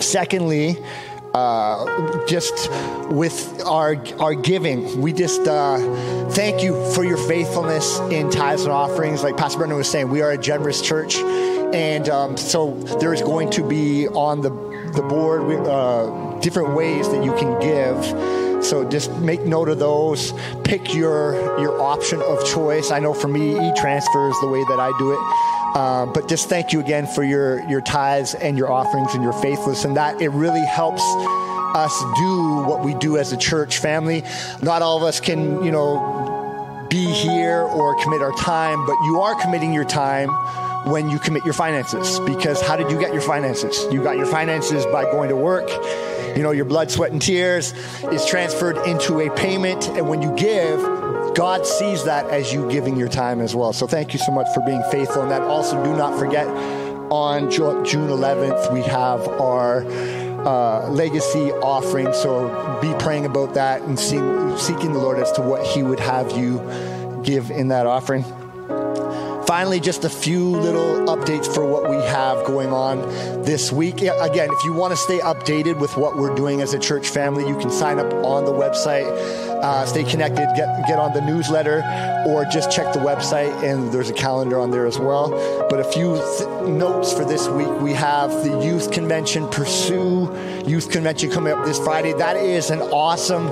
Secondly, 0.00 0.78
uh, 1.34 2.26
just 2.26 2.70
with 3.10 3.62
our 3.64 3.96
our 4.18 4.34
giving. 4.34 5.00
We 5.00 5.12
just 5.12 5.46
uh, 5.46 5.78
thank 6.30 6.62
you 6.62 6.92
for 6.92 7.04
your 7.04 7.16
faithfulness 7.16 7.98
in 8.10 8.30
tithes 8.30 8.62
and 8.62 8.72
offerings. 8.72 9.22
Like 9.22 9.36
Pastor 9.36 9.58
Brendan 9.58 9.78
was 9.78 9.90
saying, 9.90 10.08
we 10.08 10.22
are 10.22 10.32
a 10.32 10.38
generous 10.38 10.80
church, 10.80 11.16
and 11.16 12.08
um, 12.08 12.36
so 12.36 12.74
there 13.00 13.12
is 13.12 13.22
going 13.22 13.50
to 13.50 13.66
be 13.66 14.08
on 14.08 14.40
the 14.40 14.50
the 14.94 15.02
board 15.02 15.42
uh, 15.66 16.38
different 16.40 16.74
ways 16.74 17.08
that 17.08 17.24
you 17.24 17.32
can 17.36 17.60
give. 17.60 18.64
So 18.64 18.86
just 18.86 19.10
make 19.18 19.40
note 19.42 19.68
of 19.68 19.78
those. 19.78 20.32
Pick 20.64 20.94
your 20.94 21.34
your 21.60 21.80
option 21.80 22.20
of 22.20 22.44
choice. 22.44 22.90
I 22.90 22.98
know 22.98 23.14
for 23.14 23.28
me, 23.28 23.52
e-transfer 23.52 24.28
is 24.28 24.40
the 24.40 24.48
way 24.48 24.62
that 24.64 24.78
I 24.78 24.92
do 24.98 25.12
it. 25.12 25.49
Uh, 25.74 26.06
but 26.06 26.28
just 26.28 26.48
thank 26.48 26.72
you 26.72 26.80
again 26.80 27.06
for 27.06 27.22
your, 27.22 27.62
your 27.68 27.80
tithes 27.80 28.34
and 28.34 28.58
your 28.58 28.70
offerings 28.70 29.14
and 29.14 29.22
your 29.22 29.32
faithfulness, 29.34 29.84
and 29.84 29.96
that 29.96 30.20
it 30.20 30.28
really 30.30 30.64
helps 30.66 31.02
us 31.74 31.96
do 32.18 32.62
what 32.66 32.84
we 32.84 32.94
do 32.94 33.16
as 33.16 33.32
a 33.32 33.36
church 33.36 33.78
family. 33.78 34.24
Not 34.62 34.82
all 34.82 34.96
of 34.96 35.04
us 35.04 35.20
can, 35.20 35.62
you 35.62 35.70
know, 35.70 36.86
be 36.90 37.06
here 37.06 37.60
or 37.60 37.94
commit 38.02 38.20
our 38.20 38.32
time, 38.32 38.84
but 38.84 38.96
you 39.04 39.20
are 39.20 39.40
committing 39.40 39.72
your 39.72 39.84
time 39.84 40.28
when 40.90 41.08
you 41.08 41.20
commit 41.20 41.44
your 41.44 41.54
finances. 41.54 42.18
Because 42.20 42.60
how 42.60 42.74
did 42.74 42.90
you 42.90 42.98
get 42.98 43.12
your 43.12 43.22
finances? 43.22 43.86
You 43.92 44.02
got 44.02 44.16
your 44.16 44.26
finances 44.26 44.84
by 44.86 45.04
going 45.04 45.28
to 45.28 45.36
work. 45.36 45.70
You 46.36 46.42
know, 46.42 46.50
your 46.50 46.64
blood, 46.64 46.90
sweat, 46.90 47.12
and 47.12 47.22
tears 47.22 47.72
is 48.10 48.26
transferred 48.26 48.76
into 48.88 49.20
a 49.20 49.30
payment, 49.36 49.88
and 49.90 50.08
when 50.08 50.22
you 50.22 50.34
give, 50.36 50.80
God 51.34 51.66
sees 51.66 52.04
that 52.04 52.28
as 52.30 52.52
you 52.52 52.68
giving 52.70 52.96
your 52.96 53.08
time 53.08 53.40
as 53.40 53.54
well. 53.54 53.72
So 53.72 53.86
thank 53.86 54.12
you 54.12 54.18
so 54.18 54.32
much 54.32 54.46
for 54.54 54.60
being 54.62 54.82
faithful. 54.90 55.22
And 55.22 55.30
that 55.30 55.42
also, 55.42 55.82
do 55.82 55.96
not 55.96 56.18
forget 56.18 56.46
on 57.10 57.50
June 57.50 58.08
11th, 58.08 58.72
we 58.72 58.82
have 58.82 59.26
our 59.28 59.84
uh, 60.46 60.88
legacy 60.88 61.52
offering. 61.52 62.12
So 62.12 62.78
be 62.80 62.92
praying 63.02 63.26
about 63.26 63.54
that 63.54 63.82
and 63.82 63.98
see, 63.98 64.18
seeking 64.58 64.92
the 64.92 64.98
Lord 64.98 65.18
as 65.18 65.32
to 65.32 65.42
what 65.42 65.66
He 65.66 65.82
would 65.82 66.00
have 66.00 66.32
you 66.32 66.58
give 67.24 67.50
in 67.50 67.68
that 67.68 67.86
offering. 67.86 68.24
Finally, 69.46 69.80
just 69.80 70.04
a 70.04 70.08
few 70.08 70.48
little 70.48 71.06
updates 71.06 71.52
for 71.52 71.66
what 71.66 71.90
we 71.90 71.96
have 71.96 72.46
going 72.46 72.68
on 72.68 73.00
this 73.42 73.72
week. 73.72 74.00
Again, 74.00 74.48
if 74.48 74.64
you 74.64 74.72
want 74.72 74.92
to 74.92 74.96
stay 74.96 75.18
updated 75.18 75.80
with 75.80 75.96
what 75.96 76.16
we're 76.16 76.32
doing 76.36 76.60
as 76.60 76.72
a 76.72 76.78
church 76.78 77.08
family, 77.08 77.48
you 77.48 77.58
can 77.58 77.68
sign 77.68 77.98
up 77.98 78.12
on 78.24 78.44
the 78.44 78.52
website, 78.52 79.08
uh, 79.62 79.84
stay 79.86 80.04
connected, 80.04 80.48
get, 80.56 80.86
get 80.86 80.98
on 80.98 81.12
the 81.12 81.20
newsletter, 81.20 81.82
or 82.26 82.44
just 82.44 82.70
check 82.70 82.92
the 82.92 82.98
website, 82.98 83.52
and 83.62 83.92
there's 83.92 84.10
a 84.10 84.14
calendar 84.14 84.58
on 84.58 84.70
there 84.70 84.86
as 84.86 84.98
well. 84.98 85.30
But 85.68 85.80
a 85.80 85.84
few 85.84 86.16
th- 86.16 86.68
notes 86.68 87.12
for 87.12 87.24
this 87.24 87.48
week 87.48 87.68
we 87.80 87.92
have 87.92 88.30
the 88.44 88.60
Youth 88.64 88.90
Convention, 88.90 89.48
Pursue 89.48 90.30
Youth 90.66 90.90
Convention 90.90 91.30
coming 91.30 91.52
up 91.52 91.64
this 91.64 91.78
Friday. 91.78 92.12
That 92.12 92.36
is 92.36 92.70
an 92.70 92.80
awesome 92.80 93.48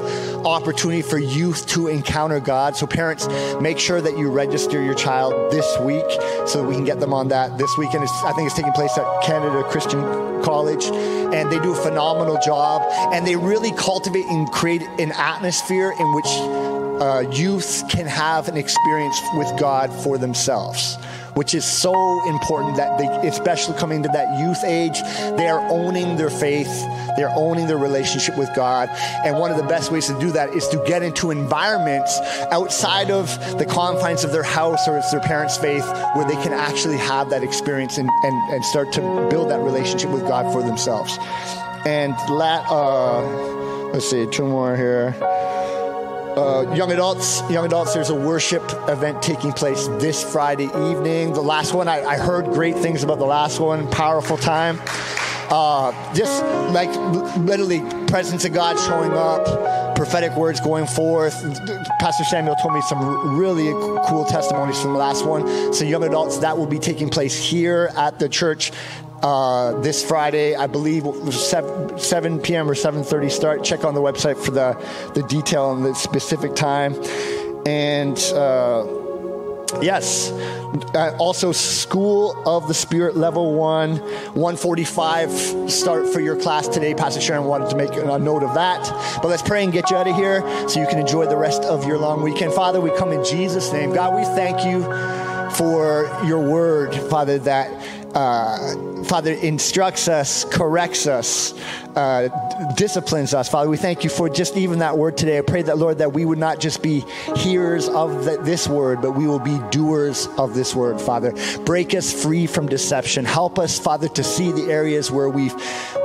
opportunity 0.46 1.02
for 1.02 1.18
youth 1.18 1.66
to 1.68 1.88
encounter 1.88 2.40
God. 2.40 2.76
So, 2.76 2.86
parents, 2.86 3.26
make 3.61 3.78
sure 3.78 4.00
that 4.00 4.16
you 4.16 4.30
register 4.30 4.82
your 4.82 4.94
child 4.94 5.52
this 5.52 5.78
week 5.80 6.06
so 6.46 6.62
that 6.62 6.64
we 6.64 6.74
can 6.74 6.84
get 6.84 7.00
them 7.00 7.12
on 7.12 7.28
that 7.28 7.59
this 7.59 7.76
weekend. 7.76 8.04
It's, 8.04 8.12
I 8.24 8.32
think 8.32 8.46
it's 8.46 8.56
taking 8.56 8.72
place 8.72 8.96
at 8.98 9.22
Canada 9.22 9.62
Christian 9.64 10.00
College, 10.43 10.86
and 10.86 11.51
they 11.51 11.59
do 11.61 11.72
a 11.72 11.76
phenomenal 11.76 12.39
job. 12.45 12.82
And 13.12 13.26
they 13.26 13.36
really 13.36 13.72
cultivate 13.72 14.26
and 14.26 14.51
create 14.51 14.82
an 14.82 15.12
atmosphere 15.12 15.95
in 15.99 16.14
which 16.14 16.26
uh, 17.01 17.20
youth 17.30 17.84
can 17.89 18.07
have 18.07 18.49
an 18.49 18.57
experience 18.57 19.20
with 19.34 19.59
God 19.59 19.93
for 20.03 20.18
themselves 20.18 20.97
which 21.39 21.55
is 21.55 21.64
so 21.64 22.28
important 22.28 22.76
that 22.76 22.99
they, 22.99 23.07
especially 23.28 23.78
coming 23.78 24.03
to 24.03 24.09
that 24.09 24.41
youth 24.41 24.64
age, 24.64 25.01
they 25.36 25.47
are 25.47 25.61
owning 25.70 26.16
their 26.16 26.30
faith, 26.30 26.66
they're 27.16 27.30
owning 27.36 27.68
their 27.68 27.78
relationship 27.78 28.36
with 28.36 28.53
God. 28.57 28.89
And 29.24 29.39
one 29.39 29.53
of 29.53 29.57
the 29.57 29.62
best 29.62 29.93
ways 29.93 30.09
to 30.09 30.18
do 30.18 30.32
that 30.32 30.49
is 30.49 30.66
to 30.70 30.82
get 30.84 31.05
into 31.05 31.30
environments 31.30 32.18
outside 32.51 33.12
of 33.12 33.28
the 33.57 33.64
confines 33.64 34.24
of 34.24 34.32
their 34.32 34.43
house 34.43 34.89
or 34.89 34.99
it's 34.99 35.12
their 35.12 35.20
parents' 35.20 35.57
faith 35.57 35.86
where 36.16 36.26
they 36.26 36.34
can 36.43 36.53
actually 36.53 36.99
have 36.99 37.30
that 37.30 37.45
experience 37.45 37.99
and, 37.99 38.11
and, 38.24 38.34
and 38.53 38.64
start 38.64 38.93
to 38.95 39.01
build 39.30 39.49
that 39.53 39.61
relationship 39.61 40.11
with 40.11 40.22
God 40.22 40.53
for 40.53 40.64
themselves. 40.64 41.18
And 41.86 42.14
la- 42.28 42.66
uh, 42.68 43.22
let's 43.93 44.11
see, 44.11 44.26
two 44.26 44.45
more 44.45 44.76
here. 44.76 45.14
Uh, 46.37 46.72
young 46.74 46.93
adults, 46.93 47.41
young 47.51 47.64
adults. 47.64 47.95
There's 47.95 48.11
a 48.11 48.14
worship 48.14 48.62
event 48.89 49.22
taking 49.22 49.53
place 49.53 49.87
this 49.99 50.22
Friday 50.22 50.66
evening. 50.66 51.33
The 51.33 51.41
last 51.41 51.74
one, 51.74 51.89
I, 51.89 52.05
I 52.05 52.16
heard 52.16 52.47
great 52.47 52.76
things 52.76 53.03
about 53.03 53.18
the 53.18 53.26
last 53.26 53.59
one. 53.61 53.91
Powerful 53.91 54.37
time. 54.37 54.81
Uh, 55.51 55.93
just 56.14 56.43
like 56.72 56.91
literally 57.39 57.81
presence 58.07 58.45
of 58.45 58.53
God 58.53 58.79
showing 58.79 59.12
up, 59.12 59.97
prophetic 59.97 60.37
words 60.37 60.61
going 60.61 60.87
forth. 60.87 61.35
Pastor 61.99 62.24
Samuel 62.24 62.55
told 62.57 62.74
me 62.74 62.83
some 62.83 63.37
really 63.39 63.72
cool 64.07 64.24
testimonies 64.24 64.81
from 64.81 64.93
the 64.93 64.99
last 64.99 65.24
one. 65.24 65.72
So 65.72 65.85
young 65.85 66.05
adults, 66.05 66.39
that 66.39 66.57
will 66.57 66.66
be 66.66 66.79
taking 66.79 67.09
place 67.09 67.43
here 67.43 67.91
at 67.97 68.18
the 68.18 68.29
church 68.29 68.70
uh, 69.23 69.81
this 69.81 70.05
Friday, 70.05 70.55
I 70.55 70.66
believe 70.66 71.05
7, 71.33 71.99
7 71.99 72.41
p.m. 72.41 72.71
or 72.71 72.75
7:30 72.75 73.31
start. 73.31 73.64
Check 73.64 73.85
on 73.85 73.95
the 73.95 74.01
website 74.01 74.37
for 74.37 74.51
the 74.51 74.77
the 75.14 75.23
detail 75.25 75.73
and 75.73 75.85
the 75.85 75.95
specific 75.95 76.55
time. 76.55 76.95
And 77.66 78.16
uh, 78.35 78.87
yes, 79.83 80.31
uh, 80.95 81.16
also 81.19 81.53
School 81.53 82.41
of 82.47 82.69
the 82.69 82.75
Spirit 82.75 83.16
Level 83.16 83.55
One, 83.55 83.97
145 83.97 85.71
start 85.71 86.09
for 86.09 86.21
your 86.21 86.37
class 86.37 86.69
today. 86.69 86.95
Pastor 86.95 87.21
Sharon 87.21 87.45
wanted 87.45 87.71
to 87.71 87.77
make 87.77 87.91
a 87.95 88.19
note 88.19 88.43
of 88.43 88.55
that. 88.55 88.89
But 89.21 89.29
let's 89.29 89.43
pray 89.43 89.64
and 89.64 89.73
get 89.73 89.91
you 89.91 89.97
out 89.97 90.07
of 90.07 90.14
here 90.14 90.41
so 90.69 90.81
you 90.81 90.87
can 90.87 90.99
enjoy 90.99 91.27
the 91.27 91.37
rest 91.37 91.62
of 91.62 91.87
your 91.87 91.99
long 91.99 92.23
weekend. 92.23 92.53
Father, 92.53 92.81
we 92.81 92.97
come 92.97 93.12
in 93.12 93.25
Jesus' 93.25 93.73
name. 93.73 93.93
God, 93.93 94.14
we 94.14 94.25
thank 94.37 94.64
you 94.64 94.83
for 95.57 96.09
your 96.25 96.41
word, 96.41 96.95
Father, 96.95 97.39
that 97.41 97.69
uh, 98.14 98.97
Father, 99.09 99.32
instructs 99.32 100.06
us, 100.06 100.44
corrects 100.44 101.06
us, 101.06 101.54
uh, 101.96 102.28
disciplines 102.76 103.32
us. 103.32 103.48
Father, 103.48 103.70
we 103.70 103.78
thank 103.78 104.04
you 104.04 104.11
for 104.11 104.28
just 104.28 104.54
even 104.59 104.80
that 104.80 104.98
word 104.98 105.16
today. 105.16 105.38
I 105.38 105.40
pray 105.40 105.62
that, 105.62 105.78
Lord, 105.78 105.98
that 105.98 106.12
we 106.12 106.26
would 106.26 106.38
not 106.38 106.61
just 106.61 106.82
be 106.82 107.04
hearers 107.34 107.88
of 107.88 108.26
the, 108.26 108.36
this 108.42 108.68
word, 108.68 109.00
but 109.00 109.12
we 109.12 109.26
will 109.26 109.38
be 109.38 109.59
doers 109.70 110.28
of 110.36 110.54
this 110.54 110.74
word, 110.74 111.00
Father. 111.00 111.32
Break 111.64 111.94
us 111.94 112.12
free 112.12 112.46
from 112.46 112.68
deception. 112.68 113.24
Help 113.24 113.59
us, 113.59 113.78
Father, 113.78 114.09
to 114.09 114.22
see 114.22 114.52
the 114.52 114.70
areas 114.70 115.11
where 115.11 115.30
we've, 115.30 115.54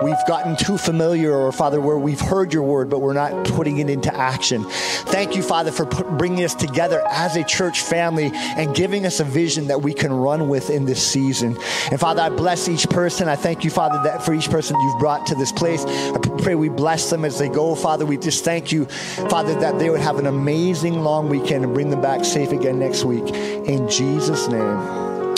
we've 0.01 0.15
gotten 0.25 0.55
too 0.55 0.77
familiar 0.77 1.33
or, 1.33 1.51
Father, 1.51 1.81
where 1.81 1.97
we've 1.97 2.21
heard 2.21 2.53
your 2.53 2.63
word, 2.63 2.89
but 2.89 2.99
we're 2.99 3.11
not 3.11 3.45
putting 3.47 3.79
it 3.79 3.89
into 3.89 4.15
action. 4.15 4.63
Thank 4.69 5.35
you, 5.35 5.43
Father, 5.43 5.73
for 5.73 5.85
put, 5.85 6.09
bringing 6.17 6.45
us 6.45 6.55
together 6.55 7.05
as 7.09 7.35
a 7.35 7.43
church 7.43 7.81
family 7.81 8.31
and 8.33 8.73
giving 8.73 9.05
us 9.05 9.19
a 9.19 9.25
vision 9.25 9.67
that 9.67 9.81
we 9.81 9.93
can 9.93 10.13
run 10.13 10.47
with 10.47 10.69
in 10.69 10.85
this 10.85 11.05
season. 11.05 11.57
And 11.91 11.99
Father, 11.99 12.21
I 12.21 12.29
bless 12.29 12.69
each 12.69 12.89
person. 12.93 13.27
I 13.27 13.35
thank 13.35 13.63
you, 13.63 13.69
Father, 13.69 14.01
that 14.03 14.23
for 14.23 14.33
each 14.33 14.49
person 14.49 14.79
you've 14.79 14.99
brought 14.99 15.27
to 15.27 15.35
this 15.35 15.51
place. 15.51 15.83
I 15.85 16.17
pray 16.39 16.55
we 16.55 16.69
bless 16.69 17.09
them 17.09 17.25
as 17.25 17.37
they 17.39 17.49
go, 17.49 17.75
Father. 17.75 18.05
We 18.05 18.17
just 18.17 18.45
thank 18.45 18.71
you, 18.71 18.85
Father, 18.85 19.59
that 19.59 19.79
they 19.79 19.89
would 19.89 19.99
have 19.99 20.19
an 20.19 20.27
amazing 20.27 21.01
long 21.01 21.29
weekend 21.29 21.63
and 21.63 21.73
bring 21.73 21.89
them 21.89 22.01
back 22.01 22.23
safe 22.23 22.51
again 22.51 22.79
next 22.79 23.03
week. 23.03 23.27
In 23.33 23.89
Jesus' 23.89 24.47
name, 24.47 24.61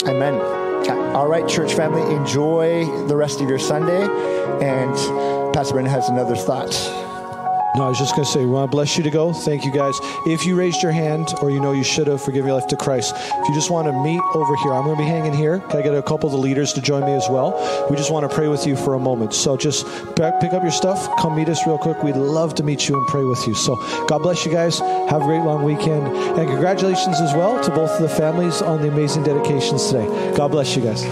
amen. 0.06 0.34
All 1.16 1.26
right, 1.26 1.48
church 1.48 1.74
family, 1.74 2.14
enjoy 2.14 2.84
the 3.06 3.16
rest 3.16 3.40
of 3.40 3.48
your 3.48 3.58
Sunday. 3.58 4.02
And 4.62 4.94
Pastor 5.54 5.74
Brendan 5.74 5.92
has 5.92 6.08
another 6.08 6.36
thought. 6.36 6.74
No, 7.76 7.84
I 7.84 7.88
was 7.90 7.98
just 7.98 8.14
going 8.16 8.24
to 8.24 8.30
say, 8.32 8.40
we 8.40 8.46
want 8.46 8.70
to 8.70 8.74
bless 8.74 8.96
you 8.96 9.04
to 9.04 9.10
go. 9.10 9.34
Thank 9.34 9.66
you, 9.66 9.70
guys. 9.70 9.98
If 10.24 10.46
you 10.46 10.56
raised 10.56 10.82
your 10.82 10.92
hand 10.92 11.28
or 11.42 11.50
you 11.50 11.60
know 11.60 11.72
you 11.72 11.84
should 11.84 12.06
have, 12.06 12.22
forgive 12.22 12.46
your 12.46 12.54
life 12.54 12.66
to 12.68 12.76
Christ. 12.76 13.12
If 13.14 13.48
you 13.48 13.54
just 13.54 13.70
want 13.70 13.86
to 13.86 13.92
meet 13.92 14.22
over 14.34 14.56
here, 14.56 14.72
I'm 14.72 14.84
going 14.84 14.96
to 14.96 15.02
be 15.02 15.06
hanging 15.06 15.34
here. 15.34 15.58
Can 15.58 15.80
I 15.80 15.82
get 15.82 15.94
a 15.94 16.02
couple 16.02 16.26
of 16.26 16.32
the 16.32 16.38
leaders 16.38 16.72
to 16.72 16.80
join 16.80 17.04
me 17.04 17.12
as 17.12 17.28
well? 17.28 17.86
We 17.90 17.96
just 17.96 18.10
want 18.10 18.28
to 18.28 18.34
pray 18.34 18.48
with 18.48 18.66
you 18.66 18.76
for 18.76 18.94
a 18.94 18.98
moment. 18.98 19.34
So 19.34 19.58
just 19.58 19.84
pick 20.16 20.54
up 20.54 20.62
your 20.62 20.72
stuff, 20.72 21.06
come 21.18 21.36
meet 21.36 21.50
us 21.50 21.66
real 21.66 21.76
quick. 21.76 22.02
We'd 22.02 22.16
love 22.16 22.54
to 22.54 22.62
meet 22.62 22.88
you 22.88 22.96
and 22.96 23.06
pray 23.08 23.24
with 23.24 23.46
you. 23.46 23.54
So 23.54 23.76
God 24.06 24.22
bless 24.22 24.46
you 24.46 24.52
guys. 24.52 24.78
Have 24.78 25.20
a 25.20 25.24
great 25.24 25.42
long 25.42 25.62
weekend. 25.62 26.06
And 26.06 26.48
congratulations 26.48 27.20
as 27.20 27.34
well 27.34 27.62
to 27.62 27.70
both 27.70 27.90
of 27.90 28.00
the 28.00 28.08
families 28.08 28.62
on 28.62 28.80
the 28.80 28.88
amazing 28.88 29.24
dedications 29.24 29.86
today. 29.86 30.06
God 30.34 30.50
bless 30.50 30.74
you 30.74 30.82
guys. 30.82 31.04